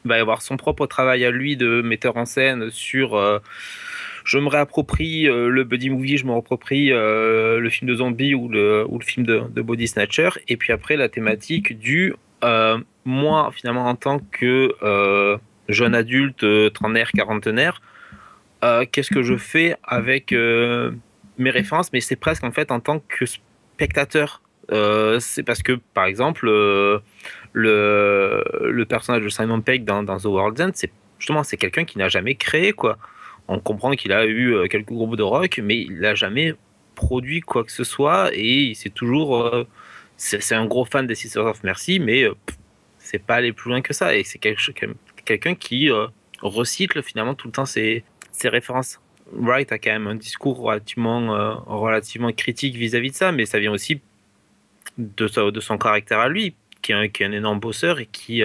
[0.05, 3.19] va avoir son propre travail à lui de metteur en scène sur
[4.25, 8.85] je me réapproprie le buddy movie, je me réapproprie le film de zombie ou le,
[8.87, 12.15] ou le film de, de body snatcher, et puis après la thématique du
[13.07, 15.39] moi finalement en tant que euh,
[15.69, 17.81] jeune adulte, euh, trentenaire, quarantenaire,
[18.65, 20.93] euh, qu'est-ce que je fais avec euh,
[21.39, 24.43] mes références, mais c'est presque en fait en tant que spectateur.
[24.73, 26.99] Euh, c'est parce que par exemple euh,
[27.53, 32.09] le, personnage de Simon Pegg dans, The World's End, c'est justement c'est quelqu'un qui n'a
[32.09, 32.99] jamais créé quoi
[33.49, 36.55] on comprend qu'il a eu euh, quelques groupes de rock, mais il n'a jamais
[36.97, 39.37] produit quoi que ce soit et il s'est toujours.
[39.37, 39.67] euh,
[40.17, 42.35] c'est un gros fan des Sisters of Mercy, mais euh,
[42.99, 44.17] c'est pas aller plus loin que ça.
[44.17, 46.07] Et c'est quelqu'un qui euh,
[46.41, 49.01] recycle finalement tout le temps ses, ses références.
[49.33, 53.59] Wright a quand même un discours relativement, euh, relativement critique vis-à-vis de ça, mais ça
[53.59, 54.01] vient aussi
[54.99, 58.07] de, de son caractère à lui, qui est un, qui est un énorme bosseur et
[58.07, 58.43] qui.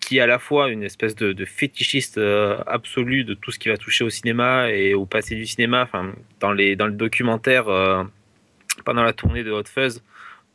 [0.00, 2.20] qui est à la fois une espèce de, de fétichiste
[2.66, 5.82] absolu de tout ce qui va toucher au cinéma et au passé du cinéma.
[5.82, 7.68] Enfin, dans, les, dans le documentaire,
[8.82, 10.02] pendant la tournée de Hot Fuzz,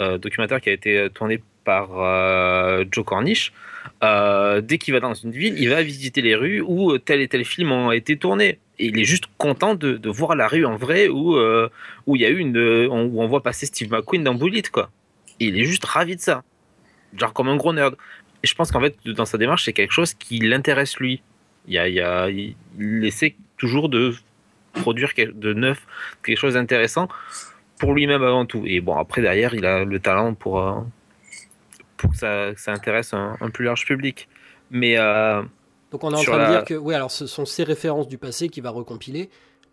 [0.02, 3.54] euh, documentaire qui a été tourné par euh, Joe Cornish,
[4.04, 7.28] euh, dès qu'il va dans une ville, il va visiter les rues où tel et
[7.28, 8.60] tel film ont été tournés.
[8.80, 11.38] Et il est juste content de, voir la rue en vrai où,
[12.08, 14.90] où y a eu une, où on voit passer Steve McQueen dans Bullet, quoi.
[15.40, 16.44] Il est juste ravi de ça.
[17.16, 17.96] Genre comme un gros nerd.
[18.42, 21.22] Et je pense qu'en fait, dans sa démarche, c'est quelque chose qui l'intéresse lui.
[21.68, 22.30] Il, a, il, a,
[23.06, 24.16] essaie toujours de
[24.74, 25.86] produire de neuf,
[26.24, 27.08] quelque chose d'intéressant
[27.84, 28.64] pour lui-même avant tout.
[28.66, 30.72] Et bon, après, derrière, il a le talent pour, euh,
[31.98, 34.30] pour que, ça, que ça intéresse un, un plus large public.
[34.72, 35.42] Mais euh,
[35.92, 38.18] Donc on est en train de dire que oui, alors ce sont ces références du
[38.18, 39.30] passé qu'il va recompiler.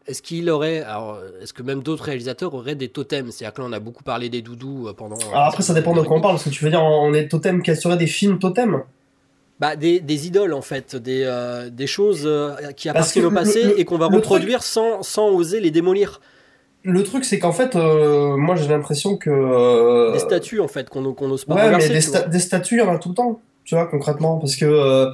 [0.08, 3.30] Est-ce qu'il aurait, alors est-ce que même d'autres réalisateurs auraient des totems?
[3.30, 5.16] C'est-à-dire que là on a beaucoup parlé des doudous euh, pendant.
[5.30, 6.34] Alors après, ça dépend de quoi on parle.
[6.34, 8.82] Parce que tu veux dire, on est totem, quels seraient des films totems?
[9.60, 13.62] Bah, des, des idoles en fait, des, euh, des choses euh, qui appartiennent au passé
[13.62, 16.20] le- le- et qu'on va reproduire sans, sans oser les démolir.
[16.82, 19.28] Le truc, c'est qu'en fait, euh, moi j'ai l'impression que.
[19.30, 22.28] euh, Des statues en fait qu'on qu'on n'ose pas Ouais, mais des, tu sta- vois.
[22.28, 24.38] des statues, il y en a tout le temps, tu vois, concrètement.
[24.38, 24.64] Parce que.
[24.64, 25.10] euh,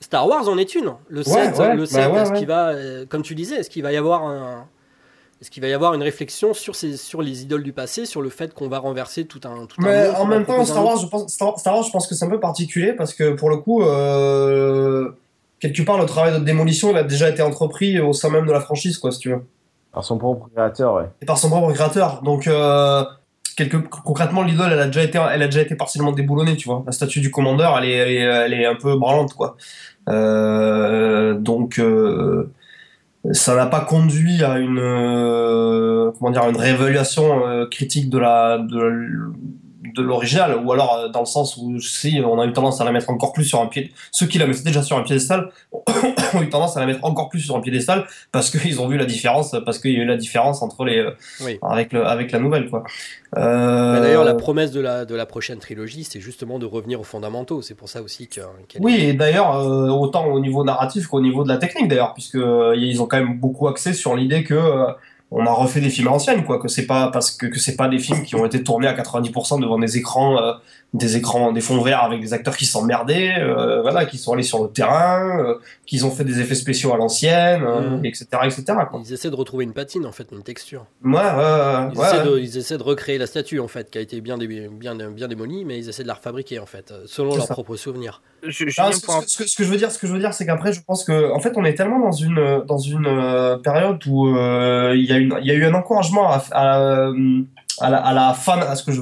[0.00, 0.92] Star Wars en est une.
[1.08, 2.38] Le 7, ouais, le bah 7 ouais, est-ce ouais.
[2.38, 4.66] qu'il va, euh, comme tu disais, est-ce qu'il va y avoir un.
[5.42, 8.20] Est-ce qu'il va y avoir une réflexion sur, ces, sur les idoles du passé, sur
[8.22, 9.66] le fait qu'on va renverser tout un.
[9.66, 12.06] Tout un Mais en même temps, Star Wars, je pense, Star, Star Wars, je pense
[12.06, 13.80] que c'est un peu particulier parce que pour le coup,
[15.60, 18.52] quelque part, le travail de démolition, il a déjà été entrepris au sein même de
[18.52, 19.42] la franchise, quoi, si tu veux.
[19.92, 21.08] Par son propre créateur, ouais.
[21.20, 22.22] Et par son propre créateur.
[22.22, 23.04] Donc, euh,
[23.56, 26.82] quelque, concrètement, l'idole, elle a déjà été, elle a déjà été partiellement déboulonnée, tu vois.
[26.86, 29.56] La statue du commandeur, elle est, elle est, un peu branlante, quoi.
[30.08, 32.52] Euh, donc, euh,
[33.32, 34.80] ça n'a pas conduit à une,
[36.18, 38.58] comment dire, une réévaluation euh, critique de la,
[39.94, 42.84] de l'original, ou alors euh, dans le sens où si on a eu tendance à
[42.84, 45.50] la mettre encore plus sur un pied, ceux qui la mettaient déjà sur un piédestal
[46.34, 48.96] ont eu tendance à la mettre encore plus sur un piédestal parce qu'ils ont vu
[48.96, 51.10] la différence, parce qu'il y a eu la différence entre les, euh,
[51.44, 51.58] Oui.
[51.62, 52.84] avec le, avec la nouvelle, quoi.
[53.36, 57.00] Euh, Bah, D'ailleurs, la promesse de la, de la prochaine trilogie, c'est justement de revenir
[57.00, 57.62] aux fondamentaux.
[57.62, 58.40] C'est pour ça aussi que.
[58.40, 62.14] est- Oui, et d'ailleurs, euh, autant au niveau narratif qu'au niveau de la technique, d'ailleurs,
[62.14, 62.38] puisque
[62.76, 64.54] ils ont quand même beaucoup axé sur l'idée que
[65.30, 67.76] on a refait des films à l'ancienne, quoi, que c'est pas parce que, que c'est
[67.76, 70.52] pas des films qui ont été tournés à 90% devant des écrans, euh,
[70.92, 74.42] des écrans, des fonds verts avec des acteurs qui s'emmerdaient, euh, voilà, qui sont allés
[74.42, 75.54] sur le terrain, euh,
[75.86, 78.04] qu'ils ont fait des effets spéciaux à l'ancienne, euh, Mhm.
[78.06, 78.64] etc., etc.
[78.90, 79.00] Quoi.
[79.06, 80.86] Ils essaient de retrouver une patine, en fait, une texture.
[81.04, 82.06] Ouais, ouais, ouais, Ils, ouais.
[82.06, 84.68] essaient, de, ils essaient de recréer la statue, en fait, qui a été bien, dé-
[84.68, 87.54] bien, bien démolie, mais ils essaient de la refabriquer, en fait, selon leurs ça.
[87.54, 88.20] propres souvenirs.
[88.42, 90.12] je, Ah, ce, pour ce- ce que, ce que je veux dire, ce que je
[90.12, 92.78] veux dire, c'est qu'après, je pense que, en fait, on est tellement dans une dans
[92.78, 96.42] une euh, période où euh, il y a il y a eu un encouragement à,
[96.52, 97.10] à,
[97.80, 99.00] à la, à la fan, à ce que je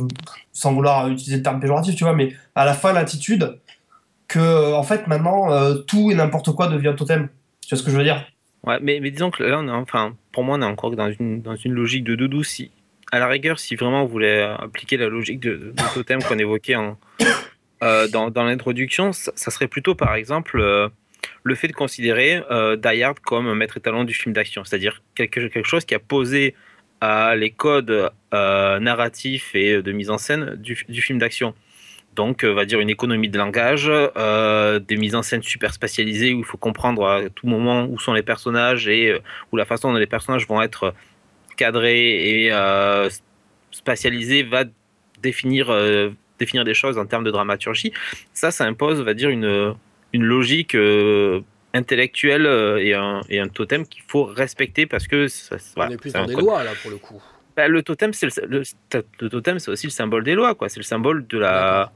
[0.52, 3.58] sans vouloir utiliser le terme péjoratif, tu vois, mais à la fan attitude
[4.26, 7.28] que en fait maintenant euh, tout et n'importe quoi devient totem.
[7.62, 8.24] Tu vois ce que je veux dire?
[8.66, 11.42] Ouais, mais, disons que là, on est, enfin, pour moi, on est encore dans une,
[11.42, 12.42] dans une logique de doudou.
[12.42, 12.70] Si,
[13.12, 16.74] à la rigueur, si vraiment on voulait euh, appliquer la logique de, totem qu'on évoquait
[16.74, 16.98] en,
[17.82, 20.88] euh, dans, dans l'introduction, ça, serait plutôt, par exemple, euh,
[21.48, 25.48] le fait de considérer euh, Die Hard comme maître étalon du film d'action, c'est-à-dire quelque,
[25.48, 26.54] quelque chose qui a posé
[27.00, 31.54] à les codes euh, narratifs et de mise en scène du, du film d'action.
[32.14, 36.40] Donc, on va dire une économie de langage, des mises en scène super spatialisées où
[36.40, 39.16] il faut comprendre à tout moment où sont les personnages et
[39.52, 40.94] où la façon dont les personnages vont être
[41.56, 42.52] cadrés et
[43.70, 44.64] spatialisés va
[45.22, 45.72] définir,
[46.40, 47.92] définir des choses en termes de dramaturgie.
[48.32, 49.76] Ça, ça impose, on va dire, une,
[50.12, 50.74] une logique
[51.74, 55.96] intellectuel euh, et, un, et, un, totem qu'il faut respecter parce que ça, on est
[55.96, 57.22] plus dans des lois là pour le coup.
[57.56, 58.62] Bah, le totem, c'est le,
[59.20, 60.68] le, totem, c'est aussi le symbole des lois, quoi.
[60.68, 61.92] C'est le symbole de la.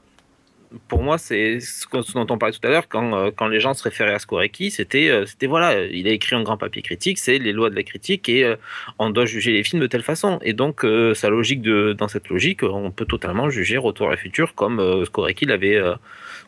[0.89, 3.75] Pour moi, c'est ce dont on parlait tout à l'heure quand, euh, quand les gens
[3.75, 7.19] se référaient à Skoreki, c'était euh, c'était voilà, il a écrit un grand papier critique,
[7.19, 8.55] c'est les lois de la critique et
[8.99, 10.39] on doit juger les films de telle façon.
[10.43, 14.17] Et donc sa logique de dans cette logique, on peut totalement juger Retour à la
[14.17, 15.79] futur comme Skoreki l'avait,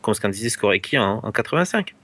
[0.04, 1.94] comme ce qu'en disait Skoreki en, en 85.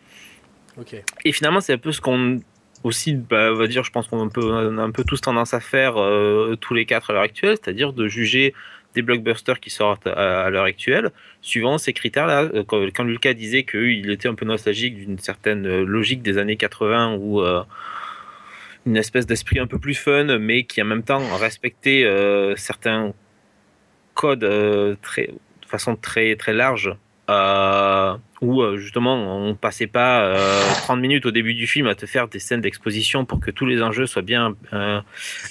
[1.25, 2.41] Et finalement, c'est un peu ce qu'on
[2.83, 6.57] aussi, bah, va dire, je pense qu'on a un peu, tous tendance à faire euh,
[6.59, 8.55] tous les quatre à l'heure actuelle, c'est-à-dire de juger
[8.95, 11.11] des blockbusters qui sortent à, l'heure actuelle,
[11.43, 12.49] suivant ces critères-là.
[12.55, 17.17] Euh, quand, Lucas disait qu'il était un peu nostalgique d'une certaine logique des années 80
[17.17, 17.63] ou euh,
[18.87, 22.07] une espèce d'esprit un peu plus fun, mais qui en même temps respectait
[22.57, 23.13] certains
[24.15, 24.49] codes
[25.03, 26.97] très, de façon très, très large
[27.31, 30.35] euh, où euh, justement on passait pas
[30.83, 33.51] 30 euh, minutes au début du film à te faire des scènes d'exposition pour que
[33.51, 34.57] tous les enjeux soient bien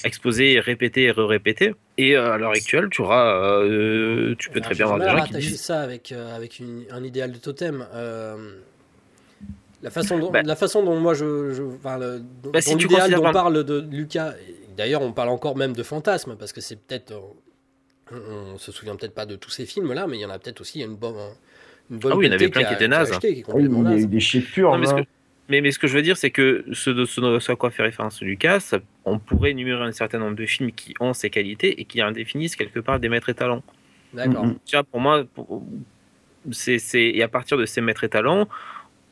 [0.03, 1.73] exposés, répétés et re-répétés.
[1.97, 3.63] Et à l'heure actuelle, tu auras,
[4.37, 6.61] tu peux très bien avoir des gens qui disent ça avec avec
[6.91, 7.85] un idéal de totem.
[9.81, 11.97] La façon, dont, bah la façon dont moi je, je enfin,
[12.51, 14.33] bah, si l'idéal dont parle de Lucas,
[14.75, 17.13] d'ailleurs on parle encore même de fantasme parce que c'est peut-être,
[18.11, 20.37] on, se souvient peut-être pas de tous ces films là, mais il y en a
[20.37, 21.15] peut-être aussi une bonne,
[21.91, 23.17] ah oui, il y en avait plein qui, étaient nazes.
[23.23, 24.77] il y a eu des chiffres purs.
[24.77, 25.01] mais, ce que,
[25.49, 28.75] mais, ce que je veux dire, c'est que ce, ce, à quoi fait référence Lucas,
[29.05, 32.11] on pourrait énumérer un certain nombre de films qui ont ces qualités et qui en
[32.11, 33.63] définissent quelque part des maîtres étalons.
[34.13, 34.45] D'accord.
[34.65, 35.23] Tu vois, pour moi,
[36.51, 38.47] c'est, et à partir de ces maîtres étalons,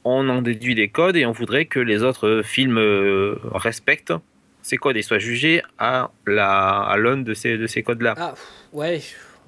[0.03, 4.13] on en déduit des codes et on voudrait que les autres films euh, respectent
[4.61, 8.15] ces codes et soient jugés à, la, à l'aune de ces, de ces codes-là.
[8.17, 8.33] Ah,
[8.73, 9.01] ouais.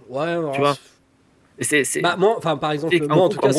[0.07, 0.75] Ouais, tu vois
[2.01, 3.49] bah, moi, enfin, par exemple, moi, en, tout cas,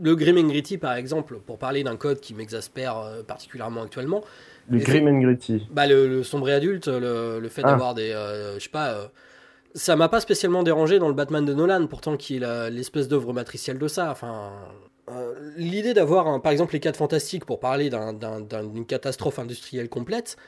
[0.00, 4.22] le Grim and Gritty, par exemple, pour parler d'un code qui m'exaspère euh, particulièrement actuellement.
[4.68, 5.66] Le Grim and Gritty.
[5.70, 7.70] Bah, le, le sombre adulte, le, le fait ah.
[7.70, 8.10] d'avoir des.
[8.10, 8.90] Euh, je sais pas.
[8.90, 9.06] Euh,
[9.74, 13.34] ça m'a pas spécialement dérangé dans le Batman de Nolan, pourtant qui est l'espèce d'œuvre
[13.34, 14.10] matricielle de ça.
[14.10, 14.52] Enfin,
[15.58, 20.38] l'idée d'avoir, par exemple, les 4 fantastiques pour parler d'une catastrophe industrielle complète,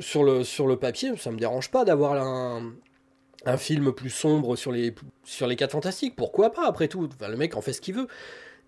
[0.00, 2.72] sur le, sur le papier, ça me dérange pas d'avoir un,
[3.46, 4.94] un film plus sombre sur les,
[5.24, 6.16] sur les 4 fantastiques.
[6.16, 8.08] Pourquoi pas, après tout Le mec en fait ce qu'il veut.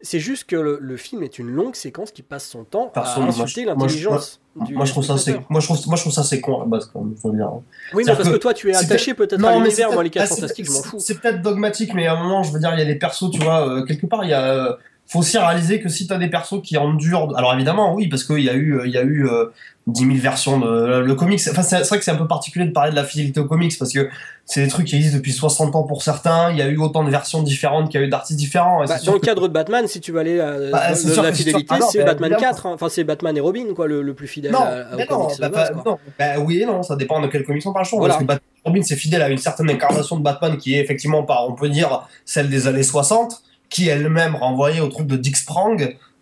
[0.02, 3.64] C'est juste que le, film est une longue séquence qui passe son temps à insulter
[3.64, 4.40] l'intelligence.
[4.54, 6.58] Moi, je trouve ça c'est moi je trouve moi je trouve ça c'est con à
[6.60, 7.50] la base quand même faut dire.
[7.92, 10.66] Oui mais parce que, toi tu es attaché peut-être à l'univers moi les 4 fantastiques
[10.66, 10.98] je m'en fous.
[10.98, 13.30] C'est peut-être dogmatique mais à un moment je veux dire il y a des persos
[13.30, 14.76] tu vois euh, quelque part il y a euh,
[15.06, 18.24] faut aussi réaliser que si tu as des persos qui endurent alors évidemment oui parce
[18.24, 19.28] qu'il y a eu il y a eu
[19.86, 21.40] 10 000 versions de le comics.
[21.48, 23.72] Enfin, c'est vrai que c'est un peu particulier de parler de la fidélité au comics
[23.78, 24.08] parce que
[24.44, 26.50] c'est des trucs qui existent depuis 60 ans pour certains.
[26.50, 28.84] Il y a eu autant de versions différentes qu'il y a eu d'artistes différents.
[28.84, 30.90] Bah, dans le cadre de Batman, si tu veux aller à bah,
[31.22, 32.66] la fidélité, c'est Batman 4.
[32.66, 32.72] Hein.
[32.74, 35.98] Enfin, c'est Batman et Robin, quoi, le, plus fidèle non, à, au comics bah, non,
[36.18, 37.86] bah, oui et non, ça dépend de quel comics on parle.
[37.88, 40.80] Parce que Batman et Robin, c'est fidèle à une certaine incarnation de Batman qui est
[40.80, 45.16] effectivement, par, on peut dire, celle des années 60 qui elle-même renvoyait au truc de
[45.16, 45.76] Dick Sprang,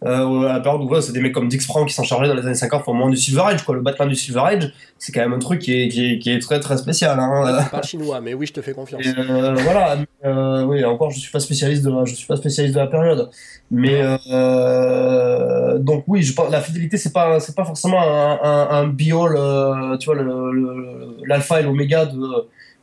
[0.04, 2.34] euh, à la période où c'est des mecs comme Dick Sprang qui s'en chargeaient dans
[2.34, 3.74] les années 50 au moment du Silver Age, quoi.
[3.74, 6.60] Le Batman du Silver Age, c'est quand même un truc qui est, qui est, très
[6.60, 7.18] très spécial.
[7.18, 7.66] Hein.
[7.70, 9.02] Pas chinois, mais oui, je te fais confiance.
[9.06, 12.74] Euh, voilà, euh, oui, encore, je suis pas spécialiste de la, je suis pas spécialiste
[12.74, 13.30] de la période,
[13.70, 18.68] mais euh, donc oui, je pense la fidélité, c'est pas, c'est pas forcément un, un,
[18.70, 19.38] un biol,
[19.98, 20.22] tu vois,
[21.26, 22.18] l'alpha et l'oméga de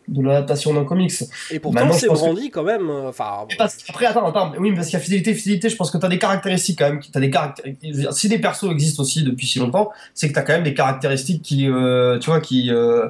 [0.08, 1.14] de l'adaptation d'un comics.
[1.52, 2.90] Et pourtant, c'est brandi quand même.
[2.90, 3.46] Euh, enfin.
[3.90, 4.54] Après, attends, attends.
[4.60, 5.70] Oui, parce qu'il y a fidélité, fidélité.
[5.70, 7.02] Je pense que tu as des caractéristiques quand même.
[7.14, 8.08] As des caractéristiques.
[8.12, 10.74] Si des persos existent aussi depuis si longtemps, c'est que tu as quand même des
[10.74, 13.08] caractéristiques qui, euh, tu vois, qui, euh,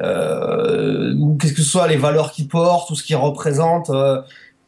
[0.00, 3.90] euh, qu'est-ce que ce soit les valeurs qu'ils portent, tout ce qu'ils représentent.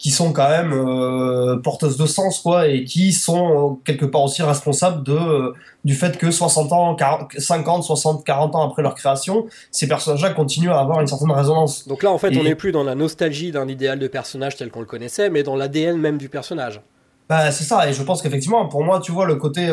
[0.04, 4.24] Qui sont quand même euh, porteuses de sens quoi et qui sont euh, quelque part
[4.24, 5.54] aussi responsables de euh,
[5.86, 10.34] du fait que 60 ans 40, 50 60 40 ans après leur création ces personnages-là
[10.34, 11.88] continuent à avoir une certaine résonance.
[11.88, 14.70] Donc là en fait on n'est plus dans la nostalgie d'un idéal de personnage tel
[14.70, 16.82] qu'on le connaissait mais dans l'ADN même du personnage.
[17.30, 19.68] Bah c'est ça et je pense qu'effectivement pour moi tu vois le côté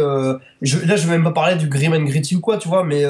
[0.61, 2.85] je, là je vais même pas parler du grim and gritty ou quoi tu vois
[2.85, 3.03] mais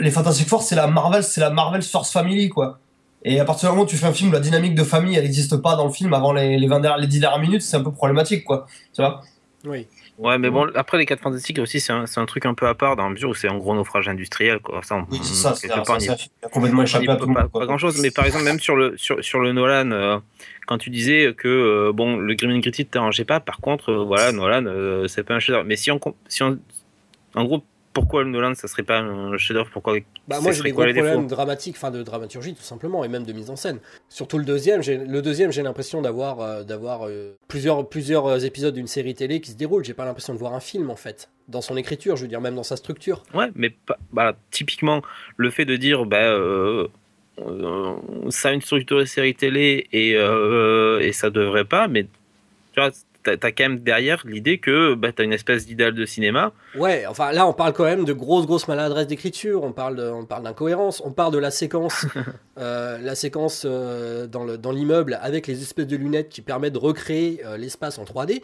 [0.00, 2.78] les Fantastic Four c'est la Marvel c'est la Marvel Force Family quoi
[3.22, 5.16] et à partir du moment où tu fais un film où la dynamique de famille,
[5.16, 7.76] elle n'existe pas dans le film avant les, les, 20 les 10 dernières minutes, c'est
[7.76, 8.66] un peu problématique, quoi.
[8.94, 9.20] Tu vois?
[9.64, 9.86] Oui.
[10.20, 12.74] Ouais, mais bon, après les 4 fantastiques aussi, c'est un, un, truc un peu à
[12.74, 14.58] part dans la mesure où c'est un gros naufrage industriel.
[14.60, 14.82] Quoi.
[14.82, 15.68] Ça, on, oui, c'est ça, c'est
[16.50, 19.24] complètement échappé à tout pas, pas grand chose, mais par exemple, même sur le, sur,
[19.24, 20.18] sur le Nolan, euh,
[20.66, 23.92] quand tu disais que euh, bon, le Grim and Gritty ne t'arrangeait pas, par contre,
[23.92, 25.98] euh, voilà, Nolan, c'est pas un chef Mais si on,
[26.28, 26.58] si on.
[27.34, 27.62] En gros,
[27.92, 29.98] pourquoi Nolan ça serait pas un chef-d'œuvre pourquoi
[30.28, 33.32] bah moi j'ai des gros problèmes dramatiques enfin de dramaturgie tout simplement et même de
[33.32, 33.78] mise en scène.
[34.08, 38.38] Surtout le deuxième j'ai le deuxième j'ai l'impression d'avoir euh, d'avoir euh, plusieurs plusieurs euh,
[38.38, 40.96] épisodes d'une série télé qui se déroule j'ai pas l'impression de voir un film en
[40.96, 43.22] fait dans son écriture je veux dire même dans sa structure.
[43.34, 43.74] Ouais mais
[44.12, 45.02] bah, typiquement
[45.36, 46.36] le fait de dire bah
[48.28, 52.04] ça a une structure de série télé et et ça devrait pas mais
[52.72, 52.90] tu vois
[53.22, 56.52] t'as as quand même derrière l'idée que bah, t'as une espèce d'idéal de cinéma.
[56.74, 60.24] Ouais, enfin là on parle quand même de grosses grosses maladresses d'écriture, on parle on
[60.24, 62.06] parle d'incohérence, on parle de la séquence,
[62.58, 67.42] euh, la séquence euh, dans l'immeuble avec les espèces de lunettes qui permettent de recréer
[67.44, 68.42] euh, l'espace en 3D,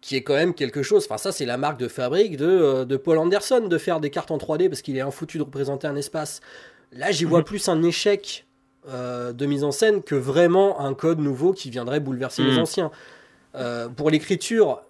[0.00, 1.06] qui est quand même quelque chose.
[1.06, 4.30] Enfin ça c'est la marque de fabrique de, de Paul Anderson de faire des cartes
[4.30, 6.40] en 3D parce qu'il est un foutu de représenter un espace.
[6.92, 8.46] Là j'y vois plus un échec
[8.86, 12.60] de mise en scène que vraiment un code nouveau qui viendrait bouleverser les mm.
[12.60, 12.90] anciens.
[13.54, 14.82] Euh, pour l'écriture,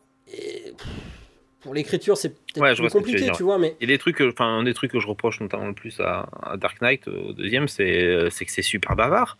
[1.60, 3.58] pour l'écriture, c'est peut-être plus compliqué, tu, vois.
[3.58, 6.28] Mais a des trucs, enfin, un des trucs que je reproche notamment le plus à,
[6.56, 9.38] Dark Knight, au deuxième, c'est que c'est super bavard.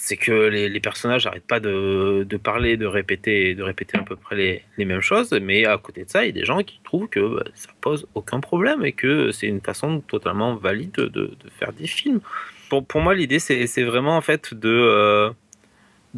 [0.00, 4.36] C'est que les, personnages n'arrêtent pas de, parler, de répéter, de répéter à peu près
[4.36, 5.32] les, les, mêmes choses.
[5.32, 7.70] Mais à côté de ça, il y a des gens qui trouvent que bah, ça
[7.80, 12.20] pose aucun problème et que c'est une façon totalement valide de, de, faire des films.
[12.68, 15.30] Pour, pour moi, l'idée, c'est vraiment en fait de euh,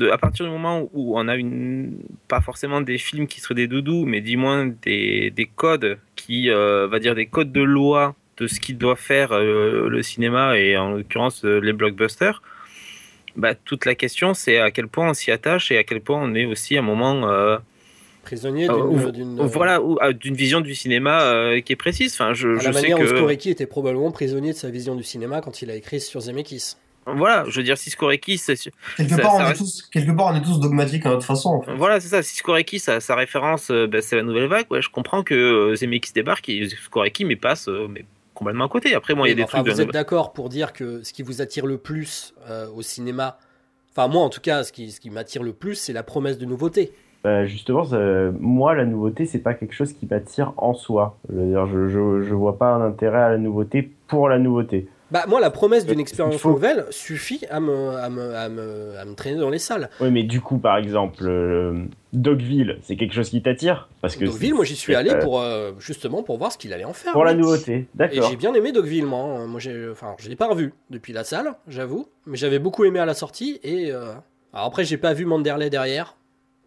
[0.08, 1.98] à partir du moment où on a une,
[2.28, 6.50] pas forcément des films qui seraient des doudous, mais du moins des, des codes qui,
[6.50, 10.58] euh, va dire des codes de loi de ce qui doit faire euh, le cinéma
[10.58, 12.42] et en l'occurrence euh, les blockbusters,
[13.36, 16.20] bah, toute la question c'est à quel point on s'y attache et à quel point
[16.22, 17.58] on est aussi à un moment
[18.22, 18.68] prisonnier
[19.12, 19.80] d'une voilà
[20.12, 22.14] d'une vision du cinéma qui est précise.
[22.14, 24.94] Enfin, je, à je la sais manière que où était probablement prisonnier de sa vision
[24.94, 26.76] du cinéma quand il a écrit sur Zemeckis.
[27.16, 28.40] Voilà, je veux dire, Cisco Reiki,
[28.96, 31.62] quelque, part, on est tous, quelque part, on est tous dogmatiques à notre façon.
[31.76, 32.22] Voilà, c'est ça.
[32.22, 34.66] Cisco Reiki, sa, sa référence, euh, ben, c'est la nouvelle vague.
[34.70, 38.04] Ouais, je comprends que euh, Zemeckis débarque et Cisco Reiki, mais passe euh, mais
[38.34, 38.94] complètement à côté.
[38.94, 39.66] Après, moi, il y a des trucs.
[39.66, 42.34] Vous êtes d'accord pour dire que ce qui vous attire le plus
[42.74, 43.38] au cinéma,
[43.92, 46.38] enfin, moi, en tout cas, ce qui, ce qui m'attire le plus, c'est la promesse
[46.38, 46.92] de nouveauté.
[47.22, 47.84] Bah, justement,
[48.38, 51.18] moi, la nouveauté, c'est pas quelque chose qui m'attire en soi.
[51.28, 54.38] Je, veux dire, je, je, je vois pas un intérêt à la nouveauté pour la
[54.38, 54.88] nouveauté.
[55.10, 59.04] Bah, moi, la promesse d'une expérience nouvelle suffit à me, à, me, à, me, à
[59.04, 59.90] me, traîner dans les salles.
[60.00, 64.24] Oui, mais du coup, par exemple, euh, Dogville, c'est quelque chose qui t'attire parce que
[64.24, 67.12] Dogville, moi, j'y suis allé pour, euh, justement pour voir ce qu'il allait en faire.
[67.12, 68.24] Pour la nouveauté, d'accord.
[68.24, 69.20] Et j'ai bien aimé Dogville, moi.
[69.20, 69.46] Hein.
[69.46, 72.06] Moi, j'ai, enfin, je l'ai pas revu depuis la salle, j'avoue.
[72.26, 73.58] Mais j'avais beaucoup aimé à la sortie.
[73.64, 74.12] Et euh,
[74.52, 76.16] alors après, j'ai pas vu Manderley derrière.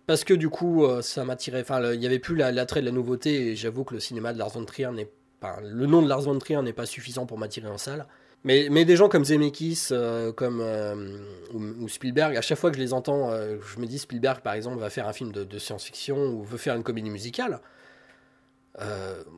[0.06, 1.62] Parce que du coup, ça m'attirait.
[1.62, 3.52] Enfin, il n'y avait plus l'attrait de la nouveauté.
[3.52, 5.08] Et j'avoue que le cinéma de Lars von Trier n'est
[5.40, 5.60] pas.
[5.64, 8.06] Le nom de Lars von Trier n'est pas suffisant pour m'attirer en salle.
[8.46, 11.18] Mais, mais des gens comme Zemeckis, euh, comme euh,
[11.54, 14.54] ou, Spielberg, à chaque fois que je les entends, euh, je me dis Spielberg par
[14.54, 17.62] exemple va faire un film de, science-fiction ou veut faire une comédie musicale.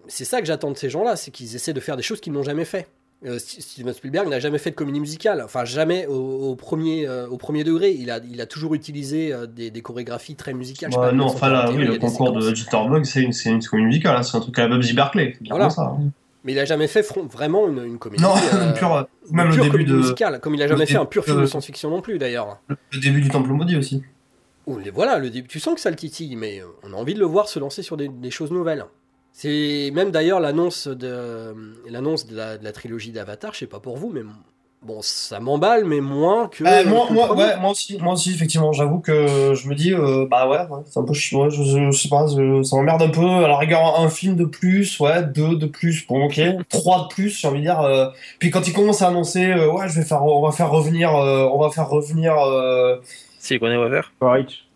[0.07, 2.34] c'est ça que j'attends de ces gens-là, c'est qu'ils essaient de faire des choses qu'ils
[2.34, 2.88] n'ont jamais fait.
[3.38, 7.91] Steven Spielberg n'a jamais fait de comédie musicale, enfin jamais au, premier, au premier degré.
[7.91, 10.91] Il a, il a toujours utilisé des, des chorégraphies très musicales.
[11.14, 14.38] non, enfin là, oui, le concours de Jitterbug, c'est une, une, comédie musicale, hein, c'est
[14.38, 15.38] un truc à Bubsy Berkeley.
[15.48, 15.69] Voilà.
[15.69, 16.11] Ça, hein.
[16.46, 18.24] Mais il a jamais fait vraiment une, une comédie.
[18.24, 21.26] Non, euh, pure, même le début de musicale, comme il a jamais fait un pur
[21.26, 22.62] film de science-fiction non plus d'ailleurs.
[22.70, 24.04] Le, début du Temple maudit aussi.
[24.68, 25.48] les, voilà, le début.
[25.48, 27.82] Tu sens que ça le titille, mais on a envie de le voir se lancer
[27.82, 28.86] sur des, des choses nouvelles.
[29.32, 31.54] C'est même d'ailleurs l'annonce de
[31.90, 33.54] l'annonce de la, de la trilogie d'Avatar.
[33.54, 34.22] Je sais pas pour vous, mais
[34.86, 36.64] Bon, ça m'emballe, mais moins que.
[36.64, 38.72] Euh, moi, moi, ouais, moi aussi, moi aussi, effectivement.
[38.72, 41.49] J'avoue que je me dis, euh, bah ouais, c'est un peu chiant.
[41.49, 42.36] Je, je, sais pas, ça
[42.76, 43.26] m'emmerde un peu.
[43.26, 46.40] À la rigueur, un film de plus, ouais, deux de plus, bon, ok,
[46.70, 47.82] trois de plus, j'ai envie de dire.
[47.82, 48.10] Euh.
[48.38, 51.60] Puis quand il commence à annoncer, ouais, je vais faire, on va faire revenir, on
[51.60, 52.36] va faire revenir.
[53.40, 54.03] C'est qu'on est Weaver.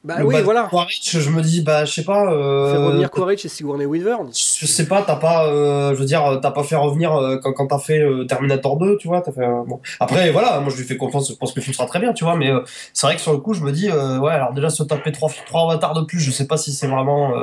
[0.04, 0.68] Bah oui, voilà.
[0.70, 2.32] Quaritch, je me dis, bah, je sais pas.
[2.32, 2.72] Euh...
[2.72, 4.18] Faire revenir Quaritch et Sigourney Weaver.
[4.34, 7.52] Je sais pas, t'as pas, euh, je veux dire, t'as pas fait revenir euh, quand,
[7.52, 9.18] quand t'as fait euh, Terminator 2, tu vois.
[9.18, 9.82] As fait, bon.
[10.00, 12.14] Après, voilà, moi je lui fais confiance, je pense que le film sera très bien,
[12.14, 12.38] tu vois.
[12.38, 12.50] Mais
[12.94, 15.30] c'est vrai que sur le coup, je me dis, ouais, alors déjà se taper trois,
[15.46, 17.34] trois avatars de plus, je sais pas si c'est vraiment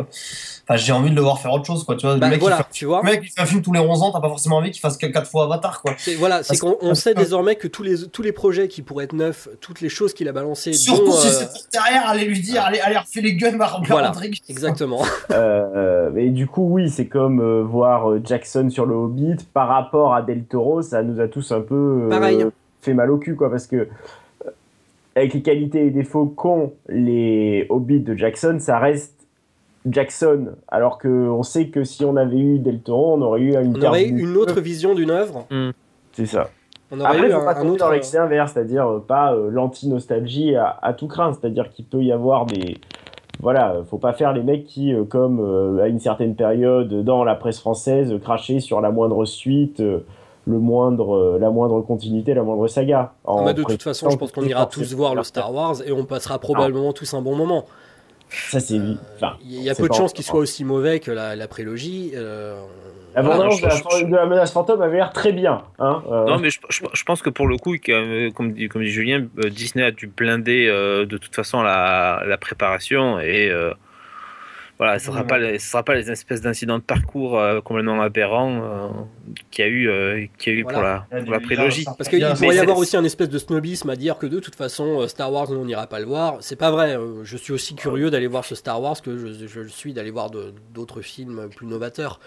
[0.69, 1.95] Enfin, j'ai envie de le voir faire autre chose, quoi.
[1.95, 3.01] Tu vois, bah, le mec, voilà, fait, tu vois.
[3.05, 4.81] Le mec, il fait un film tous les 11 ans, t'as pas forcément envie qu'il
[4.81, 5.95] fasse 4 fois Avatar, quoi.
[6.19, 9.13] Voilà, c'est qu'on on sait désormais que tous les, tous les projets qui pourraient être
[9.13, 10.73] neufs, toutes les choses qu'il a balancées.
[10.73, 13.81] Surtout si euh, c'est pour derrière, aller lui dire, allez, allez, refais les guns, à
[13.87, 14.13] voilà,
[14.49, 15.03] Exactement.
[15.31, 19.69] euh, et du coup, oui, c'est comme euh, voir euh, Jackson sur le Hobbit par
[19.69, 22.09] rapport à Del Toro, ça nous a tous un peu
[22.81, 23.89] fait mal au cul, quoi, parce que
[25.15, 29.16] avec les qualités et défauts qu'ont les Hobbits de Jackson, ça reste
[29.89, 33.77] Jackson, alors qu'on sait que si on avait eu Del Toro, on aurait eu une
[33.77, 35.47] On aurait eu une autre vision d'une œuvre.
[36.13, 36.49] C'est ça.
[36.91, 37.85] On aurait Après, eu faut un, pas tomber autre.
[37.85, 42.03] dans l'excès inverse, c'est-à-dire euh, pas euh, l'anti-nostalgie à, à tout craint, c'est-à-dire qu'il peut
[42.03, 42.79] y avoir des...
[43.41, 47.25] Voilà, faut pas faire les mecs qui, euh, comme euh, à une certaine période dans
[47.25, 50.07] la presse française, crachaient sur la moindre suite, euh,
[50.47, 53.13] le moindre, euh, la moindre continuité, la moindre saga.
[53.25, 55.55] En Ah bah, de toute façon, je pense qu'on ira tous voir le Star Star
[55.55, 57.65] Wars et on passera probablement tous un bon moment.
[58.29, 58.79] Ça, c'est...
[59.17, 62.13] Enfin, Il y a peu de chances qu'il soit aussi mauvais que la, la prélogie.
[62.15, 62.61] euh,
[63.15, 65.63] la voilà, bande-annonce je- de, la, je- de la menace fantôme avait l'air très bien.
[65.79, 68.69] Hein euh, Non, mais je, je- je pense que pour le coup, euh, comme, dit,
[68.69, 73.19] comme dit Julien, euh, Disney a dû blinder euh, de toute façon la, la préparation
[73.21, 73.73] et euh,
[74.79, 77.61] voilà, ce ne sera, pas les- ce sera pas les espèces d'incidents de parcours euh,
[77.63, 78.89] complètement aberrants euh,
[79.51, 81.85] qu'il y a eu, euh, qu'il y a eu pour la, pour la prélogie.
[81.85, 84.55] Parce qu'il pourrait y avoir aussi un espèce de snobisme à dire que de toute
[84.55, 86.37] façon, euh, Star Wars, nous, on n'ira pas le voir.
[86.41, 86.97] C'est pas vrai.
[86.97, 89.95] euh, Je suis aussi curieux d'aller voir ce Star Wars que je, je le suis
[89.95, 92.21] d'aller voir d'autres films plus novateurs.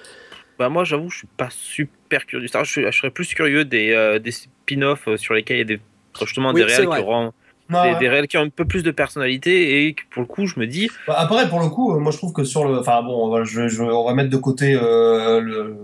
[0.57, 2.65] Bah, moi, j'avoue, je suis pas super curieux du Star Wars.
[2.65, 5.79] Je, serais plus curieux des, euh, des spin-offs sur lesquels il y a des,
[6.19, 7.31] justement Oui, des réels qui auront
[7.69, 7.99] Non, des, ouais.
[7.99, 10.59] des réels qui ont un peu plus de personnalité et que, pour le coup, je
[10.59, 12.79] me dis, Bah, Après, pour le coup, euh, moi je trouve que sur le.
[12.79, 15.75] Enfin bon, on va, je, je- on va mettre de côté euh, le,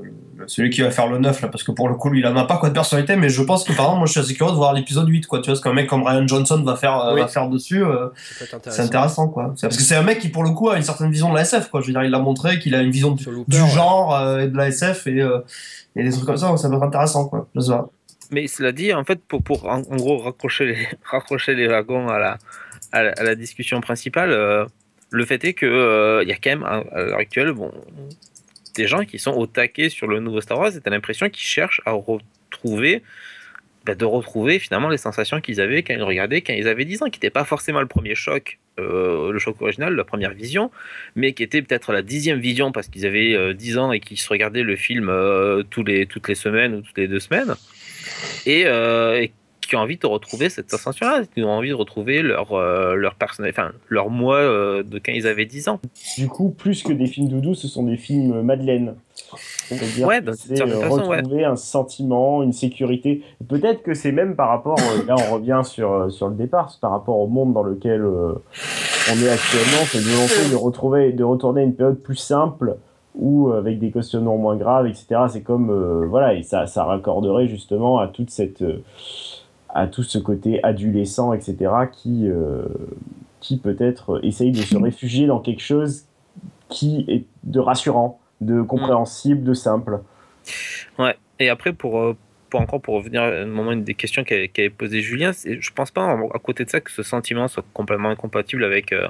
[0.48, 2.36] celui qui va faire le 9 là, parce que pour le coup, lui il en
[2.36, 4.34] a pas quoi de personnalité, mais je pense que par exemple, moi je suis assez
[4.34, 5.40] curieux de voir l'épisode 8, quoi.
[5.42, 7.22] Tu vois, ce qu'un mec comme Ryan Johnson va faire, euh, Oui.
[7.22, 8.08] va faire dessus, euh,
[8.40, 9.28] c'est intéressant.
[9.30, 9.54] quoi.
[9.56, 11.36] C'est- Parce que c'est un mec qui, pour le coup, a une certaine vision de
[11.36, 11.82] la SF, quoi.
[11.82, 13.70] Je veux dire, il l'a montré qu'il a une vision du, Sur Looper, du ouais.
[13.70, 15.40] genre euh, et de la SF et, euh,
[15.96, 17.48] et des trucs comme ça, donc ça peut être intéressant, quoi.
[17.56, 17.90] Je sais pas.
[18.32, 22.38] Mais cela dit, en fait, pour, en, gros raccrocher les, raccrocher les wagons à la,
[22.92, 24.66] à la, discussion principale, euh,
[25.12, 27.72] le fait est que euh, y a quand même à, l'heure actuelle, bon,
[28.76, 31.48] des gens qui sont au taquet sur le nouveau Star Wars, et t'as l'impression qu'ils
[31.48, 33.04] cherchent à retrouver,
[33.86, 37.04] bah, de retrouver finalement les sensations qu'ils avaient quand ils regardaient quand ils avaient 10
[37.04, 40.72] ans, qui n'était pas forcément le premier choc, euh, le choc original, la première vision,
[41.16, 44.20] mais qui était peut-être la dixième vision parce qu'ils avaient euh, 10 ans et qu'ils
[44.20, 47.56] se regardaient le film euh, les, toutes les semaines ou toutes les deux semaines
[48.46, 49.32] et, euh, et
[49.68, 53.16] qui ont envie de retrouver cette sensation-là, qui ont envie de retrouver leur, euh, leur
[53.16, 55.80] personnel, enfin leur moi euh, de quand ils avaient 10 ans.
[56.18, 58.96] Du coup, plus que des films doudou, ce sont des films Madeleine.
[59.68, 61.18] C'est-à-dire Ouais, c'est façon, ouais.
[61.18, 63.24] retrouver un sentiment, une sécurité.
[63.48, 66.80] Peut-être que c'est même par rapport, euh, là on revient sur, sur le départ, c'est
[66.80, 68.34] par rapport au monde dans lequel euh,
[69.12, 72.78] on est actuellement, cette volonté de retrouver, de retourner à une période plus simple
[73.16, 75.22] ou euh, avec des questionnements moins graves, etc.
[75.30, 78.84] C'est comme, euh, voilà, et ça, ça raccorderait justement à toute cette, euh,
[79.70, 81.72] à tout ce côté adolescent, etc.
[81.92, 82.66] qui, euh,
[83.40, 86.06] qui peut-être essaye de se réfugier dans quelque chose
[86.70, 90.02] qui est de rassurant, de compréhensible, de simple.
[90.98, 91.16] Ouais.
[91.40, 92.16] Et après, pour,
[92.50, 95.70] pour encore pour revenir à un moment une des questions qu'avait qu'avait posé Julien, je
[95.72, 99.08] pense pas en- à côté de ça que ce sentiment soit complètement incompatible avec euh,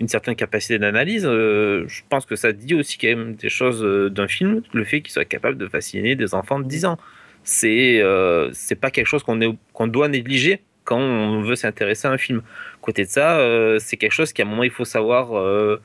[0.00, 1.24] une certaine capacité d'analyse.
[1.26, 4.84] Euh, je pense que ça dit aussi quand même des choses euh, d'un film, le
[4.84, 6.98] fait qu'il soit capable de fasciner des enfants de 10 ans.
[7.44, 8.02] C'est
[8.52, 9.38] c'est pas quelque chose qu'on
[9.72, 12.42] qu'on doit négliger quand on veut s'intéresser à un film.
[12.82, 13.40] Côté de ça,
[13.78, 15.80] c'est quelque chose qu'à un moment il faut savoir euh,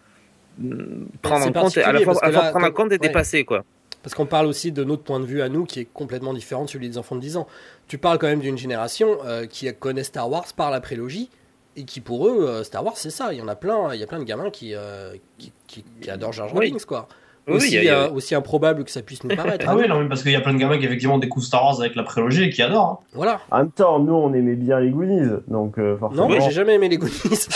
[1.21, 2.99] prendre en compte, et à la fois, à la prendre en compte et ouais.
[2.99, 3.63] dépasser quoi.
[4.05, 6.63] Parce qu'on parle aussi de notre point de vue à nous qui est complètement différent
[6.65, 7.47] de celui des enfants de 10 ans.
[7.87, 11.31] Tu parles quand même d'une génération euh, qui connaît Star Wars par la prélogie
[11.75, 13.33] et qui pour eux, euh, Star Wars c'est ça.
[13.33, 15.83] Il y en a plein, il y a plein de gamins qui, euh, qui, qui-
[16.01, 16.59] qui adorent Jar Jar.
[16.59, 17.07] Binks, quoi.
[17.47, 19.65] Oui, aussi, il y a- il y a- aussi improbable que ça puisse nous paraître.
[19.67, 21.45] Ah à oui, non, mais parce qu'il y a plein de gamins qui effectivement découvrent
[21.47, 23.01] Star Wars avec la prélogie et qui adorent.
[23.03, 23.07] hein.
[23.13, 23.41] Voilà.
[23.49, 26.27] En même temps, nous, on aimait bien les Goonies, donc euh, forcément.
[26.27, 27.11] Non, mais j'ai jamais aimé les Goonies.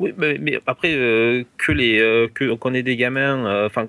[0.00, 3.88] Oui, mais, mais après euh, que les euh, que qu'on ait des gamins, euh, enfin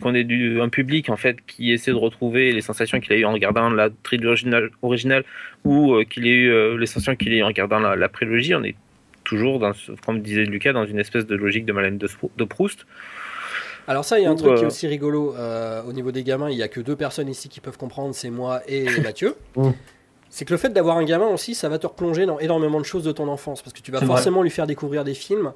[0.00, 3.16] qu'on ait du un public en fait qui essaie de retrouver les sensations qu'il a
[3.16, 5.24] eu en regardant la trilogie originale, originale
[5.64, 8.08] ou euh, qu'il ait eu euh, les sensations qu'il a eu en regardant la, la
[8.08, 8.76] prélogie, on est
[9.24, 12.86] toujours dans, ce- comme disait Lucas, dans une espèce de logique de Malène de, Proust.
[13.88, 16.12] Alors ça, il y a un truc qui est euh, aussi rigolo euh, au niveau
[16.12, 16.50] des gamins.
[16.50, 19.34] Il y a que deux personnes ici qui peuvent comprendre, c'est moi et Mathieu.
[19.56, 19.70] Mm.
[20.28, 22.84] C'est que le fait d'avoir un gamin aussi, ça va te replonger dans énormément de
[22.84, 24.06] choses de ton enfance, parce que tu vas vrai.
[24.06, 25.52] forcément lui faire découvrir des films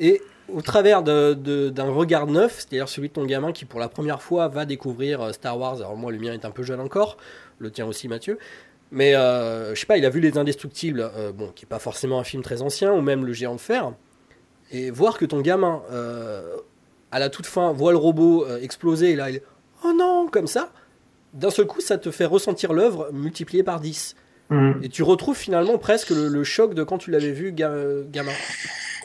[0.00, 0.20] et
[0.52, 4.48] au travers d'un regard neuf, c'est-à-dire celui de ton gamin qui pour la première fois
[4.48, 5.76] va découvrir euh, Star Wars.
[5.76, 7.16] Alors moi, le mien est un peu jeune encore,
[7.58, 8.38] le tien aussi, Mathieu.
[8.90, 11.78] Mais euh, je sais pas, il a vu Les Indestructibles, euh, bon, qui est pas
[11.78, 13.92] forcément un film très ancien, ou même Le Géant de Fer,
[14.70, 16.56] et voir que ton gamin, euh,
[17.12, 19.42] à la toute fin, voit le robot exploser, et là, il est
[19.84, 20.72] oh non, comme ça.
[21.34, 24.16] D'un seul coup, ça te fait ressentir l'œuvre multipliée par 10.
[24.50, 24.80] Mhm.
[24.82, 27.70] Et tu retrouves finalement presque le, le choc de quand tu l'avais vu ga-
[28.10, 28.32] gamin.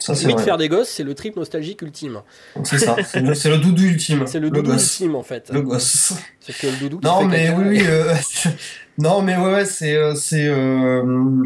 [0.03, 0.43] Ça, c'est vrai.
[0.43, 2.19] faire des gosses, c'est le trip nostalgique ultime.
[2.65, 2.97] C'est ça.
[3.05, 4.27] C'est le, doudou ultime.
[4.27, 4.99] C'est le doudou gosse.
[4.99, 5.49] ultime en fait.
[5.49, 6.13] Le gosse.
[6.41, 7.83] C'est que le doudou qui Non, fait mais oui, oui.
[7.87, 8.13] euh,
[8.97, 11.45] non, mais ouais, ouais, c'est, euh, c'est, euh,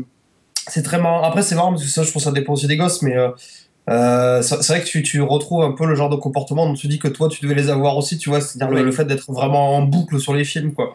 [0.67, 1.21] c'est très marrant.
[1.21, 3.15] Après, c'est marrant parce que ça, je pense, que ça dépend aussi des gosses, mais
[3.15, 6.87] euh, c'est vrai que tu, tu retrouves un peu le genre de comportement dont tu
[6.87, 9.31] dis que toi tu devais les avoir aussi, tu vois, c'est-à-dire le, le fait d'être
[9.31, 10.93] vraiment en boucle sur les films, quoi.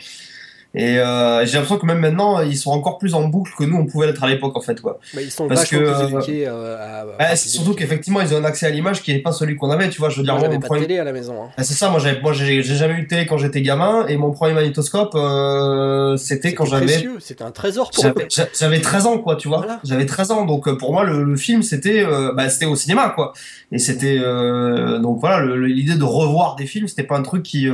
[0.74, 3.76] Et euh, j'ai l'impression que même maintenant, ils sont encore plus en boucle que nous
[3.76, 4.98] on pouvait l'être à l'époque, en fait, quoi.
[5.14, 8.38] Bah, ils sont Parce que, plus euh, éduqués euh, à, c'est surtout qu'effectivement, ils ont
[8.38, 10.08] un accès à l'image qui n'est pas celui qu'on avait, tu vois.
[10.08, 11.34] Je veux dire, Moi, moi, j'avais pas premier- de télé à la maison.
[11.44, 11.48] hein.
[11.58, 14.06] Ah, c'est ça, moi, j'avais, moi, j'ai j'ai jamais eu de télé quand j'étais gamin,
[14.06, 18.80] et mon premier magnétoscope, euh, c'était quand j'avais, c'était un trésor pour j'avais, j'a- j'avais
[18.80, 19.58] 13 ans, quoi, tu vois.
[19.58, 19.78] Voilà.
[19.84, 22.76] J'avais 13 ans, donc euh, pour moi, le, le film, c'était, euh, bah, c'était au
[22.76, 23.34] cinéma, quoi.
[23.72, 27.68] Et c'était, euh, donc voilà, l'idée de revoir des films, c'était pas un truc qui,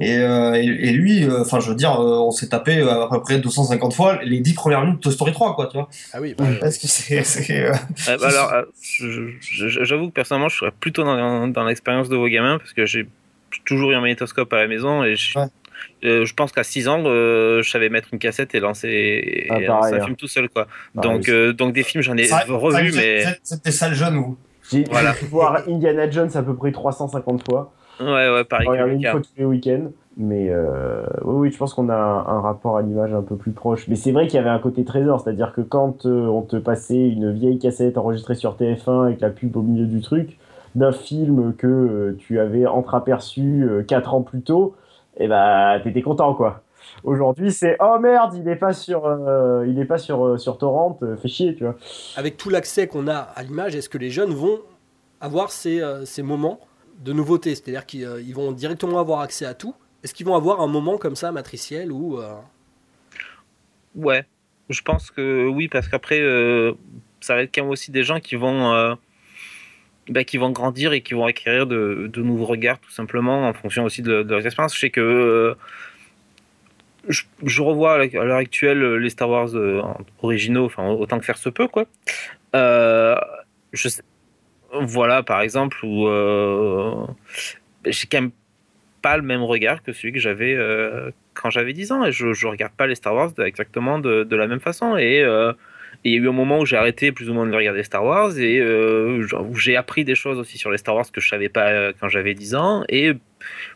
[0.00, 3.08] et, euh, et, et lui, euh, enfin, je veux dire, euh, on s'est tapé à
[3.10, 5.88] peu près 250 fois les 10 premières minutes de Toy Story 3, quoi, tu vois.
[6.12, 7.18] Ah oui, bah, Parce que c'est,
[7.50, 7.72] Euh,
[8.18, 8.62] bah alors, euh,
[9.40, 13.06] j'avoue que personnellement, je serais plutôt dans, dans l'expérience de vos gamins parce que j'ai
[13.64, 15.46] toujours eu un magnétoscope à la maison et je, Ouais.
[16.04, 19.46] euh, je pense qu'à 6 ans, euh, je savais mettre une cassette et lancer, et
[19.50, 20.04] Ah, lancer un hein.
[20.04, 20.48] film tout seul.
[20.48, 20.66] quoi.
[20.94, 24.36] Donc, euh, donc des films, j'en ai vrai revu, mais C'était ça le jeune, vous.
[24.72, 25.12] J'ai Voilà.
[25.30, 27.72] voir Indiana Jones à peu près 350 fois.
[28.00, 28.68] Ouais, ouais, pareil.
[28.68, 29.90] Regarder une fois tous les week-ends.
[30.16, 33.36] Mais euh, oui, oui, je pense qu'on a un, un rapport à l'image un peu
[33.36, 33.88] plus proche.
[33.88, 36.56] Mais c'est vrai qu'il y avait un côté trésor, c'est-à-dire que quand euh, on te
[36.56, 40.38] passait une vieille cassette enregistrée sur TF1 avec la pub au milieu du truc,
[40.76, 44.76] d'un film que euh, tu avais entreaperçu 4 ans plus tôt,
[45.16, 46.62] et bah t'étais content quoi.
[47.02, 50.58] Aujourd'hui, c'est oh merde, il est pas sur, euh, il est pas sur euh, sur
[50.58, 51.74] torrent, euh, fait chier, tu vois.
[52.16, 54.58] avec tout l'accès qu'on a à l'image, est-ce que les jeunes vont
[55.20, 56.60] avoir ces, euh, ces moments
[56.98, 60.60] de nouveauté C'est-à-dire qu'ils euh, vont directement avoir accès à tout Est-ce qu'ils vont avoir
[60.60, 62.18] un moment comme ça, matriciel, où...
[62.20, 62.34] euh,
[63.94, 64.24] Ouais,
[64.70, 66.72] je pense que oui, parce qu'après, euh,
[67.20, 68.94] ça va être quand même aussi des gens qui vont, euh,
[70.08, 73.84] bah, qui vont grandir et qui vont acquérir de, nouveaux regards, tout simplement, en fonction
[73.84, 74.74] aussi de, de leurs expériences.
[74.74, 75.56] Je sais que
[77.08, 79.50] je, je revois à l'heure actuelle les Star Wars
[80.22, 81.84] originaux, enfin, autant que faire se peut, quoi.
[82.52, 84.02] Je sais-
[84.80, 87.06] voilà, par exemple, où euh,
[87.86, 88.30] j'ai quand même
[89.02, 92.04] pas le même regard que celui que j'avais euh, quand j'avais 10 ans.
[92.04, 94.96] Et je, je regarde pas les Star Wars exactement de, de la même façon.
[94.96, 95.52] Et euh,
[96.04, 98.04] il y a eu un moment où j'ai arrêté plus ou moins de regarder Star
[98.04, 98.38] Wars.
[98.38, 101.92] Et où j'ai appris des choses aussi sur les Star Wars que je savais pas
[101.94, 102.84] quand j'avais 10 ans.
[102.88, 103.12] Et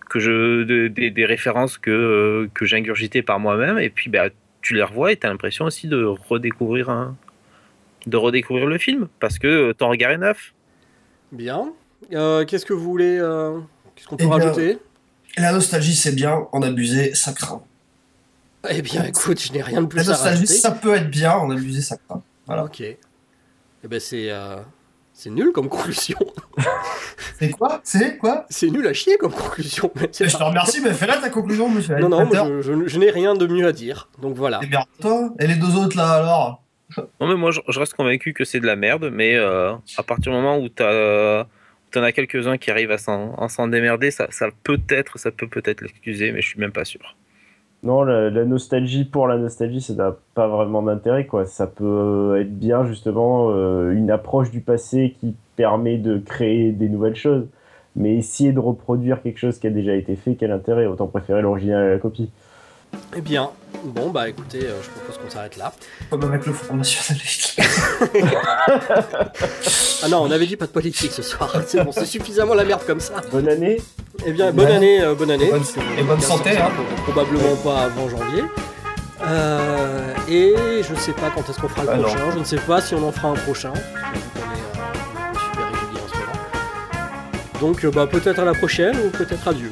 [0.09, 3.79] que je de- des, des références que que j'ingurgitais par moi-même.
[3.79, 4.29] Et puis bah
[4.63, 7.13] tu les revois et tu as l'impression aussi de redécouvrir
[8.07, 9.09] de redécouvrir le film.
[9.21, 10.55] Parce que ton regard est neuf.
[11.33, 11.73] Bien.
[12.13, 13.19] Euh, Qu'est-ce que vous voulez...
[13.21, 13.59] euh,
[13.95, 14.79] Qu'est-ce qu'on peut Eh bien, rajouter?
[15.37, 17.63] Et la nostalgie, c'est bien, en abuser, ça craint.
[18.71, 20.55] Eh bien, écoute, je n'ai rien de La plus à nostalgie, rajouter.
[20.59, 22.23] ça peut être bien, en abuser, ça craint.
[22.47, 22.65] Voilà.
[22.65, 22.81] Ok.
[22.81, 22.97] Eh
[23.85, 24.31] ben, c'est...
[24.31, 24.57] euh,
[25.13, 26.19] C'est nul comme conclusion.
[27.39, 27.81] C'est quoi?
[27.85, 28.47] C'est quoi?
[28.51, 29.91] C'est nul à chier comme conclusion.
[29.97, 31.97] mais Je te remercie, mais fais-la ta conclusion, monsieur.
[31.99, 34.09] Non, non, moi, je, je- je n'ai rien de mieux à dire.
[34.21, 34.59] Donc voilà.
[34.63, 36.63] Eh bien, toi Et les deux autres, là, alors?
[36.97, 40.33] Non, mais moi, je, reste convaincu que c'est de la merde, mais euh, à partir
[40.33, 41.47] du moment où t'as-
[41.91, 44.29] t'en as quelques-uns qui arrivent à s'en démerder, ça,
[44.65, 47.17] peut-être, ça peut peut-être l'excuser, mais je suis même pas sûr.
[47.83, 51.47] Non, la, la nostalgie pour la nostalgie, ça n'a pas vraiment d'intérêt, quoi.
[51.47, 56.89] Ça peut être bien, justement, euh, une approche du passé qui permet de créer des
[56.89, 57.47] nouvelles choses.
[57.95, 60.87] Mais essayer de reproduire quelque chose qui a déjà été fait, quel intérêt?
[60.87, 62.31] Autant préférer l'original à la copie.
[63.17, 63.51] Eh bien,
[63.85, 65.73] bon, bah écoutez, euh, je propose qu'on s'arrête là.
[66.11, 67.23] Comme avec le Front National.
[70.03, 71.53] Ah non, on avait dit pas de politique ce soir.
[71.67, 73.15] C'est bon, c'est suffisamment la merde comme ça.
[73.33, 73.81] Bonne année
[74.25, 75.49] Eh bien, bonne année, euh, bonne année.
[75.49, 76.71] Et bonne- et santé, hein.
[76.75, 78.45] pro- Probablement pas avant janvier.
[79.27, 82.03] Euh, et je ne sais pas quand est-ce qu'on fera le Ah non.
[82.05, 82.31] prochain.
[82.35, 83.73] Je ne sais pas si on en fera un prochain.
[83.73, 83.81] Vu
[84.35, 84.45] qu'on est,
[84.79, 86.33] on est super régulier en ce moment.
[87.61, 89.71] Donc, bah, peut-être à la prochaine ou peut-être adieu.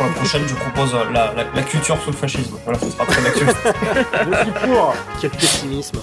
[0.00, 2.56] Pour la prochaine, je propose euh, la, la, la culture sous le fascisme.
[2.64, 3.58] Voilà, ça sera très d'actualité.
[4.30, 5.98] Je suis pour Quel pessimisme.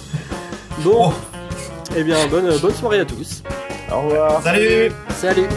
[0.84, 1.14] Bon, Oh.
[1.96, 3.42] eh bien, bonne, bonne soirée à tous.
[3.92, 5.48] Au revoir Salut Salut.